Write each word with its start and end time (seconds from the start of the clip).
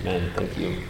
Amen. 0.00 0.30
Thank 0.34 0.58
you. 0.58 0.82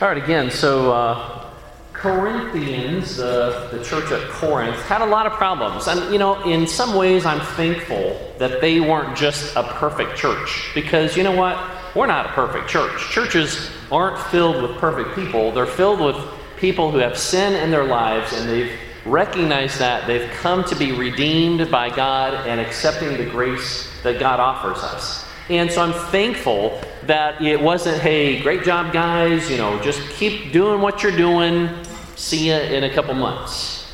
All 0.00 0.08
right, 0.08 0.22
again, 0.22 0.50
so 0.50 0.92
uh, 0.92 1.50
Corinthians, 1.92 3.16
the, 3.16 3.68
the 3.70 3.84
church 3.84 4.10
at 4.10 4.26
Corinth, 4.30 4.80
had 4.86 5.02
a 5.02 5.06
lot 5.06 5.26
of 5.26 5.32
problems. 5.32 5.86
And, 5.86 6.10
you 6.12 6.18
know, 6.18 6.42
in 6.44 6.66
some 6.66 6.94
ways, 6.94 7.26
I'm 7.26 7.40
thankful 7.56 8.18
that 8.38 8.62
they 8.62 8.80
weren't 8.80 9.16
just 9.16 9.54
a 9.56 9.62
perfect 9.62 10.16
church. 10.16 10.70
Because, 10.74 11.16
you 11.16 11.22
know 11.22 11.36
what? 11.36 11.62
We're 11.94 12.06
not 12.06 12.26
a 12.26 12.28
perfect 12.30 12.68
church. 12.68 12.98
Churches 13.10 13.70
aren't 13.92 14.18
filled 14.28 14.62
with 14.62 14.78
perfect 14.78 15.14
people, 15.14 15.52
they're 15.52 15.66
filled 15.66 16.00
with 16.00 16.16
people 16.56 16.90
who 16.90 16.98
have 16.98 17.18
sin 17.18 17.54
in 17.54 17.70
their 17.70 17.84
lives 17.84 18.32
and 18.34 18.48
they've 18.48 18.72
recognized 19.04 19.78
that. 19.78 20.06
They've 20.06 20.30
come 20.30 20.62
to 20.64 20.76
be 20.76 20.92
redeemed 20.92 21.70
by 21.70 21.94
God 21.94 22.46
and 22.46 22.60
accepting 22.60 23.16
the 23.16 23.24
grace 23.24 23.90
that 24.02 24.20
God 24.20 24.40
offers 24.40 24.78
us. 24.78 25.26
And 25.50 25.68
so 25.68 25.82
I'm 25.82 25.92
thankful 26.10 26.80
that 27.06 27.42
it 27.42 27.60
wasn't, 27.60 28.00
hey, 28.00 28.40
great 28.40 28.62
job, 28.62 28.92
guys, 28.92 29.50
you 29.50 29.56
know, 29.56 29.82
just 29.82 30.00
keep 30.10 30.52
doing 30.52 30.80
what 30.80 31.02
you're 31.02 31.16
doing, 31.16 31.68
see 32.14 32.50
you 32.50 32.54
in 32.54 32.84
a 32.84 32.94
couple 32.94 33.14
months. 33.14 33.92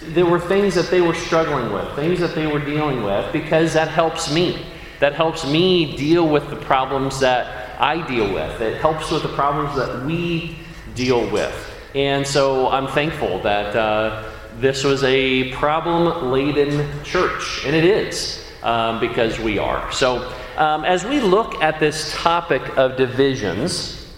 There 0.00 0.24
were 0.24 0.40
things 0.40 0.74
that 0.74 0.90
they 0.90 1.02
were 1.02 1.12
struggling 1.12 1.70
with, 1.70 1.94
things 1.96 2.18
that 2.20 2.34
they 2.34 2.46
were 2.46 2.64
dealing 2.64 3.04
with, 3.04 3.30
because 3.30 3.74
that 3.74 3.88
helps 3.88 4.32
me. 4.32 4.64
That 5.00 5.12
helps 5.12 5.46
me 5.46 5.98
deal 5.98 6.26
with 6.26 6.48
the 6.48 6.56
problems 6.56 7.20
that 7.20 7.78
I 7.78 8.06
deal 8.06 8.32
with. 8.32 8.58
It 8.62 8.80
helps 8.80 9.10
with 9.10 9.22
the 9.22 9.28
problems 9.28 9.76
that 9.76 10.06
we 10.06 10.56
deal 10.94 11.30
with. 11.30 11.54
And 11.94 12.26
so 12.26 12.70
I'm 12.70 12.86
thankful 12.86 13.38
that 13.40 13.76
uh, 13.76 14.32
this 14.60 14.82
was 14.82 15.04
a 15.04 15.52
problem 15.52 16.30
laden 16.30 16.88
church, 17.04 17.66
and 17.66 17.76
it 17.76 17.84
is 17.84 18.42
um, 18.62 18.98
because 18.98 19.38
we 19.38 19.58
are. 19.58 19.92
So 19.92 20.32
um, 20.56 20.84
as 20.84 21.04
we 21.04 21.20
look 21.20 21.62
at 21.62 21.80
this 21.80 22.12
topic 22.14 22.62
of 22.76 22.96
divisions, 22.96 24.12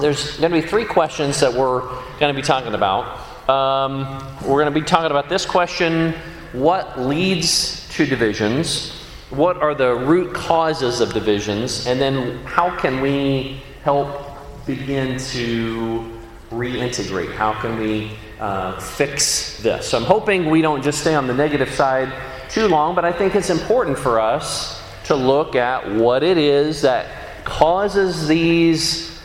there's 0.00 0.38
going 0.38 0.52
to 0.52 0.60
be 0.60 0.66
three 0.66 0.84
questions 0.84 1.40
that 1.40 1.52
we're 1.52 1.80
going 2.18 2.34
to 2.34 2.34
be 2.34 2.42
talking 2.42 2.74
about. 2.74 3.48
Um, 3.48 4.00
we're 4.42 4.62
going 4.62 4.72
to 4.72 4.80
be 4.80 4.84
talking 4.84 5.10
about 5.10 5.28
this 5.28 5.46
question 5.46 6.14
what 6.52 6.98
leads 6.98 7.86
to 7.90 8.06
divisions? 8.06 8.92
What 9.30 9.58
are 9.58 9.74
the 9.74 9.94
root 9.94 10.32
causes 10.32 11.00
of 11.00 11.12
divisions? 11.12 11.86
And 11.86 12.00
then 12.00 12.42
how 12.44 12.74
can 12.78 13.00
we 13.00 13.60
help 13.82 14.30
begin 14.64 15.18
to 15.18 16.18
reintegrate? 16.50 17.34
How 17.34 17.52
can 17.60 17.78
we 17.78 18.12
uh, 18.40 18.80
fix 18.80 19.60
this? 19.62 19.88
So 19.88 19.98
I'm 19.98 20.04
hoping 20.04 20.48
we 20.48 20.62
don't 20.62 20.82
just 20.82 21.00
stay 21.00 21.14
on 21.14 21.26
the 21.26 21.34
negative 21.34 21.70
side 21.70 22.12
too 22.48 22.68
long, 22.68 22.94
but 22.94 23.04
I 23.04 23.12
think 23.12 23.34
it's 23.34 23.50
important 23.50 23.98
for 23.98 24.18
us 24.18 24.80
to 25.06 25.14
look 25.14 25.54
at 25.54 25.88
what 25.88 26.22
it 26.22 26.36
is 26.36 26.82
that 26.82 27.44
causes 27.44 28.26
these 28.26 29.20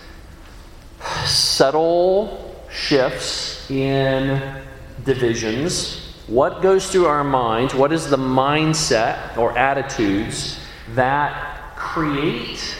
subtle 1.26 2.56
shifts 2.72 3.70
in 3.72 4.62
divisions. 5.06 6.16
What 6.28 6.62
goes 6.62 6.92
through 6.92 7.08
our 7.08 7.24
minds? 7.24 7.74
What 7.74 7.92
is 7.92 8.10
the 8.10 8.18
mindset 8.18 9.36
or 9.38 9.58
attitudes 9.58 10.60
that 10.94 11.76
create 11.76 12.78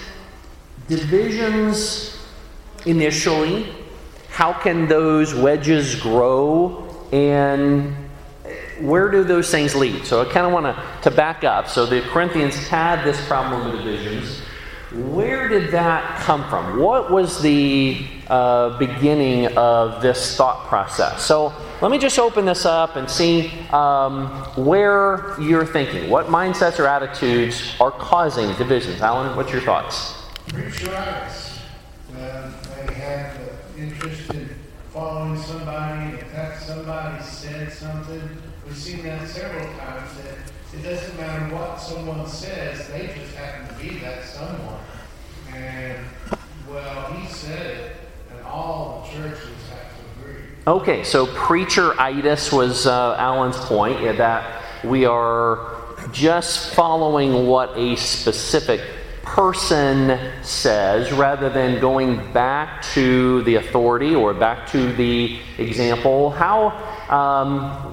divisions 0.88 2.18
initially? 2.86 3.74
How 4.30 4.54
can 4.54 4.88
those 4.88 5.34
wedges 5.34 5.96
grow? 5.96 6.88
And 7.12 7.96
where 8.82 9.10
do 9.10 9.24
those 9.24 9.50
things 9.52 9.76
lead? 9.76 10.06
So 10.06 10.22
I 10.22 10.32
kind 10.32 10.46
of 10.46 10.52
want 10.52 10.76
to 11.04 11.12
back 11.12 11.44
up. 11.44 11.68
So 11.68 11.86
the 11.86 12.02
Corinthians 12.02 12.56
had 12.68 13.04
this 13.04 13.24
problem 13.28 13.72
with 13.72 13.84
divisions. 13.84 14.42
Where 14.92 15.48
did 15.48 15.72
that 15.72 16.20
come 16.20 16.48
from? 16.50 16.80
What 16.80 17.12
was 17.12 17.42
the 17.42 18.06
uh, 18.28 18.78
beginning 18.78 19.56
of 19.56 20.02
this 20.02 20.36
thought 20.36 20.68
process? 20.68 21.24
So 21.24 21.54
let 21.82 21.92
me 21.92 21.98
just 21.98 22.20
open 22.20 22.44
this 22.46 22.66
up 22.66 22.98
and 22.98 23.10
see 23.10 23.52
um, 23.70 24.28
where 24.58 25.34
you're 25.40 25.66
thinking. 25.66 26.10
What 26.10 26.28
mindsets 26.28 26.78
or 26.78 26.88
attitudes 26.88 27.74
are 27.80 27.92
causing 27.92 28.54
divisions? 28.58 29.02
Alan, 29.02 29.36
what's 29.38 29.52
your 29.54 29.62
thoughts? 29.62 30.14
Preacheritis. 30.48 31.60
When 32.10 32.86
they 32.88 32.94
have 32.96 33.40
the 33.76 33.82
interest 33.82 34.30
in 34.32 34.50
following 34.92 35.42
somebody, 35.42 36.18
if 36.18 36.32
that 36.34 36.62
somebody 36.62 37.24
said 37.24 37.72
something, 37.72 38.22
we've 38.72 38.80
seen 38.80 39.04
that 39.04 39.28
several 39.28 39.66
times 39.80 40.10
that 40.16 40.38
it 40.74 40.82
doesn't 40.82 41.18
matter 41.18 41.54
what 41.54 41.76
someone 41.76 42.26
says, 42.26 42.88
they 42.88 43.08
just 43.08 43.36
happen 43.36 43.68
to 43.68 43.84
be 43.84 44.00
that 44.00 44.24
someone. 44.24 44.80
And, 45.54 46.06
well, 46.70 47.12
he 47.12 47.28
said 47.28 47.66
it, 47.66 47.96
and 48.32 48.46
all 48.46 49.06
the 49.06 49.18
churches 49.18 49.50
have 49.72 49.92
to 49.98 50.22
agree. 50.22 50.44
Okay, 50.66 51.04
so 51.04 51.28
preacheritis 51.28 52.56
was 52.56 52.88
uh, 52.88 53.18
Alan's 53.18 53.58
point 53.58 54.02
yeah, 54.02 54.14
that 54.14 54.64
we 54.86 55.04
are 55.04 55.76
just 56.14 56.74
following 56.74 57.48
what 57.48 57.78
a 57.78 57.98
specific 57.98 58.80
person 59.24 60.18
says 60.44 61.12
rather 61.12 61.50
than 61.50 61.82
going 61.82 62.32
back 62.32 62.82
to 62.94 63.44
the 63.44 63.56
authority 63.56 64.16
or 64.16 64.34
back 64.34 64.66
to 64.68 64.94
the 64.94 65.40
example. 65.58 66.32
How 66.32 66.70
um, 67.10 67.91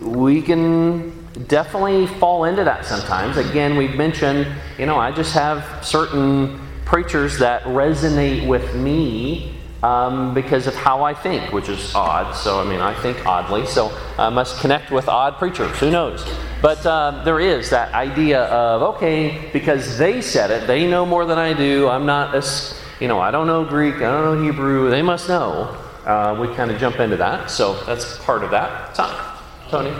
we 0.00 0.42
can 0.42 1.12
definitely 1.46 2.06
fall 2.06 2.44
into 2.44 2.64
that 2.64 2.84
sometimes. 2.84 3.36
Again, 3.36 3.76
we've 3.76 3.94
mentioned, 3.94 4.46
you 4.78 4.86
know, 4.86 4.98
I 4.98 5.12
just 5.12 5.34
have 5.34 5.84
certain 5.84 6.60
preachers 6.84 7.38
that 7.38 7.62
resonate 7.64 8.46
with 8.46 8.74
me 8.74 9.54
um, 9.82 10.34
because 10.34 10.66
of 10.66 10.74
how 10.74 11.02
I 11.02 11.14
think, 11.14 11.52
which 11.52 11.68
is 11.68 11.94
odd. 11.94 12.34
So, 12.34 12.60
I 12.60 12.64
mean, 12.64 12.80
I 12.80 12.94
think 13.00 13.24
oddly, 13.26 13.66
so 13.66 13.92
I 14.18 14.28
must 14.28 14.58
connect 14.60 14.90
with 14.90 15.08
odd 15.08 15.36
preachers. 15.38 15.78
Who 15.78 15.90
knows? 15.90 16.26
But 16.60 16.84
uh, 16.84 17.22
there 17.24 17.38
is 17.38 17.70
that 17.70 17.94
idea 17.94 18.42
of, 18.44 18.96
okay, 18.96 19.48
because 19.52 19.98
they 19.98 20.20
said 20.20 20.50
it, 20.50 20.66
they 20.66 20.88
know 20.88 21.06
more 21.06 21.24
than 21.24 21.38
I 21.38 21.52
do. 21.52 21.88
I'm 21.88 22.06
not 22.06 22.34
as, 22.34 22.80
you 22.98 23.06
know, 23.06 23.20
I 23.20 23.30
don't 23.30 23.46
know 23.46 23.64
Greek, 23.64 23.96
I 23.96 24.10
don't 24.10 24.24
know 24.24 24.42
Hebrew, 24.42 24.90
they 24.90 25.02
must 25.02 25.28
know. 25.28 25.76
Uh, 26.04 26.36
we 26.40 26.52
kind 26.56 26.70
of 26.70 26.80
jump 26.80 26.98
into 26.98 27.16
that. 27.18 27.50
So 27.50 27.80
that's 27.84 28.18
part 28.24 28.42
of 28.42 28.50
that. 28.50 28.96
So, 28.96 29.04
Tony? 29.68 29.92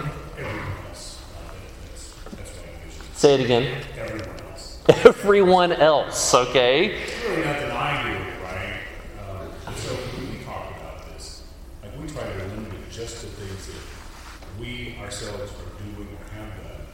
Say 3.12 3.34
it 3.34 3.40
again. 3.40 3.84
Everyone 3.98 4.30
else. 4.40 4.78
Everyone 4.88 5.72
else, 5.72 6.34
okay? 6.34 6.86
It's 6.86 7.24
really 7.24 7.44
not 7.44 7.58
that 7.58 7.70
I 7.72 8.02
do 8.02 8.14
it, 8.16 8.42
right? 8.44 8.80
Um, 9.28 9.74
so 9.74 9.92
when 9.92 10.38
we 10.38 10.44
talk 10.44 10.70
about 10.70 11.12
this, 11.12 11.42
like 11.82 12.00
we 12.00 12.06
try 12.08 12.22
to 12.22 12.38
limit 12.38 12.72
it 12.72 12.90
just 12.90 13.20
to 13.20 13.26
things 13.26 13.66
that 13.66 14.60
we 14.60 14.96
ourselves 15.02 15.52
are 15.52 15.82
doing 15.84 16.08
or 16.16 16.34
have 16.34 16.62
done 16.62 16.86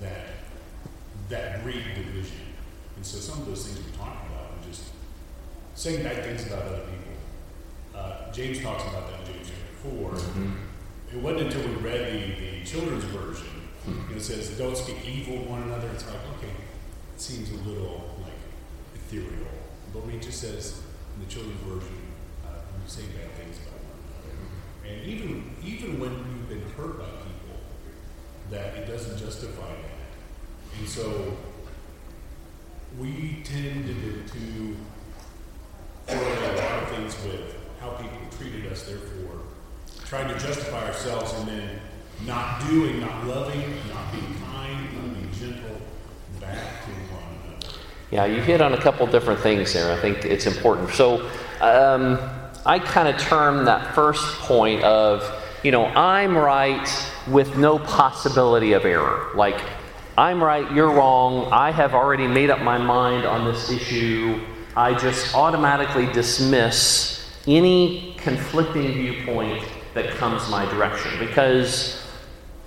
that 0.00 0.26
that 1.28 1.62
breed 1.62 1.82
division. 1.94 2.46
And 2.96 3.04
so 3.04 3.18
some 3.18 3.42
of 3.42 3.46
those 3.46 3.66
things 3.66 3.84
we 3.84 3.92
talk 3.92 4.24
about 4.30 4.52
are 4.52 4.66
just 4.66 4.84
saying 5.74 6.02
bad 6.02 6.24
things 6.24 6.46
about 6.46 6.62
other 6.62 6.78
people. 6.78 7.12
Uh, 7.94 8.32
James 8.32 8.62
talks 8.62 8.84
about 8.84 9.10
that 9.10 9.20
in 9.28 9.34
James 9.34 9.50
chapter 9.50 9.90
4. 9.90 10.67
It 11.12 11.18
wasn't 11.22 11.52
until 11.52 11.68
we 11.68 11.76
read 11.76 12.12
the, 12.12 12.58
the 12.60 12.64
children's 12.64 13.04
version, 13.04 13.46
you 13.86 13.94
know, 13.94 14.16
it 14.16 14.20
says, 14.20 14.50
don't 14.58 14.76
speak 14.76 14.96
evil 15.06 15.36
one 15.44 15.62
another. 15.62 15.88
It's 15.94 16.06
like, 16.06 16.20
okay, 16.36 16.52
it 17.14 17.20
seems 17.20 17.50
a 17.50 17.68
little 17.68 18.14
like 18.22 18.32
ethereal. 18.94 19.48
But 19.94 20.04
when 20.04 20.16
it 20.16 20.22
just 20.22 20.40
says 20.40 20.82
in 21.16 21.24
the 21.24 21.30
children's 21.30 21.60
version, 21.62 21.96
uh, 22.44 22.50
you 22.50 22.88
say 22.88 23.02
bad 23.16 23.32
things 23.32 23.56
about 23.66 23.80
one 23.80 23.96
another. 24.04 25.00
And 25.00 25.06
even, 25.06 25.56
even 25.64 25.98
when 25.98 26.10
you've 26.12 26.48
been 26.48 26.68
hurt 26.76 26.98
by 26.98 27.06
people, 27.06 27.56
that 28.50 28.76
it 28.76 28.86
doesn't 28.86 29.18
justify 29.18 29.68
that. 29.68 30.78
And 30.78 30.88
so 30.88 31.36
we 32.98 33.42
tend 33.44 33.86
to, 33.86 34.34
to 34.34 34.76
correlate 36.06 36.38
a 36.38 36.56
lot 36.56 36.82
of 36.82 36.88
things 36.90 37.16
with 37.24 37.54
how 37.80 37.90
people 37.90 38.18
treated 38.38 38.70
us, 38.70 38.82
therefore, 38.82 39.40
trying 40.08 40.28
to 40.28 40.38
justify 40.38 40.86
ourselves 40.86 41.34
and 41.34 41.48
then 41.48 41.80
not 42.24 42.66
doing, 42.66 42.98
not 43.00 43.26
loving, 43.26 43.60
not 43.92 44.10
being 44.10 44.34
kind, 44.50 44.94
not 44.94 45.14
being 45.14 45.30
gentle 45.38 45.76
back 46.40 46.82
to 46.84 46.90
one 47.12 47.22
another. 47.44 47.74
Yeah, 48.10 48.24
you 48.24 48.40
hit 48.40 48.62
on 48.62 48.72
a 48.72 48.80
couple 48.80 49.06
different 49.06 49.40
things 49.40 49.74
there. 49.74 49.92
I 49.92 50.00
think 50.00 50.24
it's 50.24 50.46
important. 50.46 50.90
So, 50.90 51.28
um, 51.60 52.18
I 52.64 52.78
kind 52.78 53.06
of 53.06 53.20
term 53.20 53.66
that 53.66 53.94
first 53.94 54.24
point 54.38 54.82
of, 54.82 55.30
you 55.62 55.72
know, 55.72 55.84
I'm 55.84 56.36
right 56.36 56.88
with 57.28 57.58
no 57.58 57.78
possibility 57.78 58.72
of 58.72 58.86
error. 58.86 59.28
Like, 59.34 59.60
I'm 60.16 60.42
right, 60.42 60.72
you're 60.72 60.90
wrong. 60.90 61.52
I 61.52 61.70
have 61.70 61.92
already 61.92 62.26
made 62.26 62.48
up 62.48 62.62
my 62.62 62.78
mind 62.78 63.26
on 63.26 63.44
this 63.44 63.70
issue. 63.70 64.40
I 64.74 64.94
just 64.94 65.34
automatically 65.34 66.06
dismiss 66.12 67.30
any 67.46 68.16
conflicting 68.18 68.92
viewpoint 68.92 69.64
that 69.98 70.14
comes 70.14 70.48
my 70.48 70.64
direction 70.66 71.10
because 71.18 72.00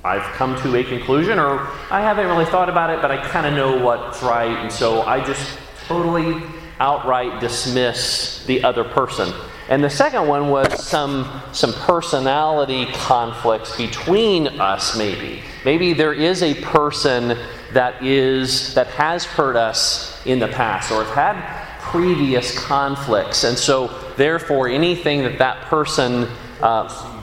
I've 0.04 0.24
come 0.34 0.62
to 0.64 0.76
a 0.76 0.84
conclusion 0.84 1.40
or 1.40 1.60
I 1.90 2.02
haven't 2.02 2.28
really 2.28 2.46
thought 2.46 2.70
about 2.70 2.90
it, 2.90 3.02
but 3.02 3.10
I 3.10 3.26
kind 3.30 3.46
of 3.46 3.54
know 3.54 3.84
what's 3.84 4.22
right. 4.22 4.58
And 4.58 4.72
so 4.72 5.04
I 5.04 5.24
just 5.24 5.58
totally 5.88 6.44
outright 6.80 7.40
dismiss 7.40 8.44
the 8.48 8.64
other 8.64 8.84
person. 8.84 9.34
And 9.70 9.82
the 9.82 9.90
second 9.90 10.28
one 10.28 10.50
was 10.50 10.86
some, 10.86 11.42
some 11.54 11.72
personality 11.74 12.88
conflicts 12.88 13.78
between 13.78 14.48
us, 14.60 14.98
maybe. 14.98 15.42
Maybe 15.64 15.94
there 15.94 16.14
is 16.14 16.44
a 16.44 16.56
person 16.56 17.38
that 17.72 18.04
is 18.04 18.74
that 18.74 18.88
has 18.88 19.24
hurt 19.24 19.56
us 19.56 20.20
in 20.26 20.40
the 20.40 20.50
past 20.50 20.92
or 20.92 21.06
has 21.06 21.14
had 21.14 21.80
previous 21.80 22.58
conflicts. 22.58 23.46
And 23.46 23.58
so, 23.58 23.88
therefore, 24.18 24.68
anything 24.68 25.24
that 25.24 25.38
that 25.38 25.68
person 25.68 26.28
uh, 26.62 27.21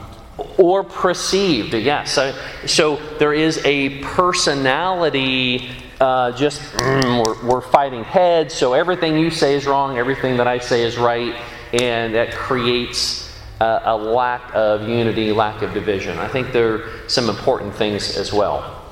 or 0.57 0.83
perceived, 0.83 1.73
yes. 1.73 2.11
So, 2.13 2.35
so, 2.65 2.95
there 3.17 3.33
is 3.33 3.61
a 3.65 3.99
personality. 3.99 5.69
Uh, 5.99 6.31
just 6.31 6.61
mm, 6.61 7.25
we're, 7.25 7.47
we're 7.47 7.61
fighting 7.61 8.03
heads, 8.05 8.53
so 8.53 8.73
everything 8.73 9.17
you 9.19 9.29
say 9.29 9.55
is 9.55 9.65
wrong, 9.65 9.97
everything 9.97 10.37
that 10.37 10.47
I 10.47 10.59
say 10.59 10.83
is 10.83 10.97
right, 10.97 11.35
and 11.73 12.15
that 12.15 12.31
creates 12.31 13.29
a, 13.59 13.81
a 13.83 13.97
lack 13.97 14.55
of 14.55 14.87
unity, 14.87 15.31
lack 15.31 15.61
of 15.61 15.73
division. 15.73 16.17
I 16.17 16.27
think 16.27 16.53
there 16.53 16.73
are 16.73 17.09
some 17.09 17.29
important 17.29 17.75
things 17.75 18.15
as 18.15 18.31
well. 18.31 18.85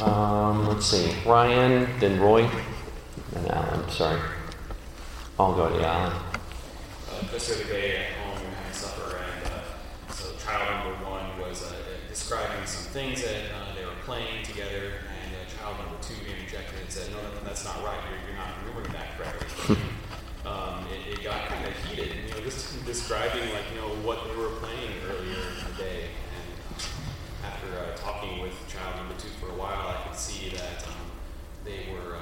Um, 0.00 0.68
let's 0.68 0.86
see, 0.86 1.12
Ryan, 1.26 1.88
then 1.98 2.20
Roy, 2.20 2.48
and 3.34 3.50
Alan. 3.50 3.88
Sorry. 3.90 4.20
I'll 5.38 5.54
go 5.54 5.68
to 5.68 5.86
Alan. 5.86 6.12
Uh, 6.12 7.22
just 7.32 7.48
the 7.48 7.54
other 7.54 7.64
day 7.64 7.96
at 7.96 8.12
home, 8.12 8.40
we 8.40 8.46
were 8.48 8.54
having 8.54 8.72
supper, 8.72 9.16
and 9.16 9.52
uh, 9.52 10.12
so 10.12 10.32
child 10.44 10.86
number 10.86 11.04
one 11.04 11.38
was 11.40 11.62
uh, 11.62 11.74
describing 12.12 12.66
some 12.66 12.92
things 12.92 13.22
that 13.22 13.48
uh, 13.56 13.74
they 13.74 13.84
were 13.84 13.96
playing 14.04 14.44
together, 14.44 15.00
and 15.16 15.32
uh, 15.32 15.48
child 15.56 15.80
number 15.80 15.96
two 16.02 16.12
being 16.24 16.36
interjected 16.36 16.76
and 16.84 16.92
said, 16.92 17.10
"No, 17.10 17.18
that's 17.42 17.64
not 17.64 17.82
right. 17.82 17.96
You're, 18.04 18.20
you're 18.28 18.36
not 18.36 18.52
remembering 18.60 18.92
that 18.92 19.16
correctly." 19.16 19.76
um, 20.46 20.84
it, 20.92 21.16
it, 21.16 21.24
got 21.24 21.48
kind 21.48 21.64
of 21.64 21.72
heated, 21.84 22.12
you 22.12 22.34
know, 22.34 22.40
just 22.44 22.84
describing 22.84 23.40
like 23.56 23.64
you 23.72 23.80
know 23.80 23.88
what 24.04 24.28
they 24.28 24.36
were 24.36 24.52
playing 24.60 24.92
earlier 25.08 25.40
in 25.40 25.56
the 25.72 25.76
day, 25.80 26.12
and 26.36 26.48
after 27.48 27.68
uh, 27.80 27.96
talking 27.96 28.42
with 28.42 28.52
child 28.68 28.94
number 28.96 29.14
two 29.16 29.32
for 29.40 29.48
a 29.48 29.56
while, 29.56 29.96
I 29.96 30.06
could 30.06 30.18
see 30.18 30.50
that 30.50 30.84
um, 30.84 31.08
they 31.64 31.88
were 31.90 32.12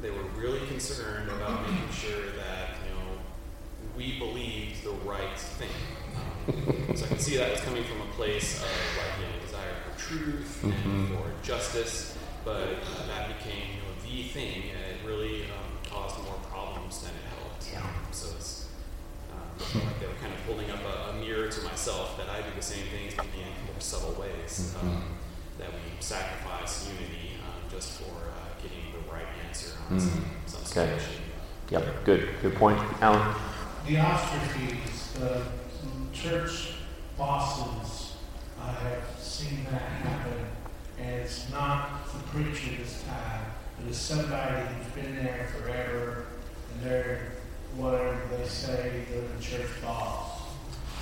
they 0.00 0.10
were 0.10 0.28
really 0.36 0.64
concerned 0.68 1.30
about 1.30 1.62
making 1.62 1.90
sure 1.90 2.30
that 2.36 2.76
you 2.86 2.94
know 2.94 3.18
we 3.96 4.18
believed 4.18 4.84
the 4.84 4.92
right 5.08 5.38
thing. 5.38 5.68
Um, 6.46 6.94
so 6.94 7.06
I 7.06 7.08
can 7.08 7.18
see 7.18 7.36
that 7.38 7.50
was 7.50 7.60
coming 7.62 7.82
from 7.84 8.03
place 8.16 8.62
of 8.62 8.70
like 8.98 9.14
you 9.18 9.26
know 9.26 9.44
desire 9.44 9.74
for 9.84 9.98
truth 9.98 10.64
and 10.64 10.72
mm-hmm. 10.72 11.14
for 11.14 11.30
justice, 11.42 12.16
but 12.44 12.52
uh, 12.52 13.06
that 13.06 13.28
became 13.38 13.74
you 13.74 13.80
know 13.82 13.94
the 14.02 14.28
thing, 14.28 14.70
and 14.70 14.80
it 14.92 15.06
really 15.06 15.44
um, 15.44 15.72
caused 15.90 16.22
more 16.24 16.38
problems 16.50 17.00
than 17.02 17.10
it 17.10 17.26
helped. 17.38 17.68
Yeah. 17.72 18.12
So 18.12 18.34
it's 18.36 18.68
um, 19.32 19.80
like 19.86 20.00
they 20.00 20.06
were 20.06 20.20
kind 20.20 20.32
of 20.32 20.40
holding 20.46 20.70
up 20.70 20.80
a, 20.84 21.10
a, 21.10 21.12
mirror 21.14 21.48
to 21.48 21.60
myself 21.62 22.16
that 22.16 22.28
I 22.28 22.40
do 22.42 22.54
the 22.54 22.62
same 22.62 22.86
things, 22.86 23.16
maybe 23.16 23.42
in 23.42 23.66
more 23.66 23.80
subtle 23.80 24.14
ways. 24.20 24.74
Mm-hmm. 24.76 24.88
Um, 24.88 25.04
that 25.58 25.70
we 25.70 25.78
sacrifice 26.00 26.88
unity 26.88 27.30
um, 27.44 27.70
just 27.70 28.00
for 28.00 28.10
uh, 28.10 28.60
getting 28.60 28.90
the 28.92 29.12
right 29.12 29.26
answer 29.46 29.70
on 29.88 29.98
mm-hmm. 29.98 30.20
some, 30.46 30.64
some 30.64 30.82
okay. 30.82 31.00
Yep, 31.70 32.04
good, 32.04 32.28
good 32.42 32.54
point. 32.56 32.78
Alan? 33.00 33.34
Diotrephes, 33.86 35.12
the 35.18 35.42
church 36.12 36.74
bosses, 37.16 38.03
I 38.64 38.72
have 38.72 39.04
seen 39.18 39.64
that 39.70 39.78
happen, 39.78 40.46
and 40.98 41.20
it's 41.20 41.50
not 41.50 42.10
the 42.12 42.18
preacher 42.30 42.70
this 42.78 43.02
time, 43.02 43.44
but 43.78 43.88
it's 43.88 43.98
somebody 43.98 44.66
who's 44.66 44.86
been 44.94 45.16
there 45.16 45.48
forever, 45.52 46.26
and 46.72 46.82
they're, 46.82 47.32
whatever 47.76 48.18
they 48.34 48.48
say, 48.48 49.04
they're 49.10 49.20
the 49.36 49.42
church 49.42 49.68
boss. 49.82 50.40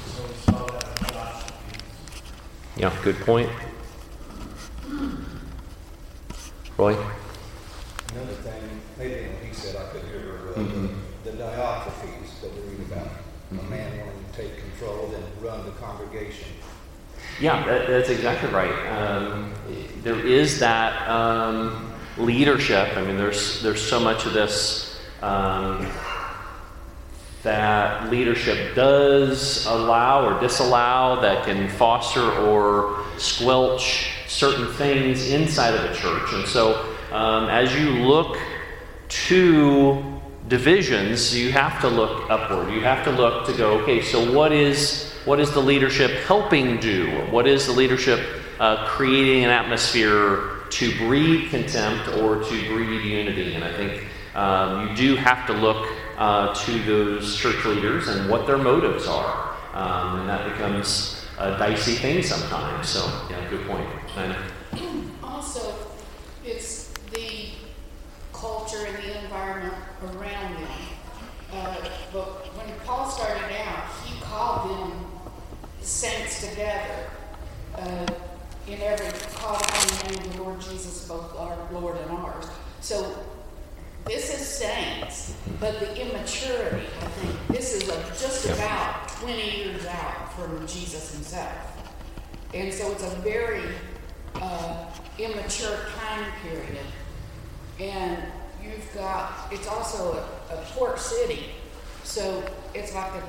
So 0.06 0.24
we 0.24 0.34
saw 0.34 0.66
that 0.66 0.88
with 0.88 1.08
Diotrephes. 1.12 2.22
Yeah, 2.76 2.92
good 3.04 3.20
point. 3.20 3.50
Roy? 6.76 6.96
Another 8.12 8.32
thing, 8.32 8.80
maybe 8.98 9.28
he 9.46 9.54
said 9.54 9.76
I 9.76 9.84
could 9.90 10.02
hear 10.10 10.40
uh, 10.48 10.58
mm-hmm. 10.58 10.86
the 11.22 11.30
Diotrephes 11.30 12.40
that 12.40 12.52
we 12.54 12.60
read 12.72 12.90
about. 12.90 13.06
Mm-hmm. 13.06 13.58
A 13.58 13.62
man 13.70 13.98
wanting 14.00 14.24
to 14.32 14.36
take 14.36 14.58
control 14.58 15.14
and 15.14 15.42
run 15.42 15.64
the 15.64 15.72
congregation. 15.72 16.48
Yeah, 17.42 17.66
that, 17.66 17.88
that's 17.88 18.08
exactly 18.08 18.50
right. 18.50 18.70
Um, 18.86 19.52
there 20.04 20.24
is 20.24 20.60
that 20.60 21.08
um, 21.08 21.92
leadership. 22.16 22.96
I 22.96 23.02
mean, 23.02 23.16
there's 23.16 23.60
there's 23.62 23.82
so 23.82 23.98
much 23.98 24.26
of 24.26 24.32
this 24.32 25.02
um, 25.22 25.90
that 27.42 28.08
leadership 28.12 28.76
does 28.76 29.66
allow 29.66 30.24
or 30.24 30.40
disallow 30.40 31.20
that 31.22 31.44
can 31.44 31.68
foster 31.68 32.22
or 32.22 33.04
squelch 33.18 34.12
certain 34.28 34.68
things 34.74 35.28
inside 35.28 35.74
of 35.74 35.90
a 35.90 35.94
church. 35.96 36.32
And 36.32 36.46
so, 36.46 36.94
um, 37.10 37.48
as 37.48 37.74
you 37.74 37.90
look 37.90 38.38
to 39.08 40.00
divisions, 40.46 41.36
you 41.36 41.50
have 41.50 41.80
to 41.80 41.88
look 41.88 42.30
upward. 42.30 42.72
You 42.72 42.82
have 42.82 43.02
to 43.02 43.10
look 43.10 43.46
to 43.46 43.52
go, 43.52 43.80
okay, 43.80 44.00
so 44.00 44.32
what 44.32 44.52
is 44.52 45.11
what 45.24 45.38
is 45.38 45.52
the 45.52 45.60
leadership 45.60 46.10
helping 46.26 46.80
do? 46.80 47.08
What 47.30 47.46
is 47.46 47.66
the 47.66 47.72
leadership 47.72 48.20
uh, 48.58 48.88
creating 48.88 49.44
an 49.44 49.50
atmosphere 49.50 50.58
to 50.70 50.98
breed 50.98 51.50
contempt 51.50 52.08
or 52.18 52.42
to 52.42 52.74
breed 52.74 53.04
unity? 53.04 53.54
And 53.54 53.62
I 53.62 53.72
think 53.76 54.04
um, 54.34 54.88
you 54.88 54.96
do 54.96 55.16
have 55.16 55.46
to 55.46 55.52
look 55.52 55.88
uh, 56.18 56.52
to 56.54 56.82
those 56.82 57.36
church 57.36 57.64
leaders 57.64 58.08
and 58.08 58.28
what 58.28 58.46
their 58.46 58.58
motives 58.58 59.06
are. 59.06 59.56
Um, 59.74 60.20
and 60.20 60.28
that 60.28 60.50
becomes 60.50 61.24
a 61.38 61.50
dicey 61.58 61.94
thing 61.94 62.22
sometimes. 62.22 62.88
So, 62.88 63.00
yeah, 63.30 63.48
good 63.48 63.66
point. 63.66 63.88
Also, 65.22 65.74
it's 66.44 66.92
the 67.12 67.48
culture 68.32 68.86
and 68.86 68.96
the 68.96 69.24
environment 69.24 69.74
around 70.04 70.54
them. 70.54 70.70
Uh, 71.52 71.76
but 72.12 72.46
when 72.56 72.68
Paul 72.84 73.10
started 73.10 73.52
out, 73.60 73.90
he 74.04 74.20
called 74.20 74.70
them 74.70 75.01
saints 75.82 76.48
together. 76.48 77.10
Uh, 77.74 78.06
in 78.68 78.80
every 78.80 79.10
call 79.34 79.60
name 80.04 80.18
of 80.18 80.36
the 80.36 80.42
Lord 80.42 80.60
Jesus, 80.60 81.08
both 81.08 81.36
our 81.36 81.56
Lord 81.72 81.96
and 81.96 82.10
ours. 82.12 82.46
So 82.80 83.12
this 84.04 84.32
is 84.32 84.46
saints, 84.46 85.36
but 85.58 85.78
the 85.80 86.00
immaturity, 86.00 86.86
I 87.00 87.06
think, 87.06 87.48
this 87.48 87.74
is 87.74 87.88
a, 87.88 88.02
just 88.20 88.46
about 88.46 89.08
20 89.08 89.58
years 89.58 89.84
out 89.86 90.32
from 90.34 90.66
Jesus 90.66 91.14
himself. 91.14 91.92
And 92.54 92.72
so 92.72 92.90
it's 92.92 93.02
a 93.02 93.16
very 93.16 93.62
uh, 94.36 94.86
immature 95.18 95.86
time 95.96 96.32
period. 96.42 96.86
And 97.80 98.22
you've 98.62 98.94
got, 98.94 99.52
it's 99.52 99.66
also 99.66 100.24
a, 100.50 100.54
a 100.54 100.56
port 100.74 100.98
city. 101.00 101.46
So 102.04 102.42
it's 102.74 102.94
like 102.94 103.12
a 103.12 103.22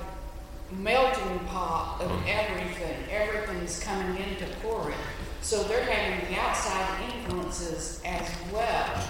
melting 0.72 1.40
pot 1.48 2.02
of 2.02 2.12
everything. 2.28 2.98
Everything's 3.10 3.80
coming 3.84 4.18
into 4.18 4.46
Corinth. 4.62 4.98
So 5.42 5.64
they're 5.64 5.84
having 5.84 6.30
the 6.30 6.40
outside 6.40 7.14
influences 7.14 8.02
as 8.06 8.28
well 8.52 9.04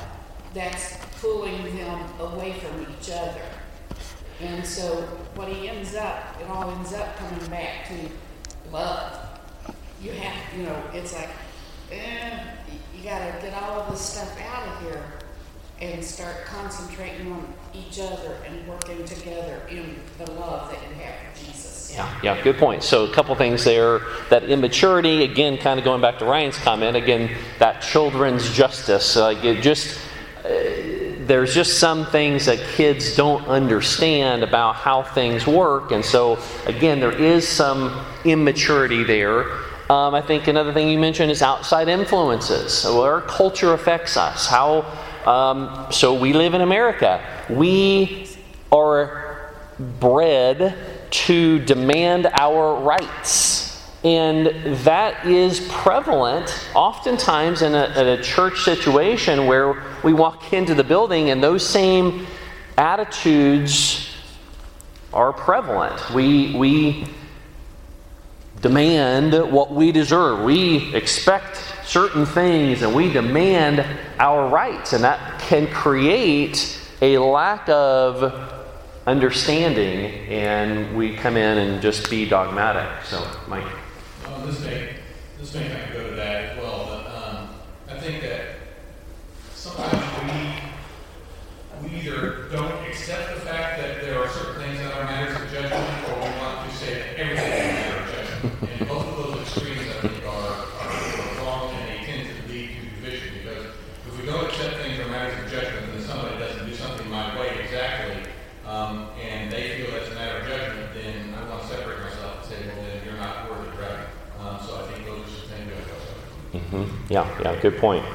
that's 0.53 0.97
pulling 1.21 1.75
them 1.75 2.03
away 2.19 2.53
from 2.53 2.81
each 2.81 3.09
other. 3.11 3.41
And 4.41 4.65
so 4.65 5.01
what 5.35 5.47
he 5.47 5.69
ends 5.69 5.95
up, 5.95 6.35
it 6.41 6.49
all 6.49 6.69
ends 6.71 6.93
up 6.93 7.15
coming 7.17 7.45
back 7.47 7.87
to 7.87 8.09
love. 8.71 9.17
You 10.01 10.11
have, 10.11 10.57
you 10.57 10.63
know, 10.63 10.83
it's 10.93 11.13
like, 11.13 11.29
eh, 11.91 12.39
you 12.95 13.03
got 13.03 13.19
to 13.19 13.41
get 13.41 13.53
all 13.61 13.81
of 13.81 13.91
this 13.91 14.01
stuff 14.01 14.37
out 14.41 14.67
of 14.67 14.81
here 14.81 15.03
and 15.79 16.03
start 16.03 16.45
concentrating 16.45 17.31
on 17.31 17.53
each 17.75 17.99
other 17.99 18.37
and 18.45 18.67
working 18.67 19.03
together 19.05 19.61
in 19.69 19.95
the 20.17 20.31
love 20.31 20.71
that 20.71 20.79
you 20.89 20.95
have 21.03 21.15
for 21.15 21.45
Jesus. 21.45 21.91
Yeah, 21.93 22.19
yeah, 22.23 22.41
good 22.41 22.57
point. 22.57 22.83
So, 22.83 23.05
a 23.05 23.13
couple 23.13 23.35
things 23.35 23.63
there. 23.63 24.01
That 24.29 24.43
immaturity, 24.43 25.23
again, 25.23 25.57
kind 25.57 25.79
of 25.79 25.83
going 25.83 26.01
back 26.01 26.19
to 26.19 26.25
Ryan's 26.25 26.57
comment, 26.57 26.95
again, 26.95 27.35
that 27.59 27.81
children's 27.81 28.51
justice. 28.53 29.15
Like, 29.15 29.43
it 29.43 29.61
just 29.61 29.99
there's 31.27 31.53
just 31.53 31.79
some 31.79 32.05
things 32.07 32.45
that 32.45 32.59
kids 32.75 33.15
don't 33.15 33.45
understand 33.47 34.43
about 34.43 34.75
how 34.75 35.03
things 35.03 35.47
work. 35.47 35.91
And 35.91 36.03
so, 36.03 36.39
again, 36.65 36.99
there 36.99 37.11
is 37.11 37.47
some 37.47 38.05
immaturity 38.25 39.03
there. 39.03 39.51
Um, 39.89 40.15
I 40.15 40.21
think 40.21 40.47
another 40.47 40.73
thing 40.73 40.89
you 40.89 40.99
mentioned 40.99 41.31
is 41.31 41.41
outside 41.41 41.87
influences. 41.87 42.73
So 42.73 43.03
our 43.03 43.21
culture 43.21 43.73
affects 43.73 44.17
us. 44.17 44.47
How? 44.47 44.81
Um, 45.25 45.91
so 45.91 46.13
we 46.13 46.33
live 46.33 46.53
in 46.53 46.61
America. 46.61 47.21
We 47.49 48.27
are 48.71 49.53
bred 49.99 50.75
to 51.09 51.59
demand 51.59 52.27
our 52.33 52.75
rights. 52.81 53.69
And 54.03 54.47
that 54.85 55.25
is 55.25 55.65
prevalent 55.71 56.69
oftentimes 56.75 57.61
in 57.61 57.73
a, 57.73 57.85
in 57.97 58.07
a, 58.19 58.21
church 58.21 58.63
situation 58.63 59.47
where 59.47 59.81
we 60.03 60.11
walk 60.11 60.51
into 60.51 60.75
the 60.75 60.83
building 60.83 61.29
and 61.29 61.41
those 61.41 61.65
same 61.65 62.27
attitudes 62.77 64.09
are 65.13 65.31
prevalent. 65.31 66.09
We, 66.09 66.53
we 66.53 67.05
demand 68.59 69.33
what 69.51 69.71
we 69.71 69.91
deserve. 69.91 70.43
We 70.43 70.93
expect 70.93 71.57
certain 71.85 72.25
things 72.25 72.81
and 72.81 72.93
we 72.93 73.11
demand 73.11 73.85
our 74.19 74.49
rights, 74.49 74.93
and 74.93 75.03
that 75.03 75.39
can 75.39 75.67
create 75.67 76.79
a 77.03 77.17
lack 77.17 77.67
of 77.67 78.33
understanding, 79.05 80.05
and 80.29 80.95
we 80.95 81.13
come 81.13 81.35
in 81.35 81.57
and 81.57 81.81
just 81.81 82.09
be 82.09 82.25
dogmatic. 82.25 83.03
So, 83.03 83.27
Mike. 83.49 83.65
Well, 84.25 84.45
this 84.45 84.61
may, 84.61 84.95
this 85.37 85.53
may 85.53 85.67
kind 85.67 85.91
go 85.91 86.09
to 86.11 86.15
that 86.15 86.45
as 86.45 86.57
well, 86.57 86.85
but 86.87 87.05
um, 87.13 87.49
I 87.89 87.99
think 87.99 88.21
that 88.21 88.55
sometimes 89.53 90.01
we, 91.83 91.89
we 91.89 91.95
either 91.99 92.47
don't 92.49 92.87
accept 92.87 93.35
the 93.35 93.41
fact 93.41 93.81
that 93.81 93.99
there 93.99 94.17
are 94.17 94.29
certain 94.29 94.61
things 94.63 94.79
that 94.79 94.93
are 94.93 95.03
matters 95.03 95.35
of 95.41 95.51
judgment, 95.51 96.07
or 96.07 96.15
we 96.15 96.39
want 96.39 96.69
to 96.69 96.77
say 96.77 96.93
that 96.93 97.19
everything 97.19 97.51
is 97.51 97.59
a 97.59 97.73
matter 97.73 97.99
of 97.99 98.07
judgment. 98.15 98.79
And 98.79 98.87
both 98.87 99.07
of 99.07 99.17
those 99.17 99.41
extremes, 99.41 99.89
I 99.89 100.07
think, 100.07 100.25
are, 100.25 100.55
are 100.79 101.43
wrong, 101.43 101.75
and 101.75 101.89
they 101.89 102.05
tend 102.05 102.29
to 102.29 102.47
lead 102.47 102.69
to 102.69 102.95
division, 102.95 103.33
because 103.43 103.65
if 104.07 104.17
we 104.17 104.25
don't 104.25 104.45
accept 104.45 104.77
things 104.77 104.99
are 105.01 105.09
matters 105.09 105.43
of 105.43 105.51
judgment, 105.51 105.91
then 105.91 106.01
somebody 106.01 106.37
doesn't 106.39 106.65
do 106.65 106.73
something 106.73 107.09
my 107.09 107.37
way 107.37 107.59
exactly, 107.63 108.31
um, 108.65 109.09
and 109.21 109.51
they 109.51 109.77
feel 109.77 109.91
that's 109.91 110.09
a 110.09 110.15
matter 110.15 110.39
of 110.39 110.47
judgment, 110.47 110.93
then 110.93 111.33
I 111.33 111.49
want 111.49 111.61
to 111.61 111.67
separate 111.67 111.99
myself 111.99 112.37
and 112.39 112.45
say, 112.51 112.67
well, 112.67 112.83
then 112.85 113.05
you're 113.05 113.17
not 113.17 113.49
worth 113.49 113.67
it, 113.67 113.79
right? 113.79 114.07
Um, 114.39 114.59
so 114.65 114.83
I 114.83 114.91
think 114.91 115.05
those 115.05 115.21
are 115.25 115.29
some 115.29 115.47
things 115.49 115.69
that 115.69 115.87
go. 115.87 116.59
hmm 116.59 116.92
Yeah, 117.09 117.27
yeah, 117.41 117.59
good 117.59 117.77
point. 117.77 118.05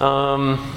Um, 0.00 0.74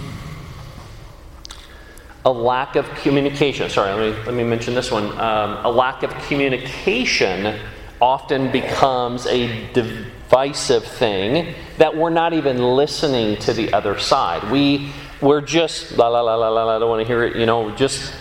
a 2.26 2.32
lack 2.32 2.76
of 2.76 2.90
communication. 2.96 3.70
Sorry, 3.70 3.94
let 3.94 4.18
me, 4.18 4.26
let 4.26 4.34
me 4.34 4.44
mention 4.44 4.74
this 4.74 4.92
one. 4.92 5.06
Um, 5.20 5.66
a 5.66 5.70
lack 5.70 6.04
of 6.04 6.12
communication 6.28 7.60
often 8.02 8.52
becomes 8.52 9.26
a 9.28 9.72
divisive 9.74 10.84
thing 10.84 11.56
that 11.78 11.96
we're 11.96 12.10
not 12.10 12.34
even 12.34 12.58
listening 12.76 13.38
to 13.38 13.54
the 13.54 13.74
other 13.74 14.00
side. 14.00 14.50
We, 14.52 14.92
we're 15.22 15.42
just, 15.42 15.98
la 15.98 16.08
la 16.08 16.22
la 16.22 16.36
la 16.36 16.50
la, 16.50 16.76
I 16.76 16.80
don't 16.80 16.90
want 16.90 17.02
to 17.02 17.08
hear 17.08 17.24
it, 17.24 17.36
you 17.36 17.46
know, 17.46 17.72
just 17.72 18.14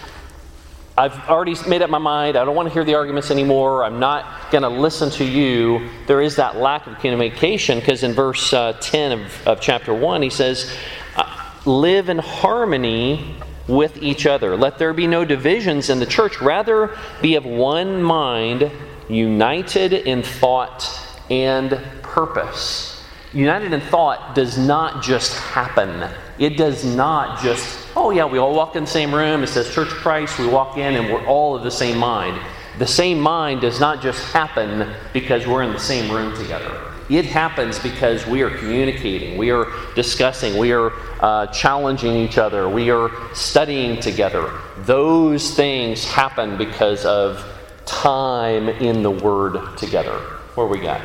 I've 0.97 1.19
already 1.29 1.57
made 1.67 1.81
up 1.81 1.89
my 1.89 1.99
mind. 1.99 2.37
I 2.37 2.45
don't 2.45 2.55
want 2.55 2.69
to 2.69 2.73
hear 2.73 2.85
the 2.85 2.95
arguments 2.95 3.31
anymore. 3.31 3.83
I'm 3.83 3.99
not 3.99 4.51
going 4.51 4.63
to 4.63 4.69
listen 4.69 5.11
to 5.13 5.25
you. 5.25 5.89
There 6.07 6.21
is 6.21 6.37
that 6.37 6.57
lack 6.57 6.87
of 6.87 6.99
communication 6.99 7.81
because 7.81 8.03
in 8.03 8.13
verse 8.13 8.53
uh, 8.53 8.77
10 8.79 9.13
of, 9.13 9.47
of 9.47 9.61
chapter 9.61 9.95
1, 9.95 10.21
he 10.21 10.29
says, 10.29 10.71
uh, 11.17 11.51
Live 11.65 12.11
in 12.11 12.19
harmony 12.19 13.37
with 13.69 14.03
each 14.03 14.27
other. 14.27 14.55
Let 14.55 14.79
there 14.79 14.93
be 14.93 15.07
no 15.07 15.25
divisions 15.25 15.89
in 15.89 15.99
the 15.99 16.07
church. 16.07 16.43
Rather, 16.43 16.95
be 17.23 17.37
of 17.37 17.47
one 17.47 18.03
mind, 18.03 18.71
united 19.09 19.95
in 19.95 20.23
thought 20.23 20.87
and 21.31 21.81
purpose. 22.03 22.92
United 23.33 23.73
in 23.73 23.81
thought 23.81 24.35
does 24.35 24.59
not 24.59 25.03
just 25.03 25.35
happen. 25.39 26.11
It 26.39 26.57
does 26.59 26.85
not 26.85 27.43
just, 27.43 27.89
oh 27.97 28.11
yeah, 28.11 28.27
we 28.27 28.39
all 28.39 28.55
walk 28.55 28.77
in 28.77 28.85
the 28.85 28.91
same 28.91 29.15
room. 29.15 29.43
It 29.43 29.47
says 29.47 29.73
Church 29.75 29.89
of 29.89 29.95
Christ. 29.95 30.39
We 30.39 30.47
walk 30.47 30.77
in 30.77 30.97
and 30.97 31.11
we're 31.13 31.27
all 31.27 31.57
of 31.57 31.63
the 31.63 31.71
same 31.71 31.97
mind. 31.97 32.39
The 32.79 32.87
same 32.87 33.19
mind 33.19 33.63
does 33.63 33.81
not 33.81 34.03
just 34.03 34.23
happen 34.33 34.95
because 35.13 35.47
we're 35.47 35.63
in 35.63 35.73
the 35.73 35.79
same 35.79 36.11
room 36.13 36.37
together. 36.37 36.93
It 37.09 37.25
happens 37.27 37.79
because 37.79 38.27
we 38.27 38.43
are 38.43 38.51
communicating, 38.51 39.37
we 39.37 39.51
are 39.51 39.67
discussing, 39.95 40.57
we 40.57 40.73
are 40.73 40.93
uh, 41.21 41.47
challenging 41.49 42.15
each 42.17 42.39
other, 42.39 42.69
we 42.69 42.91
are 42.91 43.11
studying 43.35 44.01
together. 44.01 44.51
Those 44.79 45.55
things 45.55 46.05
happen 46.05 46.57
because 46.57 47.05
of 47.05 47.45
time 47.85 48.69
in 48.69 49.03
the 49.03 49.11
Word 49.11 49.77
together. 49.77 50.19
Where 50.55 50.67
we 50.67 50.79
got? 50.79 51.03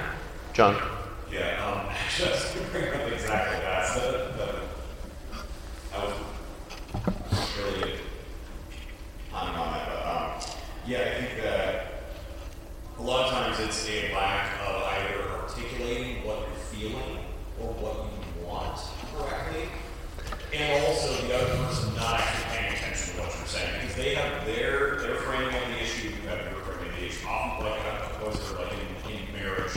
John? 0.54 0.82
Yeah, 1.32 1.66
um, 1.66 1.94
just 2.16 2.56
to 2.56 2.64
bring 2.66 2.88
up 2.88 3.12
exactly 3.12 3.60
that. 3.60 3.86
So 3.88 4.00
the, 4.12 4.18
the, 4.38 5.42
I 5.94 6.06
was 6.06 6.14
really 7.58 7.96
on 9.34 9.50
and 9.50 9.58
on 9.58 9.74
that, 9.74 9.88
but 9.90 10.08
um, 10.08 10.56
yeah, 10.88 11.00
I 11.00 11.22
think 11.22 11.44
that 11.44 12.04
a 12.98 13.02
lot 13.02 13.26
of 13.26 13.32
times 13.32 13.60
it's 13.60 13.88
a 13.90 14.14
lack 14.14 14.60
of 14.62 14.84
either 14.84 15.30
articulating 15.42 16.26
what 16.26 16.40
you're 16.40 16.58
feeling 16.72 17.18
or 17.62 17.74
what 17.74 17.96
you 17.96 18.46
want 18.46 18.80
correctly, 19.14 19.70
and 20.54 20.86
also 20.86 21.28
the 21.28 21.36
other 21.36 21.66
person 21.66 21.94
not 21.96 22.20
actually 22.20 22.58
paying 22.58 22.74
attention 22.74 23.16
to 23.16 23.22
what 23.22 23.36
you're 23.38 23.48
saying 23.48 23.82
because 23.82 23.96
they 23.96 24.16
have 24.16 24.46
their 24.46 24.96
their 25.02 25.16
framing 25.16 25.54
of 25.54 25.68
the 25.68 25.82
issue, 25.84 26.08
you 26.08 26.30
have 26.30 26.40
your 26.40 26.62
framing 26.64 26.90
of 26.90 26.96
the 27.00 27.06
issue. 27.06 27.28
Often, 27.28 27.66
like 27.66 27.82
uh, 27.86 28.16
opposed 28.16 28.42
to 28.48 28.54
like 28.56 28.74
in, 28.74 29.12
in 29.12 29.20
marriage, 29.34 29.74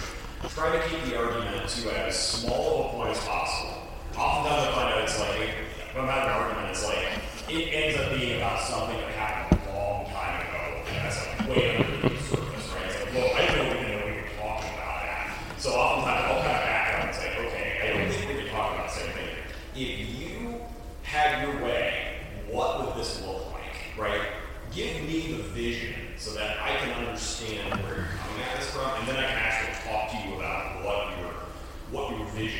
try 0.48 0.76
to 0.76 0.88
keep 0.88 1.02
the 1.04 1.18
argument 1.18 1.68
to 1.68 2.06
as 2.06 2.18
small 2.18 2.80
of 2.80 2.86
a 2.86 2.88
point 2.90 3.10
as 3.10 3.18
possible. 3.24 3.76
Oftentimes, 4.16 4.62
I 4.66 4.72
find 4.72 4.88
out 4.94 5.02
it's 5.02 5.18
like 5.20 5.50
when 5.94 6.04
I'm 6.04 6.10
having 6.10 6.28
an 6.28 6.36
argument, 6.36 6.70
it's 6.70 6.84
like 6.84 7.06
it 7.48 7.72
ends 7.72 8.00
up 8.00 8.18
being 8.18 8.36
about 8.36 8.60
something 8.60 8.96
that 8.96 9.12
happened 9.12 9.60
a 9.68 9.72
long 9.76 10.06
time 10.10 10.40
ago, 10.40 10.82
and 10.88 10.96
that's 11.04 11.18
like 11.26 11.48
way 11.48 11.76
under 11.76 12.08
the 12.08 12.16
surface, 12.22 12.68
right? 12.74 12.86
It's 12.86 12.98
like, 13.00 13.14
well, 13.14 13.30
I 13.36 13.46
didn't 13.46 13.66
even 13.66 13.82
know 13.88 14.06
we 14.06 14.12
were 14.12 14.28
talking 14.36 14.74
about 14.74 15.00
that. 15.06 15.20
So 15.58 15.70
oftentimes, 15.70 16.24
I'll 16.26 16.42
kind 16.42 16.56
of 16.56 16.64
back 16.66 16.94
up 16.94 17.04
and 17.06 17.14
say, 17.14 17.28
okay, 17.46 17.66
I 17.82 17.98
don't 17.98 18.10
think 18.10 18.28
we 18.28 18.34
were 18.42 18.50
talking 18.50 18.74
about 18.78 18.88
the 18.88 18.94
same 18.94 19.12
thing. 19.12 19.30
If 19.74 19.98
you 20.20 20.60
had 21.02 21.42
your 21.42 21.62
way, 21.64 22.18
what 22.50 22.84
would 22.84 22.96
this 23.00 23.22
look 23.24 23.52
like, 23.52 23.76
right? 23.98 24.28
Give 24.72 25.02
me 25.02 25.32
the 25.32 25.42
vision 25.42 25.94
so 26.16 26.32
that 26.34 26.60
I 26.60 26.76
can 26.76 26.90
understand 27.04 27.82
where 27.82 27.96
you're 27.96 28.06
coming 28.22 28.42
at 28.44 28.58
this 28.58 28.70
from, 28.70 28.88
and 29.00 29.08
then 29.08 29.16
I 29.16 29.26
can 29.26 29.38
actually 29.38 29.90
talk 29.90 30.10
to 30.10 30.28
you 30.28 30.36
about 30.36 30.84
what 30.84 31.18
your 31.18 31.32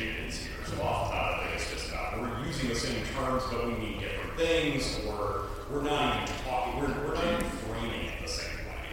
is 0.02 0.38
here. 0.38 0.50
So 0.66 0.83
oftentimes 0.83 1.40
I 1.40 1.45
think 1.45 1.54
it's 1.61 1.71
just 1.73 1.90
about 1.90 2.21
we're 2.21 2.47
using 2.47 2.69
the 2.69 2.75
same 2.75 3.02
terms, 3.14 3.42
but 3.50 3.66
we 3.66 3.75
mean 3.75 4.00
different 4.00 4.37
things, 4.37 5.00
or 5.07 5.47
we're 5.71 5.83
not 5.83 6.23
even 6.23 6.35
talking, 6.45 6.80
we're, 6.80 7.09
we're 7.09 7.14
not 7.14 7.25
even 7.25 7.45
framing 7.50 8.07
it 8.07 8.23
the 8.23 8.28
same 8.28 8.57
way. 8.66 8.85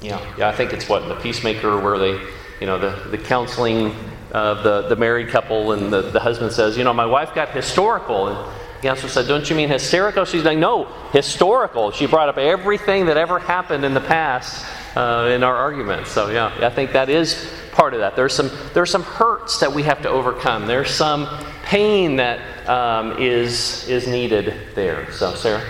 Yeah, 0.00 0.34
yeah. 0.38 0.48
I 0.48 0.52
think 0.52 0.72
it's 0.72 0.88
what 0.88 1.08
the 1.08 1.16
peacemaker, 1.16 1.80
where 1.80 1.98
they, 1.98 2.20
you 2.60 2.66
know, 2.66 2.78
the 2.78 3.10
the 3.10 3.18
counseling 3.18 3.94
of 4.32 4.62
the 4.62 4.88
the 4.88 4.96
married 4.96 5.28
couple, 5.28 5.72
and 5.72 5.92
the 5.92 6.02
the 6.02 6.20
husband 6.20 6.52
says, 6.52 6.76
you 6.76 6.84
know, 6.84 6.94
my 6.94 7.06
wife 7.06 7.34
got 7.34 7.50
historical, 7.50 8.28
and 8.28 8.36
the 8.76 8.82
counselor 8.82 9.08
said, 9.08 9.26
don't 9.26 9.48
you 9.48 9.56
mean 9.56 9.68
hysterical? 9.68 10.24
She's 10.24 10.44
like, 10.44 10.58
no, 10.58 10.84
historical. 11.12 11.90
She 11.90 12.06
brought 12.06 12.28
up 12.28 12.38
everything 12.38 13.06
that 13.06 13.16
ever 13.16 13.38
happened 13.38 13.84
in 13.84 13.94
the 13.94 14.00
past 14.00 14.66
uh, 14.96 15.30
in 15.32 15.42
our 15.42 15.56
argument. 15.56 16.06
So 16.06 16.30
yeah, 16.30 16.54
I 16.60 16.70
think 16.70 16.92
that 16.92 17.08
is 17.08 17.50
part 17.76 17.92
of 17.92 18.00
that. 18.00 18.16
There's 18.16 18.34
some 18.34 18.50
there's 18.72 18.90
some 18.90 19.02
hurts 19.02 19.60
that 19.60 19.72
we 19.72 19.82
have 19.82 20.00
to 20.02 20.08
overcome. 20.08 20.66
There's 20.66 20.90
some 20.90 21.28
pain 21.62 22.16
that 22.16 22.68
um, 22.68 23.18
is 23.18 23.86
is 23.88 24.08
needed 24.08 24.54
there. 24.74 25.12
So 25.12 25.34
Sarah. 25.34 25.62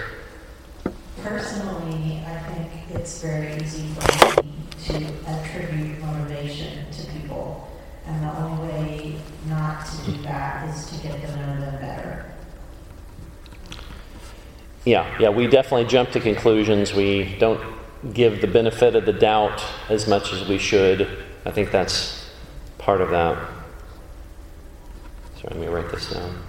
Personally, 1.22 2.22
I 2.24 2.38
think 2.38 2.70
it's 2.90 3.20
very 3.20 3.56
easy 3.56 3.88
for 3.88 4.42
me 4.42 4.52
to 4.84 5.28
attribute 5.28 6.00
motivation 6.00 6.90
to 6.92 7.06
people. 7.10 7.68
And 8.06 8.22
the 8.22 8.36
only 8.38 8.68
way 8.68 9.16
not 9.48 9.84
to 9.86 10.10
do 10.12 10.22
that 10.22 10.68
is 10.68 10.86
to 10.90 11.02
get 11.02 11.20
to 11.20 11.36
know 11.36 11.60
them 11.60 11.80
better. 11.80 12.32
Yeah, 14.84 15.12
yeah, 15.18 15.30
we 15.30 15.48
definitely 15.48 15.86
jump 15.86 16.12
to 16.12 16.20
conclusions. 16.20 16.94
We 16.94 17.36
don't 17.40 17.60
give 18.14 18.40
the 18.40 18.46
benefit 18.46 18.94
of 18.94 19.04
the 19.04 19.12
doubt 19.12 19.64
as 19.88 20.06
much 20.06 20.32
as 20.32 20.46
we 20.46 20.58
should. 20.58 21.25
I 21.46 21.52
think 21.52 21.70
that's 21.70 22.28
part 22.76 23.00
of 23.00 23.10
that. 23.10 23.38
Sorry, 25.36 25.54
let 25.54 25.58
me 25.58 25.68
write 25.68 25.88
this 25.92 26.10
down. 26.12 26.42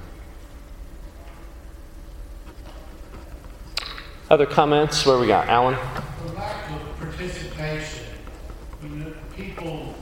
Other 4.32 4.48
comments? 4.48 5.06
Where 5.06 5.20
we 5.20 5.28
got? 5.28 5.50
Alan? 5.50 5.78
The 6.26 6.34
lack 6.34 6.72
of 6.72 6.98
participation, 6.98 8.06
you 8.82 8.90
know, 8.90 9.14
people 9.36 9.94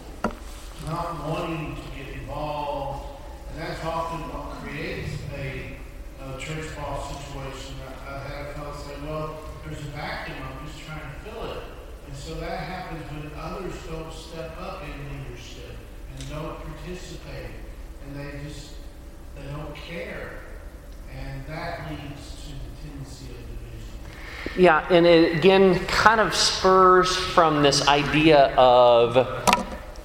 not 0.85 1.27
wanting 1.27 1.75
to 1.75 1.81
get 2.01 2.13
involved, 2.13 3.19
and 3.51 3.61
that's 3.61 3.83
often 3.83 4.21
what 4.29 4.63
creates 4.63 5.11
a, 5.37 5.75
a 6.23 6.39
church 6.39 6.73
ball 6.77 7.03
situation. 7.03 7.75
I, 8.07 8.15
I 8.15 8.19
had 8.19 8.45
a 8.45 8.53
fellow 8.53 8.73
say, 8.73 8.95
well, 9.05 9.39
there's 9.65 9.81
a 9.81 9.89
vacuum, 9.89 10.37
I'm 10.41 10.65
just 10.65 10.79
trying 10.85 11.01
to 11.01 11.29
fill 11.29 11.51
it. 11.51 11.63
And 12.07 12.15
so 12.15 12.35
that 12.35 12.59
happens 12.59 13.03
when 13.11 13.31
others 13.37 13.73
don't 13.89 14.13
step 14.13 14.55
up 14.59 14.83
in 14.83 14.93
leadership 15.11 15.75
and 16.11 16.29
don't 16.29 16.61
participate, 16.86 17.51
and 18.06 18.15
they 18.15 18.44
just, 18.44 18.72
they 19.36 19.44
don't 19.51 19.75
care. 19.75 20.32
And 21.12 21.46
that 21.48 21.89
leads 21.89 22.44
to 22.44 22.51
the 22.51 22.88
tendency 22.88 23.25
of 23.32 23.38
division. 23.38 24.63
Yeah, 24.63 24.88
and 24.89 25.06
it 25.06 25.36
again 25.38 25.80
kind 25.86 26.20
of 26.20 26.36
spurs 26.36 27.15
from 27.15 27.63
this 27.63 27.88
idea 27.88 28.54
of 28.56 29.18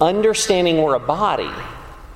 understanding 0.01 0.83
we're 0.83 0.95
a 0.95 1.01
body, 1.01 1.51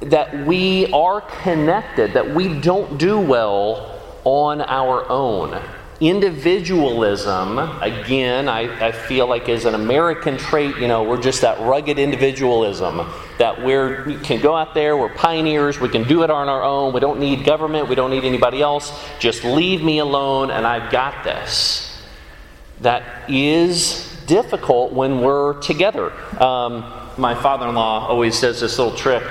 that 0.01 0.47
we 0.47 0.91
are 0.93 1.21
connected, 1.43 2.15
that 2.15 2.35
we 2.35 2.59
don't 2.61 2.99
do 2.99 3.19
well 3.19 4.01
on 4.25 4.63
our 4.63 5.07
own. 5.11 5.61
Individualism, 6.05 7.59
again, 7.81 8.47
I, 8.47 8.89
I 8.89 8.93
feel 8.93 9.27
like 9.27 9.49
is 9.49 9.65
an 9.65 9.75
American 9.75 10.37
trait. 10.37 10.77
You 10.77 10.87
know, 10.87 11.03
we're 11.03 11.23
just 11.23 11.41
that 11.41 11.59
rugged 11.61 11.99
individualism 11.99 13.11
that 13.39 13.65
we're, 13.65 14.05
we 14.05 14.19
can 14.19 14.39
go 14.39 14.55
out 14.55 14.75
there, 14.75 14.99
we're 14.99 15.15
pioneers, 15.15 15.81
we 15.81 15.89
can 15.89 16.07
do 16.07 16.23
it 16.23 16.29
on 16.29 16.51
our 16.51 16.63
own, 16.63 16.93
we 16.93 17.01
don't 17.01 17.19
need 17.19 17.47
government, 17.47 17.89
we 17.89 17.95
don't 17.95 18.11
need 18.11 18.25
anybody 18.25 18.61
else. 18.61 18.93
Just 19.19 19.45
leave 19.45 19.83
me 19.83 19.99
alone 19.99 20.51
and 20.51 20.67
I've 20.67 20.93
got 20.93 21.25
this. 21.25 22.03
That 22.83 23.31
is 23.31 24.15
difficult 24.27 24.93
when 24.93 25.23
we're 25.23 25.59
together. 25.63 26.13
Um, 26.39 26.85
my 27.17 27.35
father 27.35 27.67
in 27.69 27.75
law 27.77 28.07
always 28.09 28.39
does 28.43 28.61
this 28.61 28.79
little 28.79 28.95
trick 28.95 29.23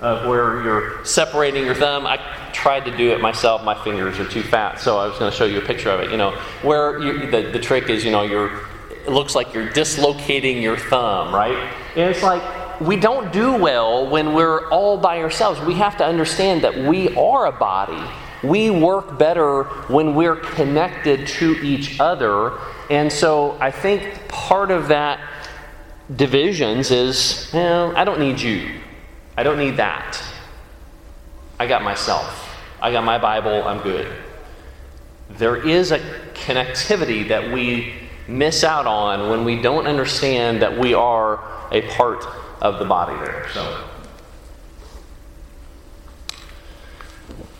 of 0.00 0.28
where 0.28 0.64
you're 0.64 1.04
separating 1.04 1.64
your 1.64 1.76
thumb. 1.76 2.04
I 2.04 2.18
tried 2.56 2.86
to 2.86 2.96
do 2.96 3.10
it 3.10 3.20
myself. 3.20 3.62
My 3.62 3.74
fingers 3.84 4.18
are 4.18 4.26
too 4.26 4.42
fat, 4.42 4.80
so 4.80 4.96
I 4.96 5.06
was 5.06 5.18
going 5.18 5.30
to 5.30 5.36
show 5.36 5.44
you 5.44 5.58
a 5.58 5.64
picture 5.64 5.90
of 5.90 6.00
it. 6.00 6.10
You 6.10 6.16
know, 6.16 6.30
where 6.62 6.98
you, 6.98 7.30
the, 7.30 7.50
the 7.52 7.60
trick 7.60 7.90
is, 7.90 8.02
you 8.02 8.10
know, 8.10 8.22
you're, 8.22 8.50
it 8.90 9.10
looks 9.10 9.34
like 9.34 9.52
you're 9.52 9.68
dislocating 9.68 10.62
your 10.62 10.78
thumb, 10.78 11.34
right? 11.34 11.72
And 11.96 12.10
it's 12.10 12.22
like, 12.22 12.42
we 12.80 12.96
don't 12.96 13.30
do 13.30 13.54
well 13.54 14.08
when 14.08 14.32
we're 14.32 14.68
all 14.70 14.96
by 14.96 15.20
ourselves. 15.20 15.60
We 15.60 15.74
have 15.74 15.98
to 15.98 16.04
understand 16.04 16.62
that 16.62 16.74
we 16.74 17.14
are 17.14 17.46
a 17.46 17.52
body. 17.52 18.02
We 18.42 18.70
work 18.70 19.18
better 19.18 19.64
when 19.88 20.14
we're 20.14 20.36
connected 20.36 21.26
to 21.28 21.52
each 21.62 22.00
other. 22.00 22.58
And 22.88 23.12
so 23.12 23.58
I 23.60 23.70
think 23.70 24.28
part 24.28 24.70
of 24.70 24.88
that 24.88 25.20
divisions 26.14 26.90
is, 26.90 27.50
well, 27.52 27.94
I 27.96 28.04
don't 28.04 28.20
need 28.20 28.40
you. 28.40 28.80
I 29.36 29.42
don't 29.42 29.58
need 29.58 29.76
that. 29.76 30.22
I 31.58 31.66
got 31.66 31.82
myself. 31.82 32.45
I 32.80 32.92
got 32.92 33.04
my 33.04 33.18
Bible. 33.18 33.62
I'm 33.64 33.80
good. 33.82 34.12
There 35.30 35.56
is 35.56 35.92
a 35.92 35.98
connectivity 36.34 37.28
that 37.28 37.52
we 37.52 37.94
miss 38.28 38.64
out 38.64 38.86
on 38.86 39.30
when 39.30 39.44
we 39.44 39.60
don't 39.60 39.86
understand 39.86 40.62
that 40.62 40.78
we 40.78 40.94
are 40.94 41.40
a 41.72 41.82
part 41.96 42.24
of 42.60 42.78
the 42.78 42.84
body 42.84 43.16
there. 43.24 43.46
So, 43.52 43.84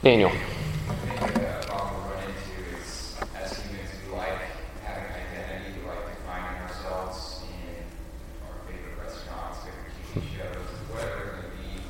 Daniel. 0.02 0.30
I 0.30 0.34
think 0.34 1.36
a 1.36 1.66
problem 1.66 2.04
we 2.04 2.14
run 2.14 2.22
into 2.22 2.78
is 2.78 3.16
as 3.34 3.58
humans, 3.58 3.90
we 4.06 4.12
like 4.16 4.38
having 4.84 5.04
an 5.04 5.20
identity, 5.32 5.80
we 5.82 5.88
like 5.88 6.06
defining 6.06 6.62
ourselves 6.62 7.42
in 7.42 7.82
our 8.46 8.56
favorite 8.70 8.98
restaurants, 9.02 9.58
favorite 9.64 9.92
TV 10.14 10.36
shows, 10.36 10.66
whatever 10.90 11.20
it 11.20 11.34
may 11.42 11.50
be. 11.58 11.82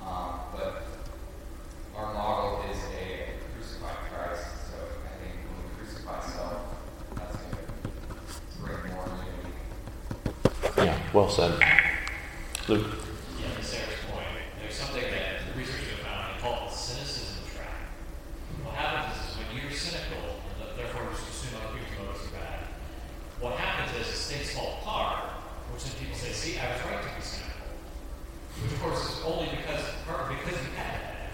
Um, 0.00 0.40
but 0.56 0.72
our 1.96 2.14
model 2.14 2.64
is 2.70 2.78
a 2.78 3.36
crucified 3.54 4.00
Christ, 4.12 4.46
so 4.70 4.76
I 5.04 5.12
think 5.20 5.34
when 5.44 5.60
we 5.60 5.68
crucify 5.76 6.20
self, 6.24 6.62
that's 7.16 7.36
going 7.36 7.52
to 7.52 8.82
bring 8.82 8.94
more 8.94 9.08
unity. 9.12 9.52
Yeah, 10.78 10.98
well 11.12 11.28
said. 11.28 11.52
Luke. 12.68 12.86
Yeah, 13.40 13.48
to 13.56 13.64
Sarah's 13.64 13.96
point, 14.12 14.28
there's 14.60 14.74
something 14.74 15.02
that 15.02 15.40
the 15.48 15.58
researchers 15.58 15.88
have 15.88 16.04
found 16.04 16.38
called 16.40 16.68
the 16.68 16.74
cynicism 16.76 17.40
trap. 17.56 17.80
What 18.62 18.74
happens 18.76 19.16
is 19.24 19.40
when 19.40 19.48
you're 19.56 19.72
cynical, 19.72 20.36
and 20.60 20.76
therefore 20.76 21.08
just 21.08 21.24
assume 21.32 21.56
other 21.64 21.80
people's 21.80 21.96
motives 21.96 22.28
are 22.28 22.36
bad, 22.36 22.60
what 23.40 23.56
happens 23.56 23.96
is 23.96 24.12
things 24.28 24.52
fall 24.52 24.84
apart, 24.84 25.32
which 25.72 25.88
then 25.88 25.96
people 25.96 26.12
say, 26.12 26.28
see, 26.36 26.60
I 26.60 26.76
was 26.76 26.84
right 26.84 27.00
to 27.00 27.08
be 27.16 27.24
cynical. 27.24 27.72
Which 28.60 28.72
of 28.76 28.80
course 28.84 29.00
is 29.00 29.16
only 29.24 29.48
because, 29.48 29.80
partly 30.04 30.36
because 30.44 30.60
you 30.60 30.76
had 30.76 30.92
that. 30.92 31.32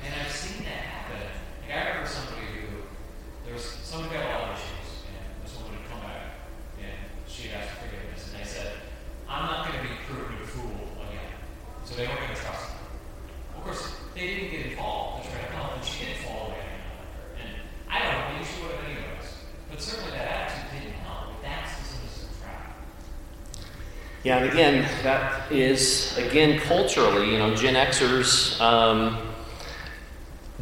And 0.00 0.16
I've 0.16 0.32
seen 0.32 0.64
that 0.64 0.80
happen. 0.80 1.20
Like 1.60 1.76
I 1.76 1.92
remember 1.92 2.08
somebody 2.08 2.40
who, 2.56 2.88
there 3.44 3.52
was, 3.52 3.68
someone 3.84 4.08
got 4.08 4.24
a 4.24 4.32
lot 4.32 4.48
of 4.48 4.56
issues, 4.56 5.12
and 5.12 5.28
this 5.44 5.52
woman 5.60 5.76
had 5.76 5.92
come 5.92 6.00
back, 6.08 6.40
and 6.80 6.96
she 7.28 7.52
had 7.52 7.68
asked 7.68 7.76
for 7.76 7.92
forgiveness, 7.92 8.32
and 8.32 8.40
they 8.40 8.48
said, 8.48 8.80
I'm 9.28 9.44
not 9.44 9.68
going 9.68 9.76
to 9.76 9.84
be 9.88 9.96
proven 10.06 10.36
a 10.40 10.46
fool 10.46 10.70
again. 11.08 11.32
So 11.84 11.96
they 11.96 12.06
weren't 12.06 12.20
going 12.20 12.36
to 12.36 12.40
trust 12.40 12.68
me. 12.70 12.76
Of 13.56 13.64
course, 13.64 13.82
they 14.14 14.26
didn't 14.28 14.50
get 14.52 14.66
involved 14.66 15.24
to 15.24 15.30
try 15.32 15.40
to 15.40 15.52
help, 15.56 15.74
and 15.74 15.84
she 15.84 16.04
didn't 16.04 16.22
fall 16.22 16.52
away. 16.52 16.68
And 17.40 17.50
I 17.90 17.98
don't 17.98 18.12
know, 18.12 18.24
maybe 18.36 18.44
she 18.44 18.62
would 18.62 18.76
have 18.76 18.84
anyways. 18.84 19.28
But 19.70 19.80
certainly 19.82 20.12
that 20.12 20.28
attitude 20.28 20.70
didn't 20.70 21.00
help. 21.02 21.42
That's 21.42 21.72
the 21.78 21.84
cynicism 21.84 22.28
trap. 22.44 22.76
Yeah, 24.22 24.33
and 24.44 24.52
again, 24.52 24.88
that 25.02 25.50
is, 25.50 26.16
again, 26.18 26.60
culturally, 26.60 27.32
you 27.32 27.38
know, 27.38 27.54
Gen 27.54 27.74
Xers 27.74 28.60
um, 28.60 29.16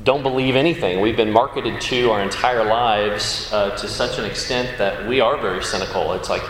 don't 0.04 0.22
believe 0.22 0.54
anything. 0.54 1.00
We've 1.00 1.16
been 1.16 1.32
marketed 1.32 1.80
to 1.80 2.10
our 2.12 2.22
entire 2.22 2.64
lives 2.64 3.52
uh, 3.52 3.76
to 3.76 3.88
such 3.88 4.18
an 4.18 4.24
extent 4.24 4.78
that 4.78 5.06
we 5.08 5.20
are 5.20 5.36
very 5.36 5.64
cynical. 5.64 6.12
It's 6.12 6.30
like, 6.30 6.42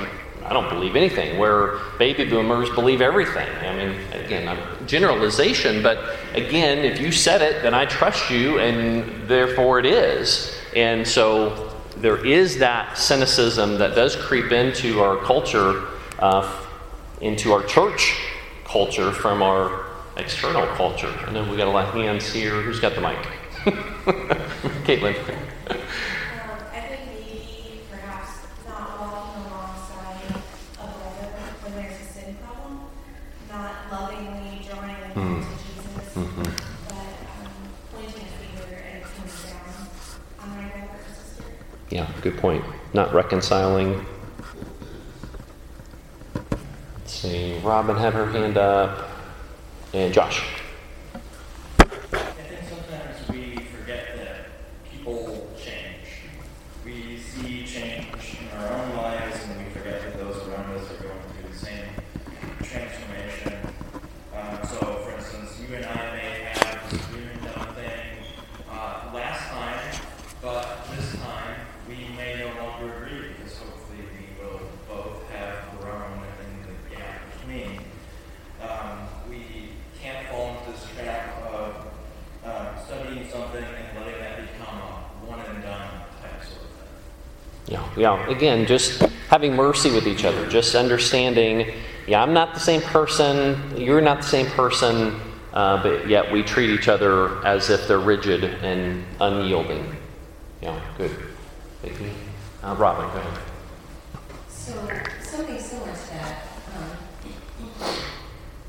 I 0.44 0.52
don't 0.52 0.68
believe 0.68 0.94
anything, 0.94 1.38
where 1.38 1.78
baby 1.98 2.28
boomers 2.28 2.68
believe 2.70 3.00
everything. 3.00 3.48
I 3.64 3.76
mean, 3.76 3.98
again, 4.12 4.46
I'm 4.46 4.86
generalization, 4.86 5.82
but 5.82 6.16
again, 6.34 6.78
if 6.84 7.00
you 7.00 7.12
said 7.12 7.40
it, 7.40 7.62
then 7.62 7.72
I 7.72 7.86
trust 7.86 8.30
you, 8.30 8.58
and 8.58 9.26
therefore 9.26 9.78
it 9.78 9.86
is. 9.86 10.54
And 10.76 11.06
so 11.08 11.74
there 11.96 12.24
is 12.26 12.58
that 12.58 12.98
cynicism 12.98 13.78
that 13.78 13.94
does 13.94 14.16
creep 14.16 14.52
into 14.52 15.00
our 15.00 15.16
culture. 15.24 15.84
Uh, 16.18 16.66
into 17.22 17.52
our 17.52 17.62
church 17.64 18.18
culture 18.64 19.12
from 19.12 19.42
our 19.42 19.86
external 20.16 20.66
culture. 20.76 21.12
And 21.26 21.34
then 21.34 21.48
we 21.48 21.56
got 21.56 21.68
a 21.68 21.70
lot 21.70 21.88
of 21.88 21.94
hands 21.94 22.32
here. 22.32 22.60
Who's 22.60 22.80
got 22.80 22.94
the 22.94 23.00
mic? 23.00 23.16
Caitlin. 24.84 25.14
Um, 25.16 25.76
I 26.74 26.80
think 26.80 27.00
maybe 27.06 27.80
perhaps 27.90 28.30
not 28.68 29.00
walking 29.00 29.44
alongside 29.44 30.16
a 30.26 30.82
brother 30.82 31.28
when 31.62 31.72
there's 31.74 32.00
a 32.00 32.04
sin 32.12 32.36
problem, 32.44 32.80
not 33.48 33.72
lovingly 33.90 34.66
drawing 34.68 35.00
them 35.00 35.12
Hmm. 35.12 36.20
Mhm. 36.20 36.44
but 36.88 36.96
um, 36.96 37.52
pointing 37.94 38.22
a 38.22 38.26
finger 38.26 38.82
and 38.92 39.02
coming 39.04 39.36
down 39.46 39.78
on 40.40 40.48
my 40.50 40.68
brother 40.70 40.88
or 40.92 41.14
sister. 41.14 41.44
Yeah, 41.90 42.10
good 42.20 42.36
point. 42.38 42.64
Not 42.92 43.14
reconciling. 43.14 44.04
Let's 46.34 47.01
see. 47.12 47.58
Robin 47.58 47.96
had 47.96 48.14
her 48.14 48.30
hand 48.30 48.56
up. 48.56 49.08
And 49.94 50.12
Josh. 50.14 50.42
I 51.14 51.16
think 51.18 52.60
sometimes 52.66 53.28
we 53.28 53.56
forget 53.56 54.16
that 54.16 54.46
people 54.90 55.48
change. 55.58 56.08
We 56.84 57.18
see 57.18 57.66
change 57.66 58.38
in 58.40 58.58
our 58.58 58.72
own 58.72 58.96
lives 58.96 59.44
and 59.44 59.64
we 59.64 59.70
forget 59.70 60.00
that 60.02 60.18
those 60.18 60.36
around 60.48 60.72
us 60.74 60.90
are 60.92 61.02
going 61.02 61.20
through 61.32 61.52
the 61.52 61.58
same 61.58 61.88
transformation. 62.62 63.58
Um, 64.34 64.58
so, 64.66 64.78
for 65.04 65.12
instance, 65.12 65.60
you 65.60 65.76
and 65.76 65.84
I 65.84 66.16
may 66.16 66.52
have 66.54 66.90
disagreement 66.90 67.58
on 67.58 67.68
a 67.68 67.72
thing 67.74 68.24
uh, 68.70 69.10
last 69.12 69.50
time, 69.50 70.00
but 70.40 70.88
this 70.96 71.12
time 71.20 71.56
we 71.86 71.96
may 72.16 72.38
no 72.38 72.64
longer 72.64 72.94
agree 72.94 73.28
because 73.36 73.58
hopefully 73.58 73.98
we 74.08 74.42
will 74.42 74.60
both 74.88 75.28
have 75.30 75.78
grown 75.80 76.22
in 76.40 76.66
the 76.66 76.96
gap 76.96 77.20
between. 77.36 77.78
Um, 78.62 79.08
we 79.28 79.72
can't 80.00 80.26
fall 80.28 80.56
into 80.56 80.72
this 80.72 80.86
trap 80.96 81.42
of 81.44 81.86
um, 82.44 82.66
studying 82.84 83.28
something 83.28 83.62
and 83.62 83.98
letting 83.98 84.20
that 84.20 84.40
become 84.40 84.78
a 84.78 85.26
one 85.26 85.40
and 85.40 85.62
done 85.62 85.90
type 86.20 86.42
sort 86.44 86.62
of 86.62 86.72
thing. 88.02 88.18
Yeah, 88.18 88.26
yeah. 88.26 88.36
Again, 88.36 88.66
just 88.66 89.00
having 89.28 89.54
mercy 89.54 89.90
with 89.90 90.06
each 90.06 90.24
other, 90.24 90.48
just 90.48 90.74
understanding, 90.74 91.72
yeah, 92.06 92.22
I'm 92.22 92.32
not 92.32 92.54
the 92.54 92.60
same 92.60 92.82
person, 92.82 93.76
you're 93.76 94.00
not 94.00 94.18
the 94.18 94.28
same 94.28 94.46
person, 94.46 95.20
uh, 95.52 95.82
but 95.82 96.08
yet 96.08 96.30
we 96.32 96.42
treat 96.42 96.70
each 96.70 96.88
other 96.88 97.44
as 97.46 97.70
if 97.70 97.86
they're 97.88 97.98
rigid 97.98 98.44
and 98.44 99.04
unyielding. 99.20 99.96
Yeah, 100.60 100.80
good. 100.98 101.10
Thank 101.82 102.00
you. 102.00 102.10
Uh, 102.62 102.74
Robin, 102.78 103.06
go 103.06 103.18
ahead. 103.18 103.38
So, 104.48 104.72
something 105.20 105.58
similar 105.58 105.92
to 105.92 106.10
that, 106.10 106.42
um, 106.76 107.94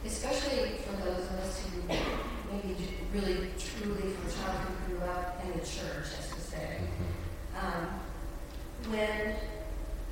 especially 0.05 0.77
for 0.85 0.95
those 1.03 1.25
of 1.25 1.39
us 1.39 1.61
who 1.61 1.93
maybe 2.51 2.75
j- 2.79 2.95
really 3.13 3.49
truly 3.59 4.13
from 4.13 4.43
childhood 4.43 4.75
grew 4.87 4.99
up 5.07 5.43
in 5.45 5.51
the 5.51 5.65
church, 5.65 6.07
as 6.17 6.33
we 6.33 6.39
say. 6.41 6.77
Um, 7.61 7.99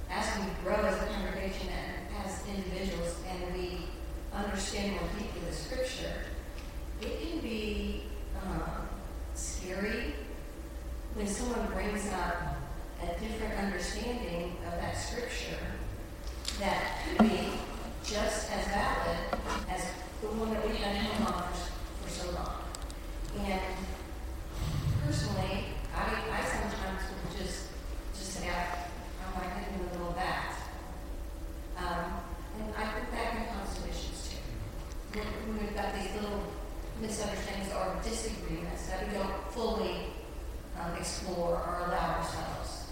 as 0.09 0.37
we 0.39 0.45
grow 0.63 0.75
as 0.75 1.01
a 1.01 1.05
congregation 1.07 1.69
and 1.69 2.25
as 2.25 2.43
individuals, 2.47 3.15
and 3.29 3.53
we 3.55 3.85
understand 4.33 4.91
more 4.93 5.09
deeply 5.17 5.41
the 5.49 5.55
scripture, 5.55 6.13
it 7.01 7.19
can 7.19 7.39
be 7.39 8.03
um, 8.43 8.87
scary 9.33 10.13
when 11.15 11.27
someone 11.27 11.67
brings 11.73 12.07
up 12.13 12.57
a 13.01 13.19
different 13.19 13.53
understanding 13.57 14.55
of 14.65 14.73
that 14.79 14.95
scripture 14.95 15.57
that 16.59 16.99
could 17.03 17.27
be 17.27 17.51
just 18.03 18.51
as 18.51 18.67
valid 18.67 19.17
as 19.69 19.85
the 20.21 20.27
one 20.27 20.53
that 20.53 20.67
we 20.67 20.75
had 20.75 20.95
held 20.95 21.33
on 21.33 21.43
for, 22.03 22.09
so 22.09 22.31
long. 22.31 22.61
And 23.39 23.61
personally, 25.05 25.65
I 25.95 26.21
I, 26.31 26.43
sometimes 26.45 27.01
would 27.09 27.41
just, 27.41 27.60
I 28.49 29.37
want 29.37 29.43
to 29.43 29.59
get 29.59 29.67
in 29.69 29.77
the 29.77 29.91
middle 29.91 30.09
of 30.09 30.15
that. 30.15 30.55
Um, 31.77 32.21
and 32.59 32.73
I 32.77 32.85
put 32.93 33.11
that 33.11 33.35
in 33.35 33.55
conservations 33.55 34.29
too. 34.29 35.19
When, 35.19 35.59
we've 35.59 35.75
got 35.75 35.93
these 35.93 36.13
little 36.15 36.43
misunderstandings 37.01 37.73
or 37.73 37.95
disagreements 38.03 38.87
that 38.87 39.07
we 39.07 39.13
don't 39.13 39.51
fully 39.51 40.07
um, 40.79 40.93
explore 40.97 41.55
or 41.55 41.83
allow 41.87 42.17
ourselves. 42.17 42.87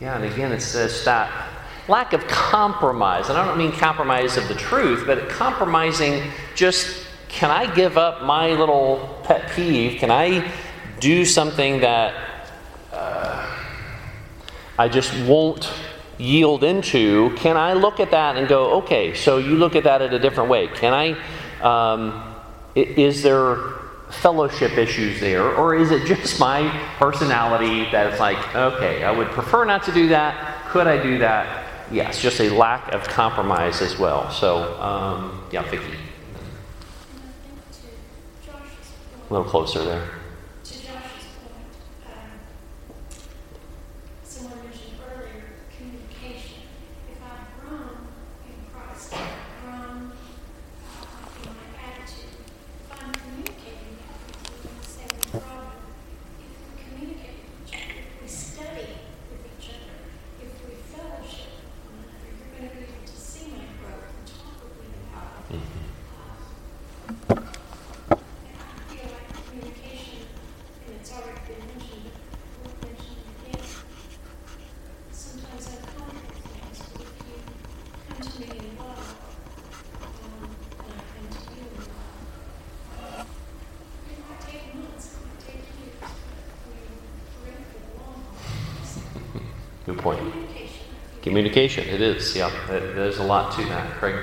Yeah, 0.00 0.16
and 0.16 0.24
again, 0.24 0.52
it's 0.52 0.72
just 0.72 1.04
that 1.04 1.30
lack 1.88 2.12
of 2.12 2.26
compromise. 2.28 3.28
And 3.28 3.38
I 3.38 3.44
don't 3.44 3.58
mean 3.58 3.72
compromise 3.72 4.36
of 4.36 4.46
the 4.48 4.54
truth, 4.54 5.04
but 5.06 5.28
compromising 5.28 6.30
just 6.54 7.04
can 7.28 7.50
I 7.50 7.72
give 7.74 7.98
up 7.98 8.22
my 8.22 8.50
little 8.50 9.20
pet 9.24 9.50
peeve? 9.50 9.98
Can 9.98 10.10
I 10.10 10.50
do 10.98 11.24
something 11.24 11.80
that 11.80 12.14
uh, 12.92 13.57
I 14.78 14.88
just 14.88 15.12
won't 15.26 15.70
yield 16.18 16.64
into? 16.64 17.34
Can 17.36 17.56
I 17.56 17.72
look 17.74 18.00
at 18.00 18.10
that 18.12 18.36
and 18.36 18.48
go, 18.48 18.78
okay, 18.78 19.14
so 19.14 19.38
you 19.38 19.56
look 19.56 19.76
at 19.76 19.84
that 19.84 20.02
in 20.02 20.12
a 20.12 20.18
different 20.18 20.50
way? 20.50 20.68
Can 20.68 20.92
I, 20.94 21.16
um, 21.62 22.34
is 22.74 23.22
there 23.22 23.56
fellowship 24.10 24.72
issues 24.78 25.20
there, 25.20 25.54
or 25.54 25.74
is 25.76 25.90
it 25.90 26.06
just 26.06 26.40
my 26.48 26.68
personality 26.98 27.90
that 27.90 28.10
it's 28.10 28.20
like, 28.20 28.38
okay, 28.54 29.04
I 29.04 29.10
would 29.10 29.28
prefer 29.28 29.64
not 29.64 29.82
to 29.84 29.92
do 29.92 30.08
that. 30.08 30.66
Could 30.68 30.86
I 30.86 31.02
do 31.02 31.18
that? 31.18 31.64
Yes, 31.90 32.20
just 32.20 32.40
a 32.40 32.50
lack 32.50 32.92
of 32.92 33.04
compromise 33.04 33.80
as 33.80 33.98
well. 33.98 34.30
So, 34.30 34.78
um, 34.80 35.46
yeah, 35.50 35.62
Vicky, 35.62 35.84
And 35.84 35.92
I 35.92 37.32
think 37.46 37.70
to 37.72 38.46
Josh's 38.46 38.92
a 39.28 39.32
little 39.32 39.48
closer 39.48 39.82
there. 39.84 40.08
to 40.64 40.72
Josh's 40.74 40.84
point, 40.84 41.72
um, 42.06 42.12
someone 44.22 44.58
mentioned 44.64 44.98
earlier, 45.16 45.44
communication. 45.78 46.60
If 47.10 47.18
I've 47.24 47.66
grown 47.66 47.96
in 48.44 48.54
Christ, 48.74 49.14
I've 49.14 49.64
grown 49.64 50.12
uh, 50.12 51.40
in 51.40 51.48
my 51.56 51.68
attitude, 51.88 52.36
if 52.84 53.02
I'm 53.02 53.12
communicating 53.12 53.96
with 53.96 54.44
people 54.44 54.68
and 54.76 54.84
saying 54.84 55.16
the 55.32 55.40
problem, 55.40 55.72
if 56.44 56.52
we 56.52 56.84
communicate 56.84 57.36
with 57.40 57.64
each 57.64 57.72
other, 57.80 57.96
if 57.96 58.20
we 58.20 58.28
study 58.28 58.88
with 59.32 59.40
each 59.56 59.68
other, 59.72 59.96
if 60.44 60.52
we 60.68 60.76
fellowship 60.92 61.48
with 61.56 61.80
one 61.88 61.96
another, 62.04 62.28
you're 62.36 62.52
going 62.52 62.68
to 62.68 62.76
be 62.76 62.84
able 62.92 63.06
to 63.08 63.16
see 63.16 63.48
my 63.56 63.64
growth 63.80 64.12
and 64.12 64.28
talk 64.28 64.60
with 64.60 64.76
me 64.84 64.92
about 65.08 65.32
it. 65.48 65.64
Uh, 67.28 67.44
and 68.28 68.56
I 68.58 68.78
feel 68.92 69.08
like 69.08 69.28
communication, 69.48 70.20
and 70.86 70.92
it's 71.00 71.12
already 71.12 71.40
been 71.46 71.62
mentioned, 71.68 72.04
but 72.04 72.14
we'll 72.58 72.76
mention 72.90 73.14
it 73.22 73.54
again. 73.54 73.64
Sometimes 75.12 75.64
I 75.68 75.76
complicate 75.96 76.44
things, 76.44 76.78
but 76.92 77.02
if 77.02 77.12
you 77.28 77.36
come 78.08 78.20
to 78.20 78.32
me 78.40 78.48
in 78.58 78.78
love, 78.78 79.06
um, 80.02 80.50
and 80.82 80.92
I 80.92 81.02
come 81.14 81.26
to 81.30 81.40
you 81.54 81.64
in 81.68 81.76
love, 81.78 83.26
it 84.10 84.18
might 84.28 84.40
take 84.48 84.66
months, 84.74 85.06
it 85.14 85.20
might 85.24 85.40
take 85.46 85.64
years, 85.78 86.00
but 86.00 86.12
we're 87.44 87.52
in 87.52 87.62
for 87.70 87.78
the 87.78 87.90
long 88.02 88.18
haul. 88.26 89.42
Good 89.86 89.98
point. 89.98 90.20
Communication, 90.20 90.84
It 91.58 92.00
is, 92.00 92.36
yeah. 92.36 92.52
There- 92.68 92.92
There's 92.94 93.18
a 93.18 93.24
lot 93.24 93.50
to 93.58 93.64
that, 93.64 93.90
Craig. 93.98 94.14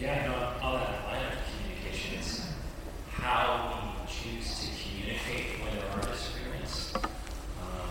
Yeah, 0.00 0.28
no, 0.28 0.66
on 0.66 0.80
that 0.80 1.04
line 1.04 1.26
of 1.26 1.38
communication, 1.44 2.18
it's 2.18 2.40
how 3.12 3.68
we 3.68 4.10
choose 4.10 4.60
to 4.60 4.68
communicate 4.82 5.60
when 5.60 5.74
there 5.76 5.84
are 5.92 6.00
disagreements 6.10 6.94
um, 7.60 7.90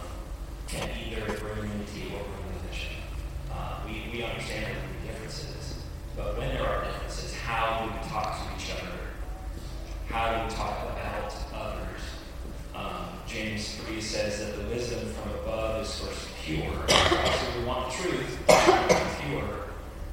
can 0.68 0.90
either 1.06 1.22
bring 1.38 1.70
unity 1.70 2.12
or 2.16 2.24
bring 2.26 2.58
division. 2.64 2.94
Uh, 3.54 3.78
we, 3.86 4.10
we 4.12 4.24
understand 4.24 4.66
there 4.66 4.74
can 4.74 5.02
be 5.04 5.08
differences, 5.08 5.76
but 6.16 6.36
when 6.36 6.50
there 6.56 6.66
are 6.68 6.84
differences, 6.84 7.36
how 7.36 7.86
do 7.86 7.92
we 7.94 8.10
talk 8.10 8.40
to 8.40 8.56
each 8.58 8.72
other? 8.72 8.98
How 10.10 10.34
do 10.36 10.46
we 10.46 10.50
talk 10.56 10.82
about 10.82 11.32
others? 11.54 12.02
Um, 12.74 13.06
James 13.28 13.76
3 13.76 14.02
says 14.02 14.40
that 14.40 14.58
the 14.58 14.68
wisdom 14.74 15.08
from 15.14 15.32
above 15.44 15.84
is 15.86 16.00
first 16.00 16.28
pure. 16.44 16.74
So 16.88 17.60
we 17.60 17.66
want 17.66 17.92
the 17.92 17.98
truth, 17.98 18.40
it's 18.48 19.22
pure, 19.22 19.44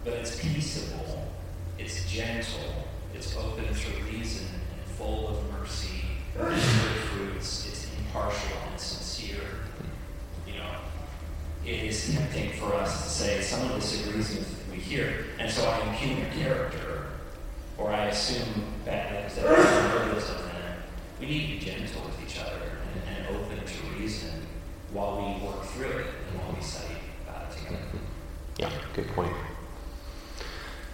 but 0.04 0.14
it's 0.14 0.40
peaceable, 0.40 1.30
it's 1.78 2.11
gentle, 2.11 2.87
it's 3.14 3.37
open 3.37 3.64
to 3.66 4.02
reason, 4.12 4.46
and 4.72 4.96
full 4.96 5.28
of 5.28 5.52
mercy, 5.52 6.00
and 6.37 6.48
good 6.48 6.59
fruits, 6.59 7.68
it's 7.68 7.87
impartial 7.98 8.57
and 8.70 8.80
sincere. 8.80 9.44
You 10.46 10.54
know, 10.54 10.70
it 11.64 11.85
is 11.85 12.12
tempting 12.12 12.50
for 12.54 12.74
us 12.74 13.04
to 13.04 13.09
say 13.11 13.40
someone 13.40 13.78
disagrees 13.78 14.30
with 14.37 14.68
me 14.72 14.78
here, 14.78 15.26
and 15.38 15.48
so 15.48 15.64
I 15.68 15.88
impugn 15.88 16.16
their 16.20 16.33
character, 16.33 17.07
or 17.78 17.90
I 17.90 18.07
assume 18.07 18.64
bad 18.85 19.30
things 19.30 19.37
that 19.37 19.46
are 19.46 19.98
motives 20.04 20.30
of 20.30 20.38
them. 20.38 20.83
We 21.20 21.26
need 21.26 21.61
to 21.61 21.66
be 21.66 21.70
gentle 21.72 22.02
with 22.02 22.28
each 22.28 22.40
other 22.40 22.61
and, 23.07 23.28
and 23.28 23.37
open 23.37 23.59
to 23.64 24.00
reason 24.00 24.30
while 24.92 25.16
we 25.16 25.44
work 25.46 25.64
through 25.64 25.87
it 25.87 26.07
and 26.30 26.38
while 26.40 26.52
we 26.54 26.62
study 26.62 26.94
about 27.26 27.50
it 27.50 27.57
together. 27.59 27.83
Yeah, 28.59 28.70
good 28.94 29.09
point. 29.09 29.33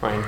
Ryan? 0.00 0.24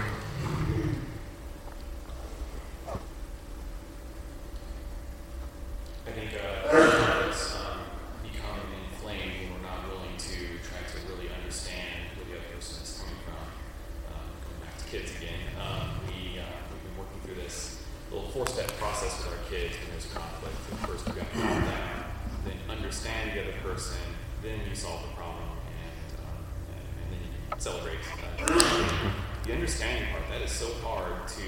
I 6.07 6.11
think 6.11 6.31
uh, 6.35 7.29
it's 7.29 7.55
um, 7.57 7.79
becoming 8.23 8.67
inflamed 8.91 9.33
when 9.39 9.53
we're 9.55 9.69
not 9.69 9.87
willing 9.89 10.17
to 10.19 10.35
try 10.67 10.83
to 10.83 10.97
really 11.09 11.31
understand 11.33 12.11
where 12.17 12.27
the 12.27 12.33
other 12.43 12.51
person 12.55 12.83
is 12.83 12.99
coming 13.01 13.17
from. 13.25 13.39
Um, 14.11 14.27
going 14.43 14.61
back 14.67 14.77
to 14.83 14.85
kids 14.91 15.15
again, 15.17 15.41
um, 15.63 16.03
we, 16.11 16.39
uh, 16.41 16.45
we've 16.69 16.83
been 16.85 16.97
working 16.99 17.21
through 17.25 17.39
this 17.43 17.81
little 18.11 18.29
four-step 18.31 18.69
process 18.79 19.17
with 19.23 19.33
our 19.33 19.45
kids 19.49 19.75
when 19.79 19.91
there's 19.95 20.11
conflict. 20.13 20.57
So 20.69 20.77
first, 20.85 21.07
we 21.07 21.13
got 21.17 21.31
to 21.33 21.39
calm 21.39 21.61
down, 21.65 22.05
then 22.45 22.59
understand 22.69 23.33
the 23.39 23.43
other 23.47 23.57
person, 23.63 23.99
then 24.43 24.59
you 24.69 24.75
solve 24.75 25.03
the 25.07 25.15
problem, 25.15 25.49
and, 25.49 26.09
um, 26.19 26.43
and, 26.75 26.83
and 26.99 27.09
then 27.15 27.23
you 27.25 27.39
celebrate. 27.63 28.03
Uh, 28.43 29.13
the 29.47 29.53
understanding 29.55 30.05
part, 30.11 30.23
that 30.31 30.43
is 30.43 30.51
so 30.53 30.73
hard 30.85 31.27
to 31.29 31.43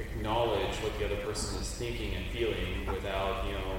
acknowledge 0.00 0.76
what 0.76 0.98
the 0.98 1.04
other 1.06 1.16
person 1.16 1.60
is 1.60 1.65
thinking 1.76 2.14
and 2.14 2.26
feeling 2.32 2.86
without, 2.90 3.46
you 3.46 3.52
know, 3.52 3.76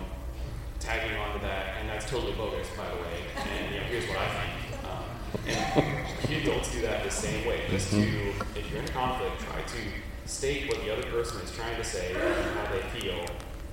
tagging 0.79 1.17
onto 1.17 1.39
that, 1.41 1.77
and 1.79 1.89
that's 1.89 2.09
totally 2.09 2.33
bogus, 2.33 2.67
by 2.77 2.87
the 2.89 2.95
way. 2.95 3.17
And 3.35 3.73
you 3.73 3.81
know, 3.81 3.85
here's 3.87 4.07
what 4.07 4.17
I 4.19 4.29
think. 4.29 4.85
Um, 4.85 5.03
and 6.27 6.33
adults 6.41 6.71
do 6.71 6.81
that 6.81 7.03
the 7.03 7.09
same 7.11 7.45
way. 7.47 7.61
Just 7.69 7.89
to, 7.91 7.97
if 8.55 8.69
you're 8.71 8.81
in 8.81 8.85
a 8.87 8.91
conflict, 8.91 9.39
try 9.41 9.61
to 9.61 10.29
state 10.29 10.69
what 10.69 10.79
the 10.83 10.93
other 10.93 11.03
person 11.09 11.41
is 11.41 11.51
trying 11.55 11.75
to 11.77 11.83
say 11.83 12.13
and 12.13 12.57
how 12.57 12.71
they 12.71 12.99
feel, 12.99 13.25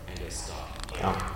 and 0.09 0.19
just 0.19 0.47
stop. 0.47 0.79
Like, 0.93 1.01
Yeah. 1.01 1.35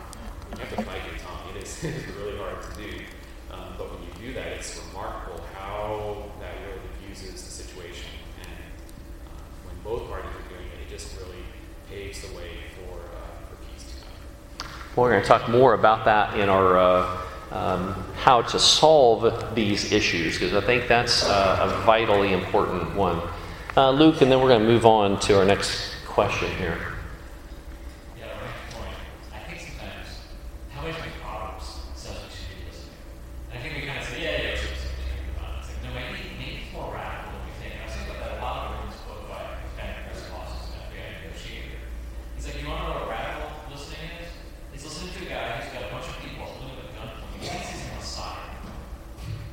you 0.53 0.59
have 0.59 0.71
to 0.77 0.83
bite 0.83 1.05
your 1.11 1.19
tongue. 1.19 1.55
It 1.57 1.63
is, 1.63 1.85
it 1.85 1.95
is 1.95 2.07
really 2.17 2.39
hard 2.39 2.63
to 2.63 2.71
do. 2.81 3.05
Um, 3.53 3.75
but 3.77 3.93
when 3.93 4.03
you 4.03 4.29
do 4.29 4.35
that, 4.35 4.49
it's 4.49 4.81
remarkable 4.89 5.45
how 5.55 6.25
that 6.41 6.55
really 6.65 6.81
diffuses 7.01 7.43
the 7.45 7.51
situation. 7.51 8.09
And 8.41 8.51
uh, 9.27 9.69
when 9.69 9.77
both 9.85 10.09
parties 10.09 10.31
are 10.31 10.49
doing 10.49 10.67
it, 10.73 10.87
it 10.87 10.89
just 10.91 11.17
really 11.19 11.45
paves 11.91 12.21
the 12.21 12.37
way 12.37 12.51
for, 12.75 12.95
uh, 12.99 13.49
for 13.49 13.57
peace 13.73 13.93
to 13.93 14.65
come. 14.67 14.73
We're 14.97 15.11
going 15.11 15.23
to 15.23 15.29
talk 15.29 15.49
more 15.49 15.75
about 15.75 16.05
that 16.05 16.39
in 16.39 16.49
our 16.49 16.79
uh, 16.79 17.21
um, 17.51 17.95
how 18.15 18.43
to 18.43 18.59
solve 18.59 19.55
these 19.55 19.93
issues 19.93 20.35
because 20.39 20.55
I 20.55 20.61
think 20.65 20.87
that's 20.89 21.25
uh, 21.25 21.59
a 21.61 21.85
vitally 21.85 22.33
important 22.33 22.95
one. 22.95 23.21
Uh, 23.77 23.91
Luke, 23.91 24.21
and 24.21 24.31
then 24.31 24.41
we're 24.41 24.49
going 24.49 24.63
to 24.63 24.67
move 24.67 24.85
on 24.85 25.19
to 25.21 25.39
our 25.39 25.45
next 25.45 25.95
question 26.07 26.51
here. 26.57 26.79
Yeah, 28.19 28.27
right 28.27 28.73
point. 28.73 28.91
I 29.33 29.39
think 29.49 29.61
sometimes 29.61 30.09
how 30.71 30.83
much 30.83 30.97
we 30.97 31.11
problems 31.23 31.65
self 31.95 32.19
should 32.35 32.59
be 32.59 32.67
listening. 32.69 32.93
And 33.53 33.59
I 33.59 33.63
think 33.63 33.75
we 33.77 33.87
kind 33.87 33.99
of 33.99 34.05
say, 34.05 34.23
yeah, 34.23 34.33
yeah, 34.33 34.53
it's 34.53 34.63
just 34.63 34.83
something 34.83 35.31
about 35.39 35.55
it. 35.55 35.59
It's 35.63 35.69
like, 35.73 35.81
no, 35.85 35.91
maybe, 35.95 36.21
maybe 36.37 36.59
it's 36.67 36.73
more 36.75 36.91
radical 36.93 37.33
than 37.33 37.43
we 37.47 37.53
think. 37.63 37.73
And 37.79 37.81
I 37.81 37.87
was 37.87 37.95
thinking 37.95 38.13
about 38.19 38.29
that 38.29 38.35
a 38.35 38.43
lot 38.43 38.57
of 38.67 38.91
this 38.91 38.99
quote 39.07 39.25
by 39.31 39.41
Ben 39.79 39.95
Chris 40.11 40.27
Lawson, 40.35 40.75
an 40.75 40.91
FBI 40.91 41.07
negotiator. 41.23 41.79
He's 42.35 42.45
like, 42.51 42.59
you 42.61 42.67
want 42.69 42.83
to 42.83 42.85
know 42.91 42.95
what 42.99 43.15
radical 43.15 43.49
listening 43.71 44.11
is? 44.21 44.29
It's 44.75 44.85
listening 44.85 45.15
to 45.17 45.21
a 45.23 45.29
guy 45.31 45.63
who's 45.63 45.71
got 45.71 45.87
a 45.87 45.91
bunch 45.95 46.11
of 46.11 46.19
people 46.19 46.51
holding 46.51 46.67
him 46.67 46.83
with 46.83 46.91
a 46.91 46.99
gun 46.99 47.09
pointing. 47.15 47.41
He 47.41 47.47
thinks 47.47 47.71
he's 47.79 47.87
on 47.95 48.03
side. 48.03 48.59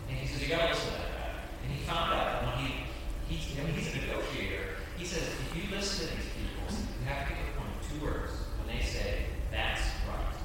And 0.10 0.18
he 0.18 0.26
says, 0.26 0.42
you 0.42 0.50
got 0.50 0.66
to 0.66 0.74
listen 0.74 0.90
to 0.90 0.98
that 0.98 1.14
guy. 1.14 1.30
And 1.62 1.70
he 1.70 1.80
found 1.86 2.10
out 2.10 2.26
that 2.26 2.38
when 2.50 2.56
he, 2.66 2.90
he's, 3.30 3.54
you 3.54 3.62
know, 3.62 3.70
he's 3.70 3.94
a 3.94 4.02
negotiator, 4.02 4.82
he 4.98 5.06
says, 5.06 5.22
if 5.30 5.50
you 5.54 5.70
listen 5.70 6.08
to 6.08 6.16
these 6.16 6.30
people, 6.34 6.66
you 6.72 7.06
have 7.10 7.28
to 7.28 7.34
get 7.34 7.46
the 7.46 7.54
point 7.58 7.74
of 7.74 7.82
two 7.86 7.98
words. 8.06 8.32
When 8.58 8.68
they 8.70 8.82
say, 8.84 9.30
that's 9.52 9.82
right. 10.08 10.38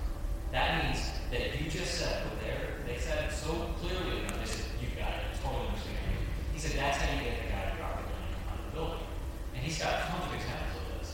That 0.53 0.85
means 0.85 1.01
that 1.31 1.41
if 1.41 1.61
you 1.61 1.71
just 1.71 1.95
said 1.97 2.25
what 2.27 2.41
they're, 2.41 2.81
they 2.87 2.99
said 2.99 3.33
so 3.33 3.53
clearly, 3.81 4.21
enough, 4.25 4.41
they 4.41 4.49
said, 4.49 4.65
you 4.81 4.89
got 4.97 5.13
it, 5.17 5.37
totally 5.41 5.69
understand. 5.69 6.19
He 6.53 6.59
said, 6.59 6.73
that's 6.77 6.99
how 6.99 7.09
you 7.17 7.25
get 7.25 7.37
the 7.45 7.49
guy 7.53 7.63
to 7.71 7.77
drop 7.77 7.95
the 8.01 8.09
gun 8.11 8.21
and 8.21 8.33
come 8.33 8.47
out 8.49 8.59
of 8.59 8.65
the 8.65 8.73
building. 8.75 9.07
And 9.55 9.61
he's 9.63 9.79
got 9.79 10.09
tons 10.09 10.25
of 10.25 10.33
examples 10.35 10.77
of 10.77 10.85
this. 10.99 11.09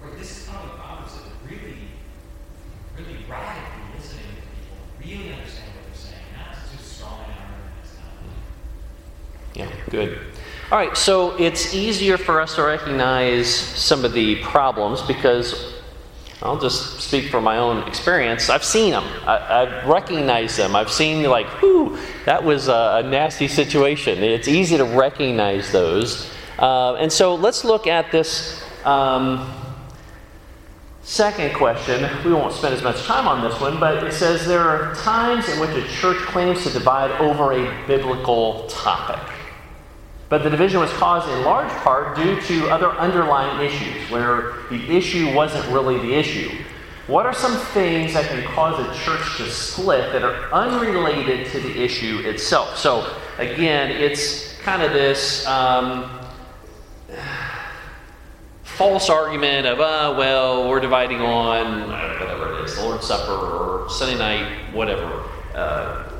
Where 0.00 0.12
this 0.16 0.30
is 0.32 0.40
kind 0.48 0.60
of 0.64 0.76
the 0.76 0.82
opposite, 0.82 1.28
really, 1.46 1.88
really 2.96 3.22
radically 3.28 3.86
listening 3.94 4.34
to 4.34 4.42
people, 4.50 4.80
really 5.10 5.32
understanding 5.32 5.74
what 5.74 5.84
they're 5.86 6.02
saying, 6.02 6.82
strong. 6.82 7.18
Yeah, 9.54 9.70
good. 9.90 10.18
All 10.70 10.78
right, 10.78 10.96
so 10.96 11.36
it's 11.36 11.74
easier 11.74 12.16
for 12.16 12.40
us 12.40 12.54
to 12.54 12.62
recognize 12.62 13.52
some 13.52 14.04
of 14.04 14.12
the 14.12 14.36
problems 14.36 15.02
because 15.02 15.74
I'll 16.42 16.60
just 16.60 17.00
speak 17.00 17.28
from 17.28 17.44
my 17.44 17.58
own 17.58 17.86
experience. 17.88 18.48
I've 18.48 18.64
seen 18.64 18.92
them. 18.92 19.04
I, 19.26 19.62
I've 19.62 19.86
recognized 19.86 20.56
them. 20.56 20.76
I've 20.76 20.90
seen 20.90 21.24
like, 21.24 21.46
whew, 21.60 21.98
that 22.24 22.42
was 22.44 22.68
a, 22.68 23.02
a 23.04 23.08
nasty 23.08 23.48
situation. 23.48 24.22
It's 24.22 24.48
easy 24.48 24.76
to 24.76 24.84
recognize 24.84 25.72
those. 25.72 26.30
Uh, 26.58 26.94
and 26.94 27.12
so 27.12 27.34
let's 27.34 27.64
look 27.64 27.86
at 27.86 28.12
this 28.12 28.64
um, 28.84 29.52
second 31.10 31.52
question. 31.52 32.08
We 32.24 32.32
won't 32.32 32.54
spend 32.54 32.72
as 32.72 32.84
much 32.84 33.02
time 33.02 33.26
on 33.26 33.42
this 33.42 33.60
one, 33.60 33.80
but 33.80 34.04
it 34.04 34.12
says 34.12 34.46
there 34.46 34.60
are 34.60 34.94
times 34.94 35.48
in 35.48 35.58
which 35.58 35.70
a 35.70 35.84
church 35.88 36.18
claims 36.18 36.62
to 36.62 36.70
divide 36.70 37.10
over 37.20 37.52
a 37.52 37.86
biblical 37.88 38.68
topic. 38.68 39.18
But 40.28 40.44
the 40.44 40.50
division 40.50 40.78
was 40.78 40.92
caused 40.92 41.28
in 41.28 41.42
large 41.42 41.68
part 41.82 42.14
due 42.14 42.40
to 42.42 42.70
other 42.70 42.90
underlying 42.92 43.66
issues 43.66 44.08
where 44.08 44.54
the 44.70 44.96
issue 44.96 45.34
wasn't 45.34 45.66
really 45.72 45.98
the 45.98 46.14
issue. 46.14 46.48
What 47.08 47.26
are 47.26 47.34
some 47.34 47.56
things 47.74 48.14
that 48.14 48.28
can 48.28 48.44
cause 48.44 48.78
a 48.78 49.04
church 49.04 49.36
to 49.38 49.50
split 49.50 50.12
that 50.12 50.22
are 50.22 50.52
unrelated 50.52 51.48
to 51.48 51.58
the 51.58 51.82
issue 51.82 52.20
itself? 52.24 52.78
So, 52.78 53.16
again, 53.38 53.90
it's 53.90 54.56
kind 54.58 54.80
of 54.80 54.92
this 54.92 55.44
um, 55.48 56.19
false 58.80 59.10
argument 59.10 59.66
of, 59.66 59.78
uh, 59.78 60.14
well, 60.16 60.66
we're 60.66 60.80
dividing 60.80 61.20
on 61.20 61.90
whatever 61.90 62.54
it 62.54 62.64
is, 62.64 62.78
Lord's 62.78 63.06
Supper 63.06 63.30
or 63.30 63.90
Sunday 63.90 64.16
night, 64.16 64.74
whatever. 64.74 65.22
Uh, 65.54 66.10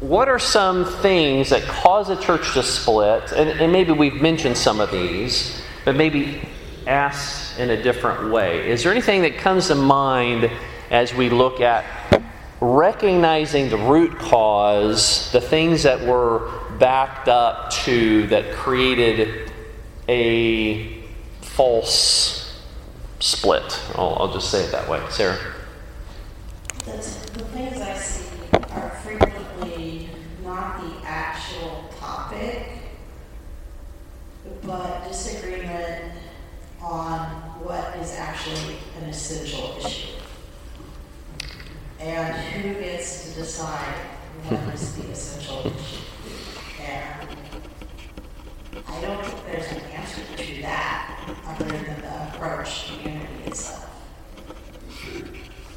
what 0.00 0.28
are 0.28 0.40
some 0.40 0.84
things 0.84 1.50
that 1.50 1.62
cause 1.62 2.10
a 2.10 2.20
church 2.20 2.52
to 2.54 2.64
split? 2.64 3.30
And, 3.30 3.48
and, 3.60 3.72
maybe 3.72 3.92
we've 3.92 4.20
mentioned 4.20 4.58
some 4.58 4.80
of 4.80 4.90
these, 4.90 5.62
but 5.84 5.94
maybe 5.94 6.40
asked 6.88 7.60
in 7.60 7.70
a 7.70 7.80
different 7.80 8.32
way. 8.32 8.68
Is 8.68 8.82
there 8.82 8.90
anything 8.90 9.22
that 9.22 9.38
comes 9.38 9.68
to 9.68 9.76
mind 9.76 10.50
as 10.90 11.14
we 11.14 11.30
look 11.30 11.60
at 11.60 11.84
recognizing 12.60 13.70
the 13.70 13.78
root 13.78 14.18
cause, 14.18 15.30
the 15.30 15.40
things 15.40 15.84
that 15.84 16.00
were 16.00 16.50
backed 16.80 17.28
up 17.28 17.70
to 17.70 18.26
that 18.26 18.52
created 18.52 19.52
a 20.08 20.95
false 21.56 22.62
split? 23.18 23.80
I'll, 23.94 24.14
I'll 24.20 24.32
just 24.32 24.50
say 24.50 24.64
it 24.64 24.72
that 24.72 24.86
way. 24.90 25.02
Sarah? 25.08 25.38
The, 26.80 26.92
the 26.92 27.44
things 27.46 27.80
I 27.80 27.94
see 27.94 28.28
are 28.72 28.90
frequently 29.02 30.10
not 30.44 30.82
the 30.82 31.06
actual 31.06 31.88
topic, 31.98 32.68
but 34.64 35.08
disagreement 35.08 36.12
on 36.82 37.20
what 37.64 37.96
is 37.96 38.12
actually 38.12 38.76
an 39.00 39.08
essential 39.08 39.78
issue. 39.78 40.12
And 41.98 42.36
who 42.36 42.74
gets 42.74 43.32
to 43.32 43.40
decide 43.40 43.94
what 44.44 44.74
is 44.74 44.94
the 44.94 45.10
essential 45.10 45.60
issue. 45.60 46.02
And 46.82 47.28
I 48.86 49.00
don't 49.00 49.24
think 49.24 49.46
there's 49.46 49.72
an 49.72 49.95
to 50.36 50.62
that 50.62 51.20
other 51.46 51.64
than 51.64 52.00
the 52.00 52.28
approach 52.34 52.88
to 52.88 52.94
unity 53.10 53.44
itself. 53.46 53.82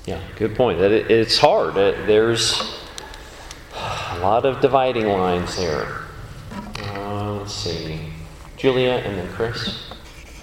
Yeah, 0.06 0.22
good 0.38 0.56
point. 0.56 0.80
That 0.80 0.92
it, 0.92 1.12
it's 1.12 1.38
hard. 1.38 1.76
There's 1.76 2.62
a 3.76 4.20
lot 4.20 4.46
of 4.46 4.60
dividing 4.60 5.08
lines 5.08 5.56
here. 5.56 5.88
Uh, 6.80 7.34
let's 7.36 7.54
see, 7.54 8.00
Julia 8.58 9.02
and 9.06 9.18
then 9.18 9.28
Chris. 9.34 9.92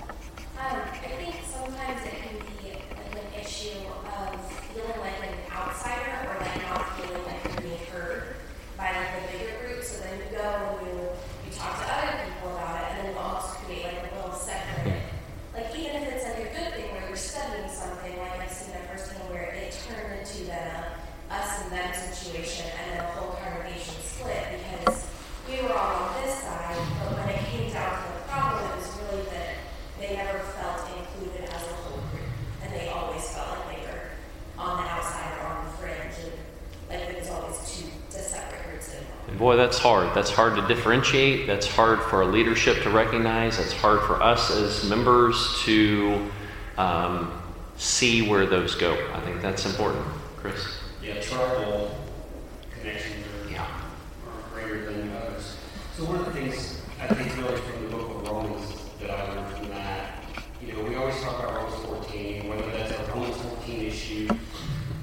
Um, 0.05 0.11
I 0.57 0.99
think 1.19 1.35
sometimes 1.45 2.01
it 2.07 2.15
can 2.23 2.39
be 2.63 2.71
like 2.71 2.89
an 3.13 3.41
issue 3.41 3.79
of 4.07 4.53
feeling 4.73 5.01
like 5.01 5.21
an 5.21 5.35
outsider 5.53 6.31
or 6.31 6.41
like 6.41 6.57
not 6.63 6.97
feeling 6.97 7.25
like 7.25 7.45
you're 7.45 7.63
being 7.63 7.87
heard 7.93 8.37
by 8.79 8.93
like 8.93 9.33
the 9.33 9.39
bigger 9.39 9.67
group. 9.67 9.83
So 9.83 9.99
then 10.03 10.19
you 10.19 10.39
go 10.39 10.79
and 10.81 10.87
you 10.87 11.09
you 11.45 11.53
talk 11.53 11.77
to 11.85 11.93
other 11.93 12.25
people 12.25 12.51
about 12.55 12.77
it, 12.83 12.89
and 12.91 12.99
then 12.99 13.13
you 13.13 13.19
almost 13.19 13.49
create 13.65 13.85
like 13.85 14.13
a 14.13 14.17
little 14.17 14.33
separate. 14.33 15.03
Like 15.53 15.75
even 15.77 16.03
if 16.03 16.13
it's 16.13 16.25
like 16.25 16.39
a 16.39 16.55
good 16.55 16.73
thing 16.75 16.93
where 16.93 17.09
you're 17.09 17.17
studying 17.17 17.69
something, 17.69 18.17
like 18.19 18.41
I've 18.41 18.53
seen 18.53 18.73
that 18.73 18.89
firsthand 18.91 19.29
where 19.31 19.51
it 19.51 19.77
turned 19.89 20.21
into 20.21 20.45
the 20.45 20.95
us 21.29 21.63
and 21.63 21.73
them 21.73 21.93
situation, 21.93 22.67
and 22.79 22.93
then 22.93 22.99
the 22.99 23.11
whole 23.13 23.35
congregation 23.43 23.95
split 24.01 24.47
because 24.53 25.09
we 25.49 25.63
were 25.63 25.73
all 25.73 26.11
on 26.11 26.23
this 26.23 26.39
side, 26.39 26.77
but 27.01 27.19
when 27.19 27.29
it 27.31 27.39
came 27.47 27.73
down 27.73 27.91
to 27.99 28.13
the 28.15 28.23
problem, 28.29 28.71
it 28.71 28.77
was 28.77 28.91
really 28.99 29.25
that 29.31 29.59
they 29.99 30.15
never 30.15 30.39
felt 30.55 30.87
included 30.99 31.49
as 31.51 31.63
a 31.63 31.75
whole 31.83 31.99
group, 32.11 32.31
and 32.63 32.73
they 32.73 32.89
always 32.89 33.27
felt 33.31 33.49
like 33.67 33.81
they 33.81 33.87
were 33.87 34.11
on 34.59 34.85
the 34.85 34.91
outside 34.91 35.39
or 35.41 35.47
on 35.47 35.65
the 35.67 35.73
fringe, 35.79 36.15
and 36.21 36.35
like 36.91 37.09
there 37.09 37.19
was 37.19 37.31
always 37.31 37.59
two, 37.67 37.87
two 38.11 38.23
separate 38.23 38.63
groups 38.71 38.93
involved. 38.93 39.29
And 39.29 39.39
boy, 39.39 39.57
that's 39.57 39.79
hard. 39.79 40.15
That's 40.15 40.31
hard 40.31 40.55
to 40.57 40.63
differentiate. 40.87 41.49
That's 41.49 41.67
hard 41.67 42.01
for 42.01 42.25
leadership 42.25 42.81
to 42.85 42.91
recognize. 42.91 43.59
That's 43.59 43.73
hard 43.73 44.03
for 44.03 44.23
us 44.23 44.53
as 44.53 44.89
members 44.89 45.61
to 45.65 46.31
um, 46.79 47.43
see 47.77 48.29
where 48.29 48.47
those 48.47 48.77
go. 48.77 48.93
I 49.13 49.21
think 49.23 49.43
that's 49.43 49.67
important. 49.67 50.05
Chris? 50.37 50.65
Yeah, 51.03 51.21
tribal 51.21 51.91
connections 52.79 53.27
are, 53.27 53.51
Yeah. 53.51 53.63
are 53.67 54.55
greater 54.55 54.85
than 54.93 55.11
others. 55.17 55.57
So 55.97 56.05
one 56.05 56.21
of 56.21 56.27
the 56.27 56.33
things 56.33 56.81
I 57.01 57.09
think 57.09 57.37
really 57.37 57.61
from 57.63 57.83
the 57.83 57.91
book 57.91 58.09
of 58.09 58.29
Romans 58.29 58.81
that 59.01 59.11
I 59.11 59.35
learned 59.35 59.57
from 59.57 59.69
that, 59.71 60.23
you 60.63 60.73
know, 60.73 60.85
we 60.85 60.95
always 60.95 61.21
talk 61.21 61.41
about 61.43 61.57
Romans 61.57 61.85
14, 61.85 62.49
whether 62.49 62.71
that's 62.71 62.93
a 62.93 63.13
Romans 63.13 63.37
14 63.39 63.81
issue. 63.87 64.29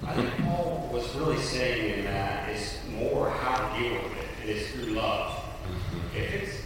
I 0.08 0.14
think 0.14 0.30
Paul 0.46 0.90
was 0.94 1.14
really 1.16 1.42
saying 1.42 2.00
in 2.00 2.06
that 2.06 2.50
is 2.50 2.78
more 2.98 3.30
how 3.30 3.68
to 3.76 3.80
deal 3.84 3.94
with 3.96 4.18
it, 4.18 4.28
and 4.42 4.50
it's 4.50 4.72
through 4.72 4.94
love. 4.94 5.42
If 6.16 6.34
it's, 6.34 6.58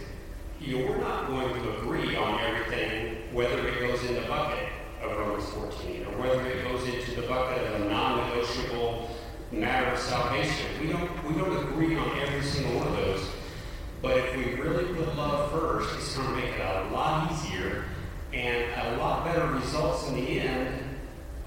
you 0.60 0.78
know, 0.78 0.90
we're 0.90 0.98
not 0.98 1.28
going 1.28 1.54
to 1.54 1.78
agree 1.78 2.14
on 2.16 2.38
everything, 2.40 3.16
whether 3.32 3.68
it 3.68 3.78
goes 3.80 4.02
in 4.04 4.14
the 4.14 4.22
bucket 4.22 4.68
of 5.02 5.16
Romans 5.16 5.48
14, 5.50 6.06
or 6.06 6.22
whether 6.22 6.46
it 6.46 6.64
goes 6.64 6.86
into 6.88 7.20
the 7.20 7.26
bucket 7.26 7.62
of 7.66 7.82
a 7.82 7.84
non-negotiable 7.88 9.10
matter 9.52 9.90
of 9.90 9.98
salvation. 9.98 10.66
We 10.80 10.88
don't, 10.88 11.24
we 11.28 11.34
don't 11.34 11.56
agree 11.68 11.96
on 11.96 12.18
every 12.20 12.42
single 12.42 12.78
one 12.78 12.88
of 12.88 12.96
those. 12.96 13.26
But 14.00 14.16
if 14.18 14.36
we 14.36 14.54
really 14.54 14.94
put 14.94 15.16
love 15.16 15.50
first, 15.50 15.94
it's 15.96 16.16
going 16.16 16.28
to 16.28 16.36
make 16.36 16.54
it 16.54 16.60
a 16.60 16.88
lot 16.92 17.32
easier 17.32 17.84
and 18.32 18.64
a 18.80 18.96
lot 18.98 19.24
better 19.24 19.46
results 19.46 20.08
in 20.08 20.14
the 20.14 20.40
end 20.40 20.84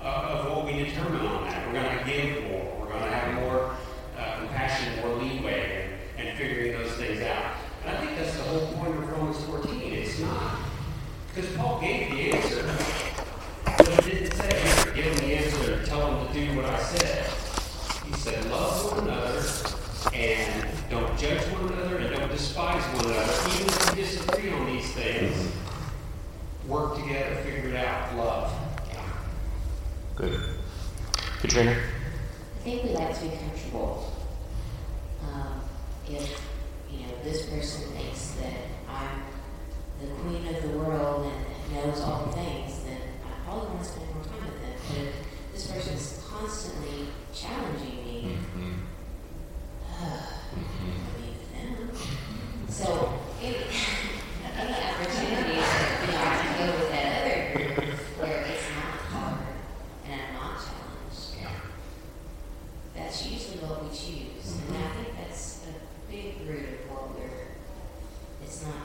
uh, 0.02 0.04
of 0.04 0.52
what 0.52 0.65
we 0.65 0.84
determine 0.84 1.26
on 1.26 1.46
that. 1.46 1.65
We're 1.67 1.74
going 1.74 1.98
to 1.98 2.06
give 2.06 2.44
more. 2.44 2.78
We're 2.80 2.89
going 2.89 3.04
to 3.04 3.10
have 3.10 3.34
more 3.36 3.76
uh, 4.17 4.38
compassion, 4.39 5.00
more 5.02 5.15
leeway, 5.15 5.89
and, 6.17 6.28
and 6.28 6.38
figuring 6.38 6.74
those 6.74 6.91
things 6.94 7.22
out. 7.22 7.56
And 7.86 7.96
I 7.96 8.06
think 8.06 8.17
that's 8.17 8.36
the 8.36 8.44
whole 8.44 8.67
point 8.74 8.96
of 8.96 9.10
Romans 9.12 9.44
14. 9.46 9.94
It's 9.94 10.20
not 10.20 10.71
because 11.34 11.56
Paul 11.56 11.80
gave 11.80 12.12
the 12.12 12.34
answer, 12.34 12.63
but 13.65 14.04
he 14.04 14.12
didn't 14.12 14.34
say, 14.34 14.50
"Here, 14.54 14.94
give 14.94 15.15
them 15.15 15.28
the 15.28 15.36
answer 15.36 15.74
and 15.74 15.86
tell 15.86 16.15
him 16.15 16.28
to 16.28 16.34
do 16.34 16.56
what 16.58 16.65
I 16.65 16.80
said. 16.80 17.26
He 18.06 18.13
said, 18.13 18.46
love 18.52 18.91
one 18.91 19.08
another 19.08 19.41
and 20.13 20.67
don't 20.89 21.17
judge 21.17 21.41
one 21.54 21.72
another 21.72 21.98
and 22.00 22.15
don't 22.15 22.30
despise 22.30 22.84
one 22.96 23.06
another. 23.06 23.34
Even 23.54 23.67
if 23.67 23.89
you 23.89 24.04
disagree 24.04 24.52
on 24.52 24.65
these 24.65 24.91
things, 24.91 25.52
work 26.67 26.98
together, 26.98 27.36
figure 27.44 27.70
it 27.70 27.76
out, 27.76 28.15
love. 28.17 28.54
Good. 30.15 30.39
Katrina? 31.39 31.72
I 31.72 32.63
think 32.63 32.84
we 32.84 32.89
like 32.89 33.15
to 33.17 33.22
be 33.26 33.38
comfortable. 33.38 34.13
Um, 35.24 35.62
if, 36.10 36.41
you 36.91 37.00
know, 37.00 37.13
this 37.24 37.46
person 37.46 37.89
thinks 37.94 38.32
that 38.32 38.54
I'm 38.89 39.22
the 40.02 40.08
queen 40.22 40.48
of 40.56 40.62
the 40.62 40.78
world 40.78 41.32
and 41.32 41.76
knows 41.76 42.02
all 42.02 42.28
things, 42.32 42.84
then 42.84 43.02
I 43.26 43.46
probably 43.46 43.68
want 43.70 43.80
to 43.84 43.86
spend 43.86 44.08
more 44.14 44.24
time 44.24 44.46
with 44.46 44.62
them. 44.62 44.76
But 44.90 44.98
if 44.98 45.54
this 45.54 45.72
person's 45.72 46.26
constantly 46.28 47.08
challenging 47.34 47.98
me, 48.06 48.38
I 49.88 50.20
leave 51.18 51.42
them. 51.54 51.90
So, 52.70 53.20
any, 53.42 53.58
any 54.58 54.74
opportunities 54.74 55.70
that, 55.70 56.02
you 56.02 56.12
know, 56.14 56.22
I 56.22 56.38
can 56.42 56.52
go 56.58 56.66
with 56.80 56.90
that 56.92 57.08
other 57.22 57.40
group 57.54 58.00
where 58.20 58.42
it's 58.42 58.68
not 58.76 58.96
hard 59.12 59.38
and 60.06 60.14
I'm 60.22 60.34
not 60.34 60.58
challenged, 60.58 61.52
that's 62.96 63.26
usually 63.28 63.58
what 63.60 63.84
we 63.84 63.90
choose. 63.90 64.58
And 64.68 64.78
I 64.78 64.90
think 64.96 65.10
that's 65.18 65.66
a 65.68 66.12
big 66.12 66.48
root 66.48 66.66
of 66.66 66.92
what 66.92 67.04
we're, 67.20 67.48
it's 68.44 68.66
not, 68.66 68.84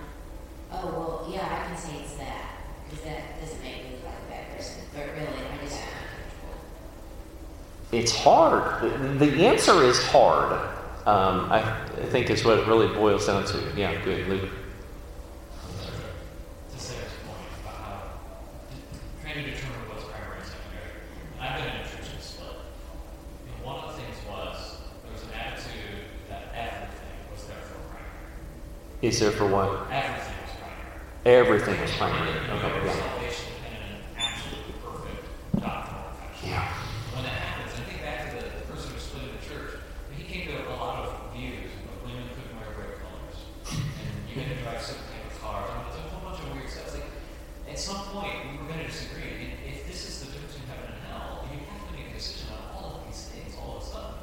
oh, 0.73 0.87
well, 0.93 1.29
yeah, 1.33 1.47
I 1.47 1.69
can 1.69 1.77
say 1.77 2.01
it's 2.03 2.15
that, 2.17 2.45
because 2.85 3.05
that 3.05 3.41
doesn't 3.41 3.63
make 3.63 3.85
me 3.85 3.91
look 3.93 4.05
like 4.05 4.21
a 4.27 4.31
bad 4.31 4.57
person. 4.57 4.83
But 4.93 5.07
really, 5.15 5.27
I 5.27 5.57
just 5.65 5.81
want 5.81 5.95
to 5.95 6.01
be 6.03 6.09
comfortable. 6.13 6.59
It's 8.07 8.15
hard. 8.15 9.19
The, 9.19 9.45
answer 9.45 9.83
is 9.83 10.01
hard. 10.07 10.53
Um, 11.07 11.51
I, 11.51 11.59
I 11.59 12.07
think 12.07 12.31
is 12.31 12.45
what 12.45 12.61
it 12.61 12.69
really 12.69 12.87
boils 12.87 13.27
down 13.27 13.45
to. 13.47 13.73
Yeah, 13.77 14.01
good, 14.05 14.29
Luke. 14.29 14.49
To 16.71 16.79
Sarah's 16.79 17.11
point 17.27 17.41
trying 19.23 19.45
to 19.45 19.51
determine 19.51 19.91
what's 19.91 20.05
primary 20.05 20.39
and 20.39 20.47
secondary. 20.47 20.95
I've 21.41 21.59
been 21.59 21.67
in 21.67 21.81
a 21.81 21.83
church 21.83 22.15
that's 22.15 22.27
split. 22.27 22.55
And 22.55 23.67
one 23.67 23.83
of 23.83 23.97
the 23.97 24.03
things 24.03 24.15
was 24.31 24.79
there 25.03 25.13
was 25.13 25.23
an 25.25 25.35
attitude 25.35 26.07
that 26.31 26.55
everything 26.55 27.19
was 27.35 27.43
therefore 27.43 27.83
primary. 27.91 29.03
Is 29.03 29.19
there 29.19 29.33
for 29.33 29.49
what? 29.49 29.91
Everything 29.91 30.39
was 30.47 30.55
primary. 30.63 31.43
Everything 31.43 31.81
was 31.83 31.91
primary. 31.99 32.39
Okay, 32.55 32.87
yeah. 32.87 32.95
salvation 32.95 33.51
depended 33.51 33.83
on 33.83 33.99
absolutely 34.15 34.75
perfect 34.79 35.27
doctrinal 35.59 36.07
confession. 36.07 36.55
Yeah. 36.55 36.87
When 37.17 37.25
that 37.25 37.41
happens, 37.49 37.73
I 37.73 37.83
think 37.89 38.05
back 38.05 38.29
to 38.29 38.37
the, 38.37 38.45
the 38.45 38.65
person 38.69 38.93
who 38.93 39.01
split 39.01 39.25
the 39.33 39.41
church. 39.41 39.81
He 40.13 40.29
came 40.29 40.53
to 40.53 40.69
a 40.69 40.77
lot 40.77 41.01
of 41.01 41.33
views, 41.33 41.73
but 41.89 42.05
women 42.05 42.29
couldn't 42.37 42.53
wear 42.61 42.77
brake 42.77 43.01
colors, 43.01 43.41
and 43.73 44.21
you 44.29 44.37
had 44.37 44.53
to 44.53 44.61
drive 44.61 44.85
certain 44.85 45.01
type 45.09 45.33
of 45.33 45.41
cars. 45.41 45.65
I 45.65 45.81
mean, 45.81 45.89
there's 45.89 46.05
a 46.05 46.13
whole 46.13 46.29
bunch 46.29 46.45
of 46.45 46.53
weird 46.53 46.69
stuff. 46.69 46.93
It's 46.93 47.01
like, 47.01 47.09
at 47.73 47.79
some 47.81 48.05
point, 48.13 48.37
we 48.53 48.61
were 48.61 48.69
going 48.69 48.85
to 48.85 48.91
disagree. 48.93 49.49
And 49.49 49.65
if 49.65 49.89
this 49.89 50.05
is 50.05 50.21
the 50.21 50.37
difference 50.37 50.61
between 50.61 50.77
heaven 50.77 50.93
and 50.93 51.01
hell, 51.09 51.49
you 51.49 51.57
have 51.65 51.89
to 51.89 51.93
make 51.97 52.13
a 52.13 52.21
decision 52.21 52.53
on 52.53 52.61
all 52.77 53.01
of 53.01 53.09
these 53.09 53.33
things 53.33 53.57
all 53.57 53.81
of 53.81 53.89
a 53.89 53.89
sudden. 53.89 54.21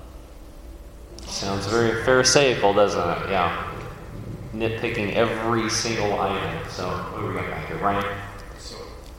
Sounds 1.34 1.63
very 1.74 2.04
Pharisaical, 2.04 2.74
doesn't 2.74 3.02
it? 3.02 3.30
Yeah. 3.32 3.72
Nitpicking 4.54 5.14
every 5.14 5.70
single 5.70 6.20
item. 6.20 6.60
So, 6.70 6.88
what 6.88 7.28
we 7.28 7.34
got 7.34 7.50
back 7.50 7.68
here? 7.68 7.78
Ryan? 7.78 8.06
So, 8.60 8.78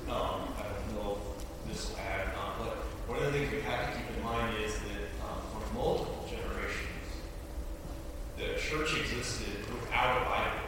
um, 0.09 0.55
I 0.57 0.63
don't 0.63 0.95
know 0.95 1.19
if 1.67 1.73
this 1.73 1.91
will 1.91 1.99
add, 1.99 2.29
um, 2.39 2.53
but 2.61 2.77
one 3.09 3.19
of 3.19 3.33
the 3.33 3.39
things 3.41 3.51
we 3.51 3.61
have 3.63 3.93
to 3.93 3.99
keep 3.99 4.17
in 4.17 4.23
mind 4.23 4.57
is 4.65 4.75
that, 4.75 5.27
um, 5.27 5.43
for 5.51 5.75
multiple 5.75 6.29
generations, 6.31 7.11
the 8.39 8.55
church 8.61 9.01
existed 9.01 9.67
without 9.73 10.23
a 10.23 10.25
Bible. 10.25 10.65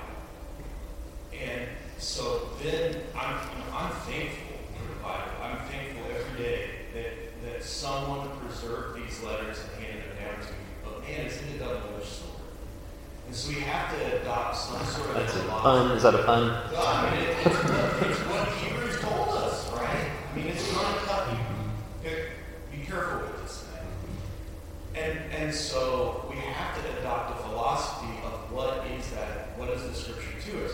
And 1.33 1.69
so 1.99 2.51
then 2.63 2.97
I'm, 3.15 3.39
I'm 3.73 3.93
thankful 4.11 4.59
for 4.75 4.89
the 4.89 4.99
Bible. 5.01 5.33
I'm 5.41 5.59
thankful 5.69 6.03
every 6.11 6.43
day 6.43 6.71
that, 6.95 7.13
that 7.45 7.63
someone 7.63 8.29
preserved 8.41 8.99
these 8.99 9.23
letters 9.23 9.61
and 9.61 9.85
handed 9.85 10.03
them 10.11 10.17
down 10.25 10.41
to 10.43 10.51
me. 10.51 10.59
But 10.83 11.03
man, 11.03 11.27
it's 11.27 11.43
in 11.43 11.49
a 11.55 11.59
double-edged 11.59 12.07
sword. 12.07 12.33
And 13.27 13.35
so 13.35 13.36
we 13.49 13.55
have 13.57 13.97
to 13.97 14.21
adopt 14.21 14.57
some 14.57 14.85
sort 14.87 15.11
of 15.11 15.15
That's 15.15 15.37
a 15.37 15.43
pun. 15.45 15.91
Is 15.93 16.03
that 16.03 16.15
a 16.15 16.23
pun? 16.25 16.49
No, 16.73 16.85
I 16.85 17.11
mean, 17.11 17.23
it, 17.23 17.37
it's, 17.47 17.47
what, 17.47 18.11
it's 18.11 18.21
what 18.21 18.49
Hebrews 18.49 19.01
told 19.01 19.29
us, 19.29 19.73
right? 19.73 20.11
I 20.33 20.37
mean, 20.37 20.47
it's 20.49 20.73
going 20.73 20.93
to 20.93 21.01
cut 21.01 21.29
you. 21.31 22.11
Be 22.73 22.87
careful 22.87 23.21
with 23.21 23.43
this 23.43 23.63
thing. 23.63 25.03
And 25.03 25.33
and 25.33 25.55
so 25.55 26.27
we 26.29 26.37
have 26.37 26.83
to 26.83 26.99
adopt 26.99 27.39
a 27.39 27.43
philosophy 27.45 28.13
of 28.25 28.53
what 28.53 28.87
is 28.99 29.11
that? 29.11 29.57
What 29.59 29.71
is 29.71 29.83
the 29.83 29.95
Scripture 29.95 30.51
to 30.51 30.67
us? 30.67 30.73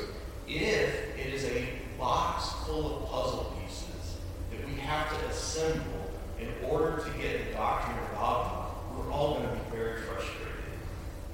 If 0.49 1.19
it 1.19 1.35
is 1.35 1.45
a 1.45 1.69
box 1.99 2.53
full 2.67 2.97
of 2.97 3.11
puzzle 3.11 3.57
pieces 3.61 4.17
that 4.51 4.67
we 4.67 4.75
have 4.81 5.09
to 5.11 5.27
assemble 5.27 6.11
in 6.41 6.49
order 6.69 6.97
to 6.97 7.11
get 7.19 7.47
the 7.47 7.53
doctrine 7.53 7.99
of 7.99 8.13
God, 8.15 8.73
we're 8.97 9.11
all 9.13 9.35
going 9.35 9.49
to 9.49 9.55
be 9.55 9.77
very 9.77 10.01
frustrated. 10.03 10.49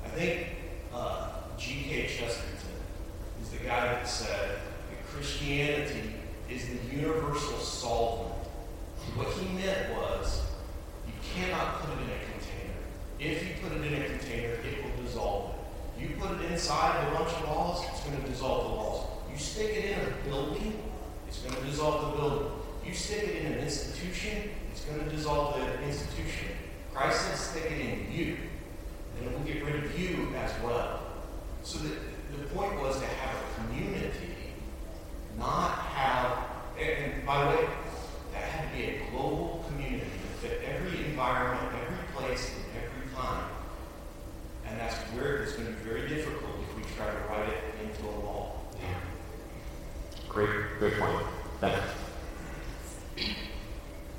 I 0.05 0.09
think 0.09 0.47
uh, 0.95 1.29
G.K. 1.59 2.07
Chesterton 2.07 2.71
is 3.43 3.51
the 3.51 3.59
guy 3.59 3.87
that 3.87 4.09
said 4.09 4.51
that 4.51 5.07
Christianity 5.09 6.15
is 6.51 6.67
the 6.67 6.97
universal 6.97 7.59
solvent. 7.59 8.35
What 9.15 9.29
he 9.29 9.49
meant 9.57 9.97
was 9.97 10.43
you 11.07 11.13
cannot 11.35 11.81
put 11.81 11.91
it 11.99 12.03
in 12.03 12.11
a 12.11 12.21
container. 12.33 12.79
If 13.19 13.43
you 13.43 13.55
put 13.63 13.77
it 13.77 13.93
in 13.93 14.03
a 14.03 14.07
container, 14.07 14.53
it 14.55 14.85
will 14.85 15.05
dissolve 15.05 15.51
it. 15.51 16.03
You 16.03 16.15
put 16.19 16.41
it 16.41 16.53
inside 16.53 17.09
a 17.09 17.15
bunch 17.15 17.33
of 17.33 17.49
walls, 17.49 17.85
it's 17.91 18.01
going 18.05 18.23
to 18.23 18.29
dissolve 18.29 18.71
the 18.71 18.77
walls. 18.77 19.09
You 19.33 19.39
stick 19.39 19.77
it 19.77 19.85
in 19.85 19.99
a 19.99 20.29
building, 20.29 20.81
it's 21.27 21.39
going 21.39 21.55
to 21.55 21.63
dissolve 21.63 22.13
the 22.13 22.19
building. 22.19 22.49
You 22.87 22.95
stick 22.95 23.25
it 23.25 23.45
in 23.45 23.53
an 23.53 23.59
institution, 23.59 24.51
it's 24.71 24.85
going 24.85 25.05
to 25.05 25.11
dissolve 25.15 25.57
the 25.57 25.83
institution. 25.83 26.49
Christ 26.95 27.21
said, 27.23 27.37
stick 27.37 27.58
it 27.71 27.81
in 27.81 28.13
you, 28.13 28.37
and 29.17 29.27
it 29.27 29.33
will 29.33 29.45
get 29.45 29.65
rid 29.65 29.85
of 29.85 29.99
you 29.99 30.29
as 30.37 30.53
well. 30.63 31.01
So 31.63 31.79
the, 31.79 31.91
the 32.37 32.45
point 32.55 32.81
was 32.81 32.99
to 32.99 33.07
have 33.07 33.35
a 33.35 33.61
community, 33.61 34.55
not 35.39 35.71
have, 35.71 36.39
and, 36.79 37.25
by 37.27 37.43
the 37.43 37.49
way, 37.51 37.69
that 38.33 38.43
had 38.43 38.71
to 38.71 38.77
be 38.77 38.85
a 38.85 39.11
global 39.11 39.65
community 39.69 40.07
that 40.07 40.51
fit 40.51 40.63
every 40.65 41.05
environment, 41.07 41.73
every 41.83 42.05
place, 42.15 42.51
and 42.55 42.85
every 42.85 43.15
time. 43.15 43.49
And 44.67 44.79
that's 44.79 44.97
where 45.15 45.43
it's 45.43 45.53
going 45.53 45.67
to 45.67 45.73
be 45.73 45.79
very 45.89 46.09
difficult 46.09 46.53
if 46.63 46.77
we 46.77 46.83
try 46.95 47.07
to 47.07 47.19
write 47.29 47.49
it 47.49 47.65
into 47.83 48.07
a 48.07 48.15
law. 48.25 48.53
Great, 50.29 50.51
great 50.79 50.99
point. 50.99 51.27
Beth? 51.61 51.83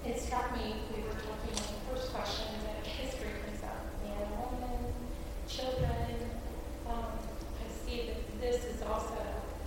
It 0.06 0.20
struck 0.20 0.52
me, 0.58 0.76
we 0.96 1.04
were 1.04 1.14
talking 1.14 1.50
in 1.50 1.56
the 1.56 1.62
first 1.88 2.12
question, 2.12 2.48
that 2.66 2.86
history 2.86 3.30
comes 3.46 3.64
up, 3.64 3.86
man, 4.04 4.28
woman, 4.32 4.94
children. 5.48 5.88
Um, 6.88 7.06
I 7.06 7.86
see 7.86 8.08
that 8.08 8.42
this 8.42 8.66
is 8.66 8.82
also 8.82 9.16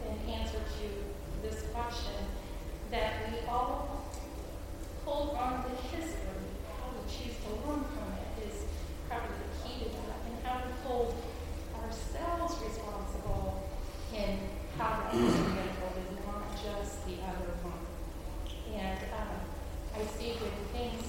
an 0.08 0.30
answer 0.30 0.58
to 0.58 1.48
this 1.48 1.62
question, 1.72 2.18
that 2.90 3.30
we 3.30 3.46
all 3.48 4.04
hold 5.06 5.36
on 5.36 5.62
to 5.62 5.70
history. 5.96 6.18
How 6.76 6.90
we 6.90 7.10
choose 7.10 7.36
to 7.46 7.50
learn 7.66 7.84
from 7.84 8.12
it 8.18 8.50
is 8.50 8.64
probably 9.08 9.30
the 9.30 9.50
key 9.62 9.84
to 9.84 9.90
that, 9.90 10.20
and 10.26 10.44
how 10.44 10.60
we 10.66 10.72
hold 10.84 11.14
ourselves 11.80 12.58
responsible 12.62 13.62
in 14.12 14.38
how 14.78 15.04
that 15.04 15.14
example 15.14 15.92
is 16.00 16.26
not 16.26 16.48
just 16.56 17.04
the 17.06 17.12
other 17.28 17.52
one. 17.60 17.84
And 18.72 18.98
um, 19.12 19.36
I 19.94 20.06
see 20.16 20.32
good 20.40 20.56
things 20.72 21.04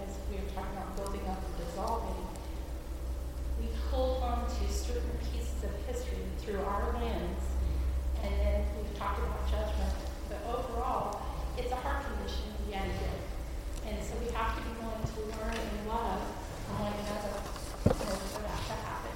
as 0.00 0.16
we 0.30 0.40
were 0.40 0.48
talking 0.56 0.72
about 0.72 0.96
building 0.96 1.20
up 1.28 1.44
and 1.44 1.56
dissolving. 1.60 2.24
We 3.60 3.68
hold 3.90 4.22
on 4.22 4.48
to 4.48 4.72
certain 4.72 5.18
pieces 5.28 5.60
of 5.62 5.70
history 5.86 6.24
through 6.38 6.64
our 6.64 6.94
lens, 6.94 7.44
and 8.24 8.32
then 8.32 8.64
we've 8.80 8.96
talked 8.96 9.18
about 9.20 9.44
judgment. 9.50 9.92
But 10.30 10.40
overall, 10.48 11.20
it's 11.58 11.70
a 11.70 11.76
heart 11.76 12.02
condition, 12.08 12.48
yet 12.70 12.84
again. 12.84 13.20
And 13.86 14.02
so 14.02 14.16
we 14.24 14.32
have 14.32 14.56
to 14.56 14.62
be 14.64 14.72
willing 14.80 15.04
to 15.04 15.20
learn 15.36 15.52
and 15.52 15.88
love 15.88 16.24
one 16.80 16.96
another 16.96 17.36
in 17.84 17.92
order 17.92 18.24
for 18.32 18.40
that 18.40 18.56
to 18.56 18.76
happen. 18.88 19.12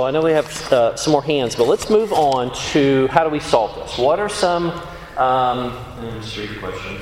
So 0.00 0.06
I 0.06 0.12
know 0.12 0.22
we 0.22 0.32
have 0.32 0.72
uh, 0.72 0.96
some 0.96 1.12
more 1.12 1.22
hands, 1.22 1.54
but 1.54 1.66
let's 1.66 1.90
move 1.90 2.10
on 2.10 2.54
to 2.72 3.06
how 3.08 3.22
do 3.22 3.28
we 3.28 3.38
solve 3.38 3.74
this? 3.74 3.98
What 3.98 4.18
are 4.18 4.30
some, 4.30 4.70
um, 5.18 5.76
the 6.00 6.48
question. 6.58 6.96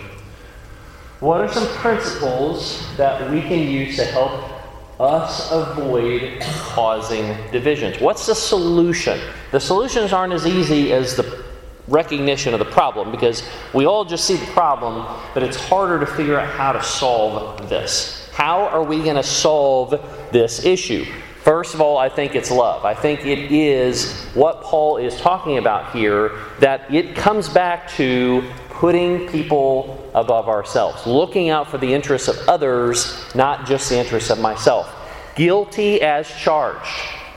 What 1.20 1.40
are 1.40 1.46
some 1.46 1.68
principles 1.76 2.84
that 2.96 3.30
we 3.30 3.40
can 3.40 3.60
use 3.60 3.94
to 3.98 4.04
help 4.04 4.50
us 4.98 5.48
avoid 5.52 6.40
causing 6.40 7.36
divisions? 7.52 8.00
What's 8.00 8.26
the 8.26 8.34
solution? 8.34 9.20
The 9.52 9.60
solutions 9.60 10.12
aren't 10.12 10.32
as 10.32 10.44
easy 10.44 10.92
as 10.92 11.14
the 11.14 11.44
recognition 11.86 12.52
of 12.52 12.58
the 12.58 12.64
problem 12.66 13.12
because 13.12 13.48
we 13.72 13.86
all 13.86 14.04
just 14.04 14.24
see 14.24 14.34
the 14.34 14.46
problem, 14.46 15.06
but 15.34 15.44
it's 15.44 15.56
harder 15.56 16.00
to 16.00 16.06
figure 16.06 16.40
out 16.40 16.48
how 16.48 16.72
to 16.72 16.82
solve 16.82 17.68
this. 17.68 18.28
How 18.32 18.66
are 18.66 18.82
we 18.82 19.04
going 19.04 19.14
to 19.14 19.22
solve 19.22 19.90
this 20.32 20.64
issue? 20.64 21.06
First 21.48 21.72
of 21.72 21.80
all, 21.80 21.96
I 21.96 22.10
think 22.10 22.34
it's 22.34 22.50
love. 22.50 22.84
I 22.84 22.92
think 22.92 23.24
it 23.24 23.50
is 23.50 24.12
what 24.34 24.60
Paul 24.60 24.98
is 24.98 25.18
talking 25.18 25.56
about 25.56 25.96
here 25.96 26.32
that 26.60 26.92
it 26.92 27.16
comes 27.16 27.48
back 27.48 27.88
to 27.92 28.46
putting 28.68 29.26
people 29.28 30.10
above 30.14 30.50
ourselves, 30.50 31.06
looking 31.06 31.48
out 31.48 31.70
for 31.70 31.78
the 31.78 31.94
interests 31.94 32.28
of 32.28 32.36
others, 32.50 33.34
not 33.34 33.66
just 33.66 33.88
the 33.88 33.96
interests 33.98 34.28
of 34.28 34.38
myself. 34.38 34.94
Guilty 35.36 36.02
as 36.02 36.28
charged. 36.28 36.84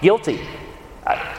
Guilty. 0.01 0.41
I- 1.07 1.37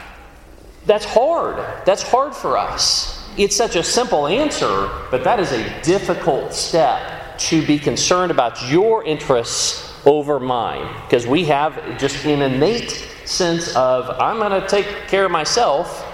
that's 0.86 1.04
hard. 1.04 1.62
That's 1.84 2.02
hard 2.02 2.34
for 2.34 2.56
us. 2.56 3.22
It's 3.36 3.54
such 3.54 3.76
a 3.76 3.84
simple 3.84 4.26
answer, 4.26 4.88
but 5.10 5.24
that 5.24 5.38
is 5.40 5.52
a 5.52 5.82
difficult 5.82 6.54
step 6.54 7.36
to 7.50 7.66
be 7.66 7.78
concerned 7.78 8.30
about 8.30 8.66
your 8.70 9.04
interests 9.04 9.91
over 10.04 10.40
mine. 10.40 10.88
Because 11.04 11.26
we 11.26 11.44
have 11.44 11.98
just 11.98 12.24
an 12.24 12.42
innate 12.42 12.90
sense 13.24 13.74
of, 13.76 14.10
I'm 14.10 14.38
going 14.38 14.60
to 14.60 14.66
take 14.68 14.86
care 15.08 15.24
of 15.24 15.30
myself 15.30 16.06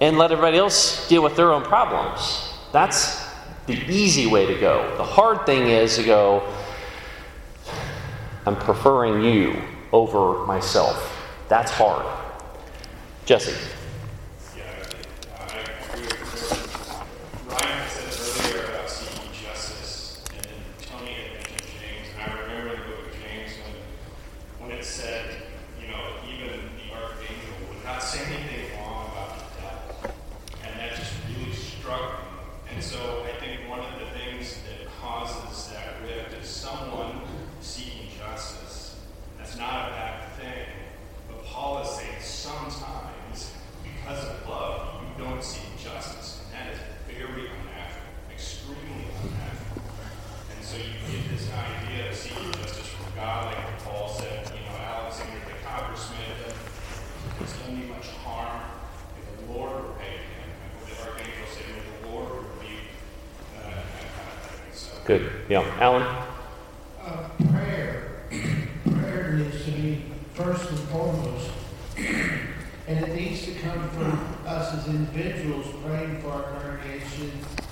and 0.00 0.18
let 0.18 0.32
everybody 0.32 0.58
else 0.58 1.06
deal 1.08 1.22
with 1.22 1.36
their 1.36 1.52
own 1.52 1.62
problems. 1.62 2.52
That's 2.72 3.24
the 3.66 3.74
easy 3.74 4.26
way 4.26 4.46
to 4.46 4.58
go. 4.58 4.96
The 4.96 5.04
hard 5.04 5.46
thing 5.46 5.68
is 5.68 5.96
to 5.96 6.02
go, 6.02 6.42
I'm 8.44 8.56
preferring 8.56 9.22
you 9.22 9.62
over 9.92 10.44
myself. 10.46 11.16
That's 11.48 11.70
hard. 11.70 12.04
Jesse. 13.24 13.54
Yeah, 14.56 14.64
I 15.38 15.52
I 15.52 15.58
agree 15.58 16.06
with 16.06 17.04
Ryan 17.46 17.88
said 17.88 18.52
earlier 18.52 18.64
about 18.64 18.90
seeking 18.90 19.30
justice, 19.44 20.24
and 20.34 20.44
then 20.44 20.60
Tony 20.80 21.12
had 21.12 21.32
mentioned 21.34 21.68
James, 21.78 22.08
and 22.18 22.32
I 22.32 22.34
remember 22.40 22.74
in 22.74 22.80
the 22.80 22.86
book 22.86 23.06
of 24.78 24.84
said, 24.84 25.42
you 25.80 25.88
know, 25.88 26.02
even 26.26 26.58
the 26.80 26.94
archangel 26.94 27.54
would 27.68 27.84
not 27.84 28.02
say 28.02 28.24
anything 28.24 28.80
wrong 28.80 29.12
about 29.12 29.38
the 29.38 29.44
devil. 29.60 30.14
And 30.64 30.80
that 30.80 30.96
just 30.96 31.12
really 31.28 31.52
struck 31.52 32.00
me. 32.00 32.74
And 32.74 32.82
so 32.82 33.24
I 33.24 33.38
think 33.38 33.68
one 33.68 33.80
of 33.80 34.00
the 34.00 34.06
things 34.18 34.58
that 34.66 34.88
causes 35.00 35.70
that 35.70 36.00
rift 36.02 36.31
someone 36.44 37.22
seeking 37.60 38.08
justice. 38.18 38.96
That's 39.38 39.56
not 39.56 39.88
a 39.88 39.92
bad 39.92 40.28
thing. 40.38 40.66
But 41.28 41.44
Paul 41.44 41.82
is 41.82 41.90
saying 41.90 42.20
sometimes, 42.20 43.52
because 43.82 44.24
of 44.24 44.48
love, 44.48 45.02
you 45.02 45.24
don't 45.24 45.42
seek 45.42 45.78
justice. 45.78 46.42
And 46.44 46.60
that 46.66 46.72
is 46.74 46.78
very 47.06 47.46
unnatural, 47.46 48.06
extremely 48.32 49.06
unnatural. 49.22 49.82
And 50.54 50.64
so 50.64 50.76
you 50.76 50.92
get 51.10 51.30
this 51.30 51.48
idea 51.52 52.10
of 52.10 52.16
seeking 52.16 52.52
justice 52.52 52.88
from 52.88 53.14
God, 53.16 53.54
like 53.54 53.78
Paul 53.84 54.08
said, 54.08 54.50
you 54.54 54.64
know, 54.66 54.78
Alexander 54.78 55.38
the 55.46 55.66
coppersmith, 55.66 56.54
it's 57.40 57.58
done 57.58 57.80
me 57.80 57.86
much 57.86 58.08
harm. 58.24 58.62
If 59.18 59.46
the 59.46 59.52
Lord 59.52 59.72
were 59.72 59.92
paying 59.98 60.18
him, 60.18 60.50
the 60.86 61.02
archangel 61.02 61.46
said, 61.50 61.64
the 62.02 62.08
Lord 62.08 62.44
be, 62.60 62.66
uh, 63.58 63.62
kind 63.62 64.68
of. 64.70 64.74
So, 64.74 64.90
Good. 65.04 65.30
Yeah. 65.48 65.64
Alan? 65.80 66.02
Uh, 67.00 67.28
prayer, 67.50 68.22
prayer 68.90 69.32
needs 69.32 69.64
to 69.64 69.70
be 69.72 70.04
first 70.34 70.70
and 70.70 70.78
foremost. 70.78 71.50
And 72.86 73.04
it 73.04 73.14
needs 73.14 73.44
to 73.46 73.54
come 73.54 73.88
from 73.90 74.36
us 74.46 74.74
as 74.74 74.81
individuals 74.92 75.66
praying 75.84 76.20
for 76.20 76.30
our 76.32 76.42
congregation, 76.42 77.30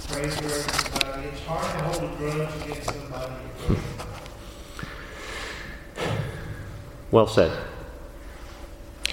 praying 0.08 0.30
for 0.30 0.44
everybody. 0.44 1.28
It's 1.28 1.40
hard 1.44 1.78
to 1.78 1.84
hold 2.00 2.12
a 2.12 2.16
grudge 2.16 2.62
against 2.64 2.84
somebody. 2.90 3.34
you 3.34 3.66
pray 3.66 3.76
for. 3.76 4.06
Well 7.10 7.26
said. 7.26 7.52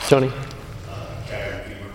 Tony? 0.08 0.32
cabin 1.28 1.64
fever. 1.66 1.92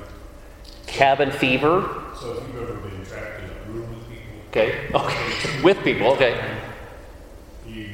Cabin 0.87 1.31
fever. 1.31 1.89
So 2.21 2.33
if 2.33 2.39
you've 2.49 2.63
ever 2.63 2.75
been 2.75 3.05
trapped 3.07 3.45
in 3.45 3.51
a 3.51 3.53
room 3.73 3.89
with 3.95 4.09
people, 4.09 4.23
Okay. 4.51 4.89
Okay. 4.95 5.63
With 5.63 5.79
people. 5.83 6.09
Okay. 6.09 6.35
you 7.67 7.89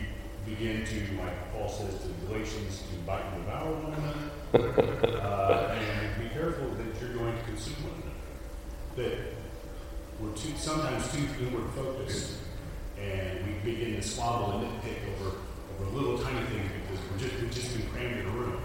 begin 0.44 0.84
to, 0.84 0.96
like 1.22 1.52
Paul 1.52 1.68
says 1.68 2.00
to 2.02 2.08
Galatians, 2.26 2.82
to 2.90 2.96
bite 3.06 3.22
and 3.32 3.44
devour 3.44 3.72
one 3.74 3.94
another. 3.94 5.20
uh, 5.20 5.78
and 5.78 6.22
be 6.22 6.28
careful 6.34 6.68
that 6.70 7.00
you're 7.00 7.14
going 7.14 7.36
to 7.36 7.42
consume 7.44 7.76
one 7.84 7.92
That 8.98 9.14
we're 10.20 10.32
too, 10.32 10.50
sometimes 10.56 11.12
too 11.12 11.24
inward 11.40 11.70
focused, 11.76 12.32
and 13.00 13.46
we 13.46 13.72
begin 13.72 13.94
to 13.94 14.02
squabble 14.02 14.58
and 14.58 14.66
nitpick 14.66 14.96
over, 15.14 15.36
over 15.80 15.96
little 15.96 16.18
tiny 16.18 16.44
things 16.46 16.68
because 16.82 17.04
we're 17.08 17.18
just, 17.18 17.40
we've 17.40 17.54
just 17.54 17.78
been 17.78 17.88
crammed 17.90 18.18
in 18.18 18.26
a 18.26 18.30
room. 18.30 18.60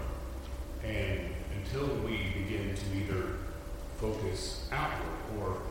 And 0.84 1.20
until 1.56 1.86
we 1.98 2.16
begin 2.34 2.74
to 2.74 2.96
either 2.98 3.36
focus 4.00 4.66
outward 4.72 5.06
or 5.38 5.62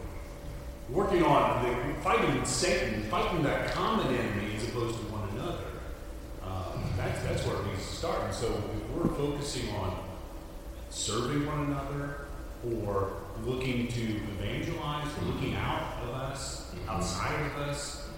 working 0.90 1.24
on 1.24 1.66
the, 1.66 2.02
fighting 2.02 2.46
Satan, 2.46 3.04
fighting 3.10 3.44
that 3.44 3.74
common 3.74 4.16
enemy 4.16 4.56
as 4.56 4.64
opposed 4.70 4.96
to 4.96 5.04
one 5.08 5.28
another. 5.32 5.66
Um, 6.42 6.86
that's, 6.96 7.22
that's 7.24 7.46
where 7.46 7.58
it 7.58 7.68
needs 7.68 7.86
to 7.86 7.96
start. 7.98 8.22
And 8.24 8.34
so 8.34 8.48
if 8.48 8.90
we're 8.96 9.14
focusing 9.14 9.76
on 9.76 9.98
serving 10.90 11.46
one 11.46 11.66
another 11.66 12.28
or 12.86 13.12
looking 13.46 13.88
to 13.88 14.02
evangelize, 14.02 15.08
or 15.18 15.34
looking 15.34 15.56
out 15.56 15.98
of 16.04 16.10
us, 16.10 16.72
mm-hmm. 16.72 16.90
outside 16.90 17.46
of 17.48 17.58
us, 17.58 18.10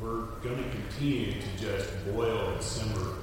we're 0.00 0.22
going 0.42 0.56
to 0.56 0.70
continue 0.70 1.32
to 1.32 1.58
just 1.58 1.90
boil 2.06 2.50
and 2.50 2.62
simmer 2.62 3.14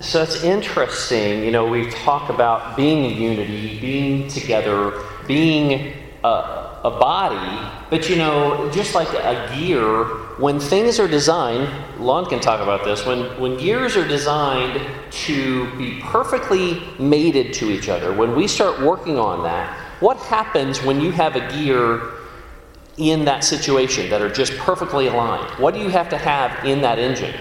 So 0.00 0.22
it's 0.22 0.42
interesting. 0.42 1.44
You 1.44 1.50
know, 1.50 1.66
we 1.66 1.90
talk 1.90 2.30
about 2.30 2.76
being 2.76 3.10
in 3.10 3.20
unity, 3.20 3.78
being 3.80 4.28
together, 4.28 5.04
being 5.26 5.94
a, 6.24 6.80
a 6.84 6.90
body. 6.90 7.84
But 7.90 8.08
you 8.08 8.16
know, 8.16 8.70
just 8.72 8.94
like 8.94 9.08
a 9.08 9.54
gear, 9.56 10.04
when 10.38 10.60
things 10.60 10.98
are 10.98 11.08
designed, 11.08 11.68
Lon 12.00 12.26
can 12.26 12.40
talk 12.40 12.60
about 12.60 12.84
this. 12.84 13.06
When 13.06 13.40
when 13.40 13.56
gears 13.56 13.96
are 13.96 14.06
designed 14.06 14.80
to 15.26 15.76
be 15.76 16.00
perfectly 16.00 16.82
mated 16.98 17.52
to 17.54 17.70
each 17.70 17.88
other, 17.88 18.12
when 18.12 18.34
we 18.34 18.46
start 18.46 18.80
working 18.80 19.18
on 19.18 19.42
that, 19.44 19.87
what 20.00 20.16
happens 20.18 20.82
when 20.82 21.00
you 21.00 21.10
have 21.12 21.36
a 21.36 21.52
gear 21.52 22.12
in 22.96 23.24
that 23.24 23.44
situation 23.44 24.10
that 24.10 24.20
are 24.20 24.30
just 24.30 24.56
perfectly 24.58 25.06
aligned? 25.06 25.48
What 25.58 25.74
do 25.74 25.80
you 25.80 25.88
have 25.88 26.08
to 26.10 26.18
have 26.18 26.64
in 26.64 26.82
that 26.82 26.98
engine? 26.98 27.34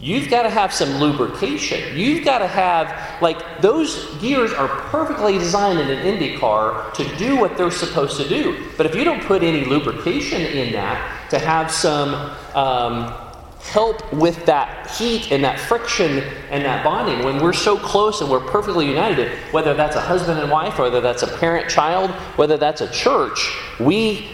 You've 0.00 0.30
got 0.30 0.42
to 0.42 0.50
have 0.50 0.72
some 0.72 1.00
lubrication. 1.00 1.98
You've 1.98 2.24
got 2.24 2.38
to 2.38 2.46
have, 2.46 3.20
like, 3.20 3.60
those 3.60 4.14
gears 4.20 4.52
are 4.52 4.68
perfectly 4.68 5.38
designed 5.38 5.80
in 5.80 5.90
an 5.90 6.06
Indy 6.06 6.38
car 6.38 6.88
to 6.92 7.16
do 7.16 7.36
what 7.36 7.56
they're 7.56 7.72
supposed 7.72 8.16
to 8.18 8.28
do. 8.28 8.64
But 8.76 8.86
if 8.86 8.94
you 8.94 9.02
don't 9.02 9.22
put 9.24 9.42
any 9.42 9.64
lubrication 9.64 10.40
in 10.40 10.72
that 10.72 11.28
to 11.30 11.40
have 11.40 11.72
some 11.72 12.14
um, 12.54 13.27
help 13.60 14.12
with 14.12 14.46
that 14.46 14.90
heat 14.90 15.30
and 15.32 15.42
that 15.44 15.58
friction 15.58 16.22
and 16.50 16.64
that 16.64 16.84
bonding, 16.84 17.24
when 17.24 17.42
we're 17.42 17.52
so 17.52 17.76
close 17.76 18.20
and 18.20 18.30
we're 18.30 18.40
perfectly 18.40 18.86
united, 18.86 19.30
whether 19.52 19.74
that's 19.74 19.96
a 19.96 20.00
husband 20.00 20.38
and 20.38 20.50
wife, 20.50 20.78
whether 20.78 21.00
that's 21.00 21.22
a 21.22 21.38
parent 21.38 21.68
child, 21.68 22.10
whether 22.36 22.56
that's 22.56 22.80
a 22.80 22.90
church, 22.90 23.52
we 23.80 24.28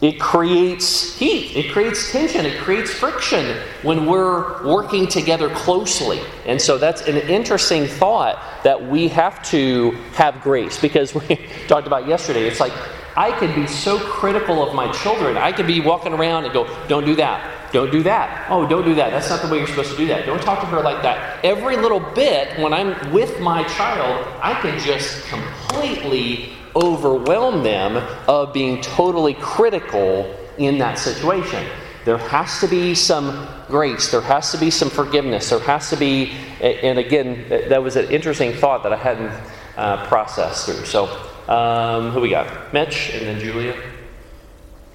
it 0.00 0.18
creates 0.18 1.18
heat, 1.18 1.54
it 1.54 1.72
creates 1.72 2.10
tension, 2.10 2.46
it 2.46 2.58
creates 2.60 2.90
friction 2.90 3.56
when 3.82 4.06
we're 4.06 4.66
working 4.66 5.06
together 5.06 5.50
closely. 5.50 6.22
And 6.46 6.60
so 6.60 6.78
that's 6.78 7.02
an 7.02 7.18
interesting 7.18 7.86
thought 7.86 8.42
that 8.64 8.80
we 8.82 9.08
have 9.08 9.42
to 9.50 9.90
have 10.14 10.40
grace 10.40 10.80
because 10.80 11.14
we 11.28 11.38
talked 11.68 11.86
about 11.86 12.08
yesterday. 12.08 12.46
It's 12.46 12.60
like 12.60 12.72
I 13.14 13.30
could 13.38 13.54
be 13.54 13.66
so 13.66 13.98
critical 13.98 14.66
of 14.66 14.74
my 14.74 14.90
children. 14.92 15.36
I 15.36 15.52
could 15.52 15.66
be 15.66 15.80
walking 15.80 16.14
around 16.14 16.44
and 16.44 16.54
go, 16.54 16.66
don't 16.88 17.04
do 17.04 17.16
that. 17.16 17.59
Don't 17.72 17.90
do 17.90 18.02
that. 18.02 18.50
Oh, 18.50 18.66
don't 18.66 18.84
do 18.84 18.94
that. 18.96 19.10
That's 19.10 19.30
not 19.30 19.42
the 19.42 19.48
way 19.48 19.58
you're 19.58 19.66
supposed 19.66 19.92
to 19.92 19.96
do 19.96 20.06
that. 20.08 20.26
Don't 20.26 20.42
talk 20.42 20.60
to 20.60 20.66
her 20.66 20.80
like 20.80 21.02
that. 21.02 21.44
Every 21.44 21.76
little 21.76 22.00
bit, 22.00 22.58
when 22.58 22.72
I'm 22.72 23.12
with 23.12 23.40
my 23.40 23.62
child, 23.64 24.26
I 24.42 24.60
can 24.60 24.78
just 24.80 25.24
completely 25.26 26.52
overwhelm 26.74 27.62
them 27.62 27.96
of 28.28 28.52
being 28.52 28.80
totally 28.80 29.34
critical 29.34 30.34
in 30.58 30.78
that 30.78 30.98
situation. 30.98 31.66
There 32.04 32.18
has 32.18 32.60
to 32.60 32.66
be 32.66 32.94
some 32.94 33.46
grace. 33.68 34.10
There 34.10 34.20
has 34.22 34.50
to 34.52 34.58
be 34.58 34.70
some 34.70 34.88
forgiveness. 34.90 35.50
There 35.50 35.58
has 35.60 35.90
to 35.90 35.96
be, 35.96 36.32
and 36.60 36.98
again, 36.98 37.46
that 37.68 37.82
was 37.82 37.96
an 37.96 38.10
interesting 38.10 38.52
thought 38.54 38.82
that 38.84 38.92
I 38.92 38.96
hadn't 38.96 39.32
uh, 39.76 40.06
processed 40.06 40.66
through. 40.66 40.84
So, 40.86 41.04
um, 41.48 42.10
who 42.10 42.20
we 42.20 42.30
got? 42.30 42.72
Mitch 42.72 43.10
and 43.10 43.26
then 43.26 43.40
Julia. 43.40 43.76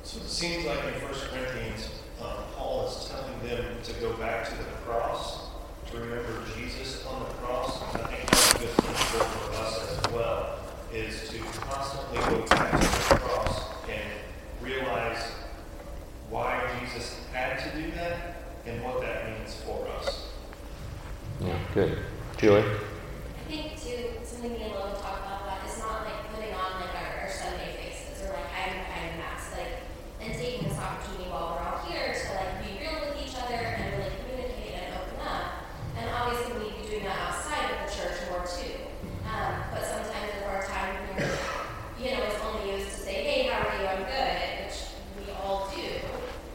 So 0.03 0.19
it 0.19 0.29
seems 0.29 0.65
like 0.65 0.79
in 0.79 0.93
1 1.01 1.13
Corinthians, 1.31 1.89
uh, 2.21 2.43
Paul 2.55 2.87
is 2.87 3.09
telling 3.09 3.47
them 3.47 3.65
to 3.83 3.93
go 3.99 4.13
back 4.13 4.47
to 4.49 4.55
the 4.55 4.63
cross, 4.85 5.49
to 5.91 5.97
remember 5.97 6.41
Jesus 6.55 7.05
on 7.05 7.19
the 7.19 7.29
cross. 7.35 7.81
And 7.93 8.03
I 8.03 8.07
think 8.07 8.29
that's 8.29 8.55
a 8.55 8.59
good 8.59 8.69
principle 8.77 9.19
for 9.19 9.55
us 9.57 10.05
as 10.05 10.13
well, 10.13 10.59
is 10.93 11.29
to 11.29 11.39
constantly 11.59 12.17
go 12.29 12.45
back 12.47 12.71
to 12.71 12.87
the 12.87 13.19
cross 13.19 13.63
and 13.89 14.11
realize 14.61 15.31
why 16.29 16.79
Jesus 16.79 17.19
had 17.33 17.57
to 17.59 17.81
do 17.81 17.91
that 17.91 18.35
and 18.65 18.83
what 18.83 19.01
that 19.01 19.29
means 19.29 19.55
for 19.65 19.87
us. 19.99 20.27
Yeah, 21.41 21.59
good. 22.45 22.61
Julia. 22.61 22.77
I 23.41 23.43
think 23.49 23.73
too, 23.81 24.21
something 24.21 24.53
me 24.53 24.61
and 24.61 24.73
Logan 24.77 25.01
talk 25.01 25.17
about 25.25 25.49
that 25.49 25.65
is 25.65 25.81
not 25.81 26.05
like 26.05 26.29
putting 26.29 26.53
on 26.53 26.77
like 26.77 26.93
our, 26.93 27.25
our 27.25 27.31
Sunday 27.33 27.73
faces 27.73 28.21
or 28.21 28.37
like 28.37 28.45
hiding 28.53 28.85
behind 28.85 29.17
masks, 29.17 29.57
like 29.57 29.81
and 30.21 30.29
taking 30.37 30.69
this 30.69 30.77
opportunity 30.77 31.25
while 31.33 31.57
we're 31.57 31.65
all 31.65 31.81
here 31.89 32.13
to 32.13 32.25
like 32.37 32.53
be 32.61 32.85
real 32.85 33.01
with 33.01 33.17
each 33.17 33.33
other 33.33 33.57
and 33.57 33.97
really 33.97 34.13
communicate 34.21 34.77
and 34.77 34.93
open 34.93 35.25
up. 35.25 35.73
And 35.97 36.05
obviously 36.13 36.53
we 36.53 36.69
need 36.69 36.77
to 36.77 36.81
be 36.85 36.89
doing 37.01 37.05
that 37.09 37.17
outside 37.33 37.65
of 37.65 37.77
the 37.81 37.89
church 37.89 38.13
more 38.29 38.45
too. 38.45 38.77
Um, 39.25 39.65
but 39.73 39.81
sometimes 39.81 40.29
if 40.37 40.45
our 40.45 40.61
time 40.69 41.01
here, 41.17 41.33
you 41.97 42.13
know, 42.13 42.29
is 42.29 42.37
only 42.45 42.77
used 42.77 42.93
to 42.93 43.09
say, 43.09 43.25
hey, 43.25 43.49
how 43.49 43.65
are 43.65 43.73
you? 43.73 43.89
I'm 43.89 44.05
good, 44.05 44.69
which 44.69 44.93
we 45.17 45.33
all 45.33 45.65
do, 45.73 45.81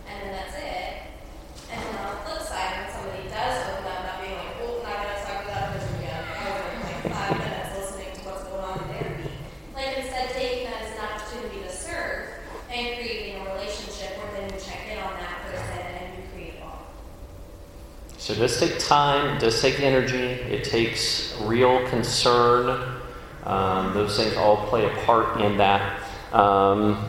and 0.06 0.16
then 0.22 0.30
that's 0.38 0.54
it. 0.54 1.10
And 1.66 1.82
then 1.82 1.94
on 1.98 2.14
the 2.14 2.22
flip 2.22 2.42
side, 2.46 2.78
when 2.78 2.86
somebody 2.94 3.26
does 3.26 3.58
open 3.74 3.90
up, 3.90 4.06
not 4.06 4.22
being 4.22 4.34
like, 4.38 4.54
oh, 4.62 4.82
not 4.82 5.06
gonna 5.06 5.22
talk 5.22 5.44
about 5.46 5.54
that 5.54 5.72
person 5.78 5.94
again, 6.02 6.18
I 6.18 6.50
was 6.50 6.82
like 6.82 7.14
five 7.14 7.38
minutes 7.38 7.70
listening 7.78 8.10
to 8.10 8.20
what's 8.26 8.42
going 8.42 8.64
on 8.64 8.74
in 8.82 8.88
their 8.90 9.10
beat. 9.22 9.38
Like 9.74 9.98
instead 9.98 10.30
taking 10.34 10.66
that 10.66 10.82
as 10.82 10.90
an 10.98 11.04
opportunity 11.06 11.62
to 11.62 11.70
serve 11.70 12.42
and 12.70 12.98
creating 12.98 13.38
a 13.38 13.54
relationship 13.54 14.18
where 14.18 14.30
then 14.34 14.50
you 14.50 14.58
check 14.58 14.82
in 14.90 14.98
on 14.98 15.14
that 15.14 15.46
person 15.46 15.78
and 15.78 16.18
you 16.18 16.22
create 16.34 16.54
a 16.58 16.60
bond. 16.60 16.82
So 18.18 18.29
it 18.29 18.29
does 18.40 18.58
take 18.58 18.78
time, 18.78 19.36
it 19.36 19.40
does 19.40 19.60
take 19.60 19.80
energy, 19.80 20.16
it 20.16 20.64
takes 20.64 21.38
real 21.42 21.86
concern. 21.88 23.00
Um, 23.44 23.94
those 23.94 24.16
things 24.16 24.36
all 24.36 24.66
play 24.66 24.86
a 24.86 25.04
part 25.04 25.40
in 25.40 25.58
that. 25.58 26.02
Um, 26.32 27.04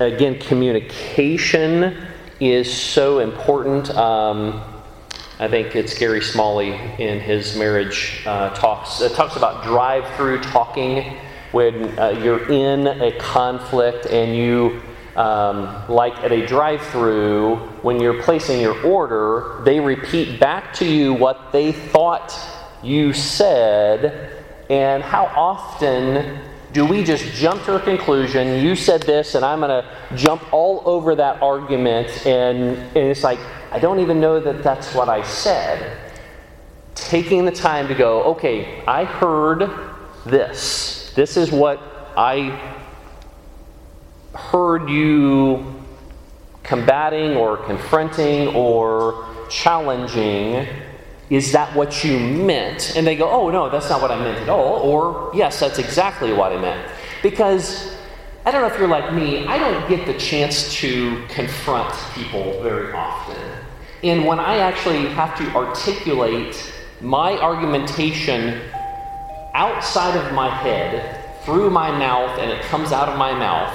again, 0.00 0.38
communication 0.38 2.06
is 2.40 2.72
so 2.72 3.20
important. 3.20 3.90
Um, 3.90 4.62
I 5.38 5.48
think 5.48 5.74
it's 5.74 5.96
Gary 5.96 6.22
Smalley 6.22 6.72
in 6.98 7.20
his 7.20 7.56
marriage 7.56 8.22
uh, 8.26 8.50
talks. 8.50 9.00
It 9.00 9.12
talks 9.12 9.36
about 9.36 9.64
drive-through 9.64 10.40
talking 10.42 11.16
when 11.52 11.98
uh, 11.98 12.10
you're 12.10 12.50
in 12.50 12.86
a 12.86 13.12
conflict 13.18 14.06
and 14.06 14.36
you, 14.36 14.80
um, 15.16 15.88
like 15.88 16.16
at 16.18 16.32
a 16.32 16.46
drive-through, 16.46 17.56
when 17.82 18.00
you're 18.00 18.22
placing 18.22 18.60
your 18.60 18.80
order, 18.84 19.60
they 19.64 19.80
repeat 19.80 20.40
back 20.40 20.72
to 20.74 20.86
you 20.86 21.12
what 21.12 21.52
they 21.52 21.72
thought 21.72 22.34
you 22.82 23.12
said, 23.12 24.44
and 24.70 25.02
how 25.02 25.26
often 25.36 26.38
do 26.72 26.86
we 26.86 27.04
just 27.04 27.24
jump 27.34 27.62
to 27.64 27.76
a 27.76 27.80
conclusion? 27.80 28.64
You 28.64 28.74
said 28.74 29.02
this, 29.02 29.34
and 29.34 29.44
I'm 29.44 29.60
going 29.60 29.70
to 29.70 30.16
jump 30.16 30.52
all 30.52 30.82
over 30.86 31.14
that 31.14 31.42
argument, 31.42 32.26
and, 32.26 32.78
and 32.78 32.96
it's 32.96 33.22
like, 33.22 33.38
I 33.70 33.78
don't 33.78 34.00
even 34.00 34.20
know 34.20 34.40
that 34.40 34.62
that's 34.62 34.94
what 34.94 35.08
I 35.08 35.22
said. 35.22 35.98
Taking 36.94 37.44
the 37.44 37.52
time 37.52 37.88
to 37.88 37.94
go, 37.94 38.22
okay, 38.24 38.82
I 38.86 39.04
heard 39.04 39.70
this. 40.24 41.12
This 41.14 41.36
is 41.36 41.52
what 41.52 41.80
I 42.16 42.78
heard 44.34 44.88
you 44.88 45.82
combating 46.62 47.36
or 47.36 47.56
confronting 47.58 48.48
or 48.48 49.26
challenging. 49.50 50.66
Is 51.30 51.52
that 51.52 51.74
what 51.74 52.04
you 52.04 52.18
meant? 52.18 52.96
And 52.96 53.06
they 53.06 53.16
go, 53.16 53.30
Oh, 53.30 53.50
no, 53.50 53.70
that's 53.70 53.88
not 53.88 54.00
what 54.00 54.10
I 54.10 54.18
meant 54.18 54.38
at 54.38 54.48
all. 54.48 54.80
Or, 54.80 55.30
Yes, 55.34 55.60
that's 55.60 55.78
exactly 55.78 56.32
what 56.32 56.52
I 56.52 56.60
meant. 56.60 56.90
Because 57.22 57.96
I 58.44 58.50
don't 58.50 58.62
know 58.62 58.74
if 58.74 58.78
you're 58.78 58.88
like 58.88 59.12
me, 59.12 59.46
I 59.46 59.58
don't 59.58 59.88
get 59.88 60.06
the 60.06 60.14
chance 60.18 60.72
to 60.74 61.24
confront 61.28 61.94
people 62.14 62.60
very 62.62 62.92
often. 62.92 63.38
And 64.02 64.26
when 64.26 64.40
I 64.40 64.56
actually 64.56 65.06
have 65.10 65.38
to 65.38 65.48
articulate 65.54 66.72
my 67.00 67.38
argumentation 67.38 68.60
outside 69.54 70.16
of 70.16 70.32
my 70.32 70.48
head, 70.48 71.20
through 71.44 71.70
my 71.70 71.90
mouth, 71.96 72.38
and 72.38 72.50
it 72.50 72.62
comes 72.62 72.92
out 72.92 73.08
of 73.08 73.16
my 73.16 73.32
mouth, 73.32 73.72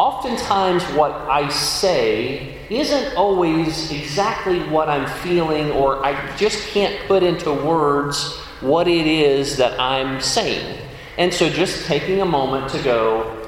oftentimes 0.00 0.82
what 0.94 1.12
I 1.28 1.50
say 1.50 2.56
isn't 2.70 3.16
always 3.16 3.92
exactly 3.92 4.60
what 4.60 4.88
I'm 4.88 5.06
feeling, 5.20 5.70
or 5.72 6.02
I 6.02 6.34
just 6.38 6.68
can't 6.68 7.06
put 7.06 7.22
into 7.22 7.52
words 7.52 8.34
what 8.62 8.88
it 8.88 9.06
is 9.06 9.58
that 9.58 9.78
I'm 9.78 10.18
saying. 10.22 10.78
And 11.18 11.34
so 11.34 11.50
just 11.50 11.84
taking 11.84 12.22
a 12.22 12.24
moment 12.24 12.70
to 12.70 12.82
go, 12.82 13.46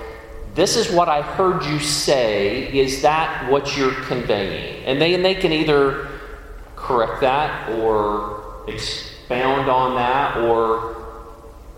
this 0.54 0.76
is 0.76 0.90
what 0.90 1.08
I 1.08 1.22
heard 1.22 1.64
you 1.64 1.78
say. 1.78 2.70
Is 2.78 3.00
that 3.00 3.50
what 3.50 3.74
you're 3.74 3.94
conveying? 4.04 4.84
And 4.84 5.00
they, 5.00 5.14
and 5.14 5.24
they 5.24 5.34
can 5.34 5.52
either 5.52 6.06
correct 6.76 7.22
that 7.22 7.70
or 7.78 8.64
expound 8.68 9.70
on 9.70 9.94
that 9.94 10.36
or 10.36 10.96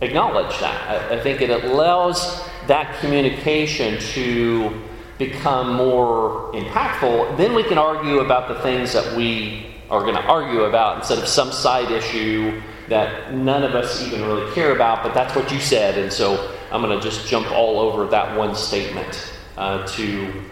acknowledge 0.01 0.59
that. 0.59 0.91
I, 0.91 1.15
I 1.15 1.21
think 1.21 1.43
it 1.43 1.51
allows 1.51 2.43
that 2.69 2.99
communication 3.01 3.99
to 4.01 4.81
become 5.19 5.75
more 5.75 6.53
impactful. 6.53 7.37
Then 7.37 7.55
we 7.55 7.63
can 7.63 7.79
argue 7.79 8.21
about 8.21 8.49
the 8.49 8.61
things 8.63 8.93
that 8.93 9.17
we 9.17 9.67
are 9.91 10.01
going 10.01 10.15
to 10.15 10.23
argue 10.23 10.63
about 10.63 10.99
instead 10.99 11.19
of 11.19 11.29
some 11.29 11.53
side 11.53 11.91
issue 11.91 12.61
that 12.89 13.33
none 13.33 13.63
of 13.63 13.75
us 13.75 14.03
even 14.07 14.23
really 14.23 14.53
care 14.55 14.75
about, 14.75 15.03
but 15.03 15.15
that's 15.15 15.35
what 15.35 15.51
you 15.51 15.59
said, 15.59 15.97
and 15.97 16.13
so 16.13 16.55
I'm 16.71 16.83
going 16.83 16.99
to 16.99 17.03
just 17.03 17.27
jump 17.29 17.51
all 17.51 17.79
over 17.79 18.07
that 18.09 18.37
one 18.37 18.55
statement 18.55 19.33
uh, 19.57 19.87
to 19.87 20.43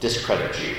discredit 0.00 0.60
you. 0.60 0.74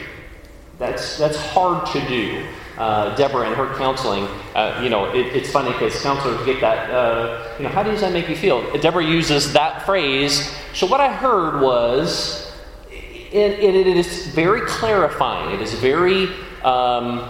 That's, 0.78 1.18
that's 1.18 1.38
hard 1.38 1.86
to 1.88 2.08
do. 2.08 2.46
Uh, 2.80 3.14
Deborah 3.18 3.46
and 3.46 3.56
her 3.56 3.76
counseling, 3.78 4.24
uh, 4.56 4.80
you 4.82 4.90
know, 4.90 5.14
it, 5.14 5.28
it's 5.36 5.52
funny 5.52 5.72
because 5.74 6.02
counselors 6.02 6.44
get 6.46 6.62
that, 6.62 6.90
uh, 6.90 7.54
you 7.58 7.64
know, 7.64 7.70
how 7.70 7.84
does 7.84 8.00
that 8.00 8.14
make 8.14 8.30
you 8.30 8.38
feel? 8.38 8.64
Deborah 8.80 9.04
uses 9.04 9.52
that 9.52 9.86
phrase. 9.86 10.50
So 10.74 10.88
what 10.88 11.02
I 11.02 11.14
heard 11.14 11.62
was, 11.62 12.52
it, 12.90 13.60
it, 13.60 13.76
it 13.76 13.86
is 13.86 14.28
very 14.28 14.62
clarifying. 14.62 15.54
It 15.54 15.62
is 15.62 15.74
very, 15.74 16.30
um, 16.64 17.30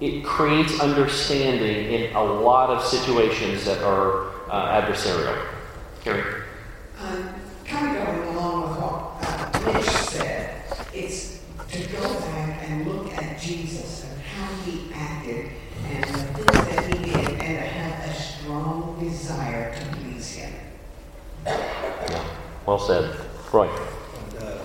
it 0.00 0.24
creates 0.24 0.78
understanding 0.80 1.92
in 1.92 2.14
a 2.14 2.22
lot 2.22 2.70
of 2.70 2.84
situations 2.84 3.64
that 3.64 3.82
are 3.82 4.28
uh, 4.48 4.80
adversarial. 4.80 5.44
Carrie? 6.02 6.44
Um, 7.00 7.34
kind 7.64 7.96
of 7.96 8.06
going 8.06 8.36
along 8.36 8.68
with 8.68 8.78
what 8.78 9.74
uh, 9.74 9.82
said, 9.82 10.62
it's 10.94 11.42
to 11.70 11.86
go 11.88 12.20
back 12.20 12.62
and 12.68 12.86
look 12.86 13.12
at 13.12 13.38
Jesus 13.38 14.04
and 14.04 14.22
how 14.22 14.54
he 14.62 14.90
acted 14.94 15.50
and 15.84 16.04
the 16.04 16.08
things 16.08 16.46
that 16.46 16.86
he 16.86 17.12
did 17.12 17.28
and 17.28 17.38
to 17.38 17.44
have 17.44 18.08
a 18.08 18.14
strong 18.14 18.98
desire 19.00 19.74
to 19.74 19.96
please 19.96 20.34
him. 20.36 20.54
Well 22.68 22.78
said. 22.78 23.16
Roy? 23.50 23.66
And, 23.66 24.42
uh, 24.42 24.58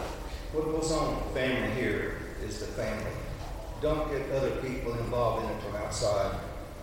what 0.51 0.65
goes 0.65 0.91
on 0.91 1.23
family 1.33 1.71
here 1.71 2.17
is 2.43 2.59
the 2.59 2.65
family. 2.65 3.13
Don't 3.81 4.11
get 4.11 4.29
other 4.31 4.51
people 4.57 4.91
involved 4.95 5.45
in 5.45 5.49
it 5.49 5.61
from 5.63 5.77
outside. 5.77 6.37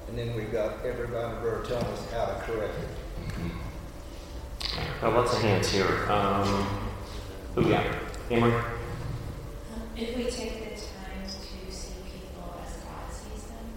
And 0.09 0.17
then 0.17 0.35
we've 0.35 0.51
got 0.51 0.83
everybody 0.83 1.35
there 1.43 1.61
telling 1.61 1.85
us 1.85 2.11
how 2.11 2.25
to 2.25 2.41
correct 2.41 2.73
it. 2.79 3.53
Oh, 5.03 5.11
lots 5.11 5.35
of 5.35 5.43
hands 5.43 5.69
here. 5.71 6.11
Um, 6.11 6.89
who 7.55 7.69
got? 7.69 7.85
Amory? 8.31 8.55
Um, 8.55 8.65
If 9.99 10.17
we 10.17 10.25
take 10.25 10.71
the 10.71 10.81
time 10.81 11.23
to 11.23 11.31
see 11.31 11.93
people 12.03 12.55
as 12.65 12.77
God 12.77 13.13
sees 13.13 13.43
them, 13.45 13.69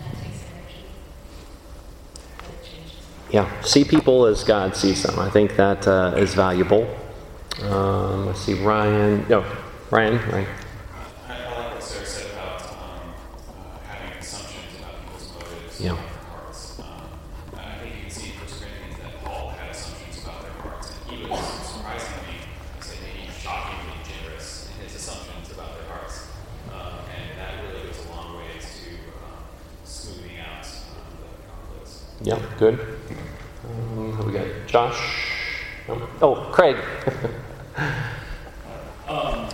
that 0.00 0.14
takes 0.20 0.42
energy. 0.50 0.86
That 2.38 2.64
changes. 2.64 2.96
Yeah, 3.32 3.48
see 3.62 3.84
people 3.84 4.26
as 4.26 4.42
God 4.42 4.74
sees 4.76 5.02
them. 5.04 5.18
I 5.18 5.30
think 5.30 5.54
that 5.56 5.86
uh, 5.86 6.14
is 6.16 6.34
valuable. 6.34 6.88
Um, 7.62 8.26
let's 8.26 8.40
see, 8.40 8.54
Ryan. 8.54 9.24
No, 9.28 9.44
Ryan, 9.90 10.16
right? 10.30 10.48
I, 11.28 11.34
I 11.34 11.60
like 11.60 11.74
what 11.74 11.82
Sarah 11.82 12.06
said 12.06 12.32
about 12.32 12.62
um, 12.62 13.14
uh, 13.54 13.78
having 13.86 14.18
assumptions 14.18 14.78
about 14.80 14.94
people's 15.04 15.32
motives 15.34 15.80
Yeah. 15.80 15.90
and 15.90 15.98
their 15.98 16.06
hearts. 16.30 16.80
Um, 16.80 16.86
I 17.56 17.78
think 17.78 17.94
you 17.96 18.00
can 18.02 18.10
see 18.10 18.26
in 18.30 18.38
First 18.40 18.60
Corinthians 18.62 18.98
that 18.98 19.24
Paul 19.24 19.50
had 19.50 19.70
assumptions 19.70 20.22
about 20.24 20.42
their 20.42 20.52
hearts, 20.62 20.90
and 20.90 21.16
he 21.18 21.24
was 21.30 21.44
surprisingly, 21.70 22.34
I 22.80 22.82
say 22.82 22.96
maybe 23.04 23.30
shockingly 23.38 23.94
generous 24.10 24.70
in 24.74 24.84
his 24.84 24.94
assumptions 24.96 25.52
about 25.52 25.78
their 25.78 25.86
hearts, 25.86 26.26
um, 26.72 26.98
and 27.14 27.38
that 27.38 27.62
really 27.62 27.86
goes 27.86 28.04
a 28.06 28.10
long 28.10 28.38
ways 28.38 28.66
to 28.82 28.90
um, 29.22 29.44
smoothing 29.84 30.38
out 30.40 30.66
um, 30.66 31.14
the 31.22 31.30
conflicts. 31.46 32.02
Yeah, 32.22 32.40
good. 32.58 32.80
Um, 33.62 34.12
who 34.12 34.26
we 34.26 34.32
got? 34.32 34.46
Josh? 34.66 34.98
No? 35.88 36.08
Oh, 36.22 36.34
Craig. 36.52 36.76
Um, 39.08 39.48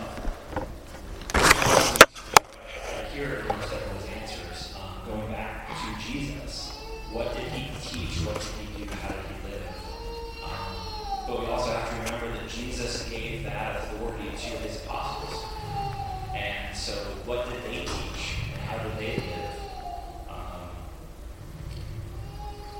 I 1.35 3.05
hear 3.15 3.37
in 3.37 3.47
most 3.49 3.73
of 3.73 3.81
those 3.93 4.07
answers, 4.21 4.75
um, 4.77 4.91
going 5.09 5.29
back 5.33 5.69
to 5.69 6.03
Jesus, 6.03 6.73
what 7.13 7.35
did 7.35 7.45
he 7.49 7.71
teach? 7.81 8.19
What 8.27 8.35
did 8.35 8.67
he 8.67 8.85
do? 8.85 8.91
How 8.95 9.09
did 9.15 9.25
he 9.27 9.51
live? 9.53 9.69
Um, 10.43 10.75
but 11.29 11.41
we 11.41 11.47
also 11.47 11.71
have 11.73 11.89
to 11.91 11.97
remember 12.13 12.39
that 12.39 12.49
Jesus 12.49 13.09
gave 13.09 13.45
that 13.45 13.77
authority 13.85 14.29
to 14.31 14.51
his 14.59 14.77
apostles. 14.85 15.45
And 16.35 16.76
so, 16.87 16.93
what 17.25 17.51
did 17.51 17.65
they 17.65 17.79
teach? 17.81 18.37
And 18.53 18.63
how 18.63 18.81
did 18.81 18.97
they 18.97 19.17
live? 19.17 19.57
Um, 20.31 20.69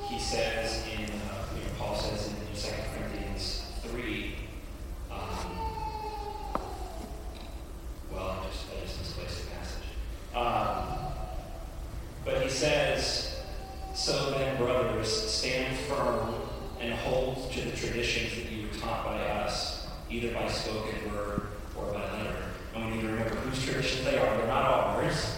he 0.05 0.21
says 0.21 0.85
in, 0.97 1.07
uh, 1.07 1.45
you 1.57 1.63
know, 1.63 1.71
Paul 1.77 1.97
says 1.97 2.29
in 2.29 2.35
2 2.55 2.69
Corinthians 2.95 3.65
3, 3.83 4.37
um, 5.11 5.19
well, 8.13 8.29
I 8.29 8.47
just, 8.49 8.67
I 8.71 8.87
just 8.87 8.99
misplaced 9.01 9.41
the 9.43 9.51
passage. 9.57 9.89
Um, 10.37 11.13
but 12.25 12.43
he 12.45 12.49
says, 12.49 13.41
So 13.93 14.31
then, 14.39 14.57
brothers, 14.57 15.11
stand 15.11 15.77
firm 15.81 16.33
and 16.79 16.95
hold 16.95 17.51
to 17.51 17.61
the 17.61 17.77
traditions 17.77 18.37
that 18.37 18.53
you 18.53 18.69
were 18.69 18.75
taught 18.75 19.05
by 19.05 19.19
us, 19.19 19.89
either 20.09 20.33
by 20.33 20.47
spoken 20.47 21.13
word 21.13 21.49
or 21.77 21.93
by 21.93 22.03
letter. 22.13 22.47
And 22.77 22.91
we 22.91 22.97
need 22.97 23.03
to 23.03 23.09
remember 23.09 23.35
whose 23.37 23.65
traditions 23.65 24.05
they 24.05 24.19
are. 24.19 24.37
They're 24.37 24.47
not 24.47 24.65
ours. 24.65 25.37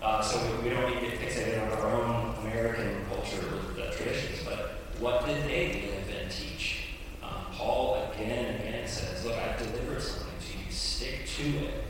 Uh, 0.00 0.22
so 0.22 0.40
we, 0.56 0.68
we 0.68 0.74
don't 0.74 0.88
need 0.90 1.00
to 1.00 1.16
get 1.16 1.20
fixated 1.20 1.62
on 1.62 1.78
our 1.78 1.90
own 1.90 2.34
American 2.46 3.04
culture 3.10 3.44
uh, 3.76 3.92
traditions. 3.92 4.42
But 4.44 4.78
what 4.98 5.26
did 5.26 5.44
they 5.44 5.92
live 5.92 6.22
and 6.22 6.30
teach? 6.30 6.94
Um, 7.22 7.44
Paul 7.52 8.10
again 8.14 8.46
and 8.46 8.60
again 8.60 8.88
says, 8.88 9.24
Look, 9.24 9.36
I've 9.36 9.58
delivered 9.58 10.02
something 10.02 10.32
to 10.40 10.58
you. 10.64 10.72
Stick 10.72 11.26
to 11.36 11.66
it. 11.66 11.84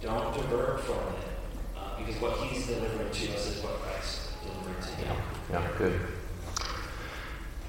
Don't 0.00 0.32
divert 0.34 0.80
from 0.80 0.98
it. 0.98 1.76
Uh, 1.76 1.98
because 1.98 2.20
what 2.20 2.36
he's 2.38 2.66
delivering 2.66 3.10
to 3.10 3.34
us 3.34 3.46
is 3.48 3.62
what 3.62 3.72
Christ 3.80 4.20
delivered 4.42 4.82
to 4.82 4.88
him. 4.88 5.16
Yeah, 5.50 5.68
good. 5.78 6.00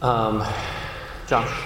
Um, 0.03 0.45
Josh? 1.35 1.64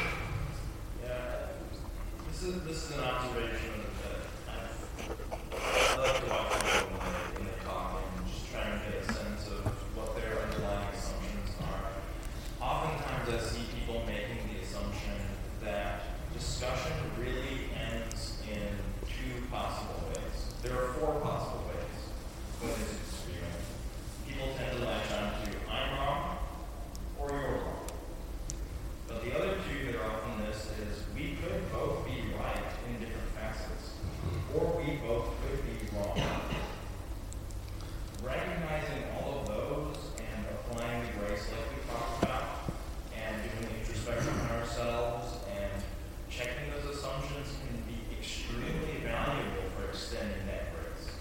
both 35.06 35.26
could 35.42 35.64
be 35.66 35.96
wrong. 35.96 36.20
Recognizing 38.24 39.04
all 39.18 39.40
of 39.40 39.48
those 39.48 39.98
and 40.18 40.46
applying 40.52 41.02
the 41.06 41.20
grace 41.20 41.48
like 41.52 41.66
we 41.72 41.92
talked 41.92 42.24
about, 42.24 42.72
and 43.16 43.36
doing 43.60 43.74
introspection 43.80 44.34
on 44.34 44.52
ourselves 44.60 45.38
and 45.50 45.84
checking 46.30 46.72
those 46.72 46.96
assumptions 46.98 47.48
can 47.66 47.82
be 47.88 48.18
extremely 48.18 49.02
valuable 49.04 49.70
for 49.78 49.90
extending 49.90 50.46
that 50.48 50.74
grace. 50.74 51.14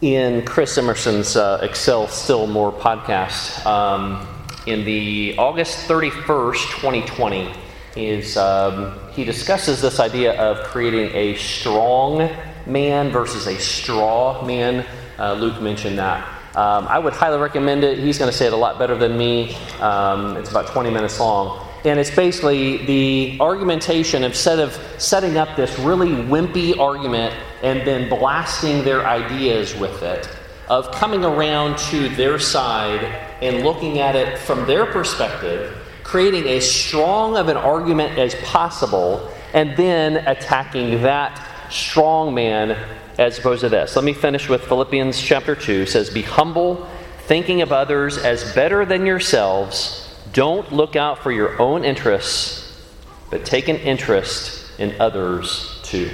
In 0.00 0.44
Chris 0.44 0.78
Emerson's 0.78 1.36
uh, 1.36 1.60
Excel 1.62 2.08
Still 2.08 2.46
More 2.46 2.72
podcast, 2.72 3.64
um, 3.66 4.26
in 4.66 4.84
the 4.84 5.36
August 5.38 5.88
31st, 5.88 6.80
2020, 6.80 7.52
is 7.96 8.36
um, 8.36 8.98
he 9.10 9.24
discusses 9.24 9.82
this 9.82 10.00
idea 10.00 10.40
of 10.40 10.64
creating 10.66 11.14
a 11.14 11.34
strong 11.36 12.30
man 12.66 13.10
versus 13.10 13.46
a 13.46 13.58
straw 13.58 14.44
man. 14.44 14.86
Uh, 15.18 15.34
Luke 15.34 15.60
mentioned 15.60 15.98
that. 15.98 16.26
Um, 16.56 16.88
I 16.88 16.98
would 16.98 17.12
highly 17.12 17.38
recommend 17.38 17.84
it. 17.84 17.98
He's 17.98 18.18
going 18.18 18.30
to 18.30 18.36
say 18.36 18.46
it 18.46 18.52
a 18.52 18.56
lot 18.56 18.78
better 18.78 18.96
than 18.96 19.16
me. 19.16 19.54
Um, 19.80 20.36
it's 20.36 20.50
about 20.50 20.66
20 20.66 20.90
minutes 20.90 21.20
long. 21.20 21.66
And 21.84 21.98
it's 21.98 22.10
basically 22.10 22.84
the 22.84 23.38
argumentation 23.40 24.24
instead 24.24 24.58
of 24.58 24.78
setting 24.98 25.38
up 25.38 25.56
this 25.56 25.78
really 25.78 26.08
wimpy 26.08 26.78
argument 26.78 27.34
and 27.62 27.86
then 27.86 28.08
blasting 28.08 28.84
their 28.84 29.06
ideas 29.06 29.74
with 29.76 30.02
it, 30.02 30.28
of 30.68 30.90
coming 30.92 31.24
around 31.24 31.78
to 31.78 32.08
their 32.10 32.38
side 32.38 33.04
and 33.40 33.64
looking 33.64 34.00
at 34.00 34.16
it 34.16 34.38
from 34.38 34.66
their 34.66 34.86
perspective, 34.86 35.79
creating 36.10 36.48
as 36.48 36.68
strong 36.68 37.36
of 37.36 37.46
an 37.46 37.56
argument 37.56 38.18
as 38.18 38.34
possible, 38.42 39.32
and 39.54 39.76
then 39.76 40.16
attacking 40.26 41.02
that 41.02 41.40
strong 41.70 42.34
man 42.34 42.76
as 43.16 43.38
opposed 43.38 43.60
to 43.60 43.68
this. 43.68 43.94
Let 43.94 44.04
me 44.04 44.12
finish 44.12 44.48
with 44.48 44.64
Philippians 44.64 45.20
chapter 45.22 45.54
2. 45.54 45.82
It 45.82 45.88
says, 45.88 46.10
Be 46.10 46.22
humble, 46.22 46.88
thinking 47.26 47.62
of 47.62 47.70
others 47.70 48.18
as 48.18 48.52
better 48.56 48.84
than 48.84 49.06
yourselves. 49.06 50.12
Don't 50.32 50.72
look 50.72 50.96
out 50.96 51.20
for 51.20 51.30
your 51.30 51.62
own 51.62 51.84
interests, 51.84 52.84
but 53.30 53.44
take 53.44 53.68
an 53.68 53.76
interest 53.76 54.80
in 54.80 55.00
others 55.00 55.78
too. 55.84 56.10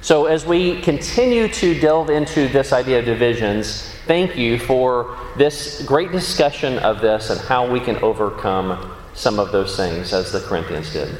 So, 0.00 0.24
as 0.24 0.46
we 0.46 0.80
continue 0.80 1.48
to 1.48 1.78
delve 1.78 2.08
into 2.08 2.48
this 2.48 2.72
idea 2.72 3.00
of 3.00 3.04
divisions, 3.04 3.82
thank 4.06 4.38
you 4.38 4.58
for 4.58 5.18
this 5.36 5.82
great 5.84 6.12
discussion 6.12 6.78
of 6.78 7.02
this 7.02 7.28
and 7.28 7.38
how 7.42 7.70
we 7.70 7.80
can 7.80 7.96
overcome 7.96 8.93
some 9.14 9.38
of 9.38 9.52
those 9.52 9.76
things 9.76 10.12
as 10.12 10.32
the 10.32 10.40
Corinthians 10.40 10.92
did. 10.92 11.16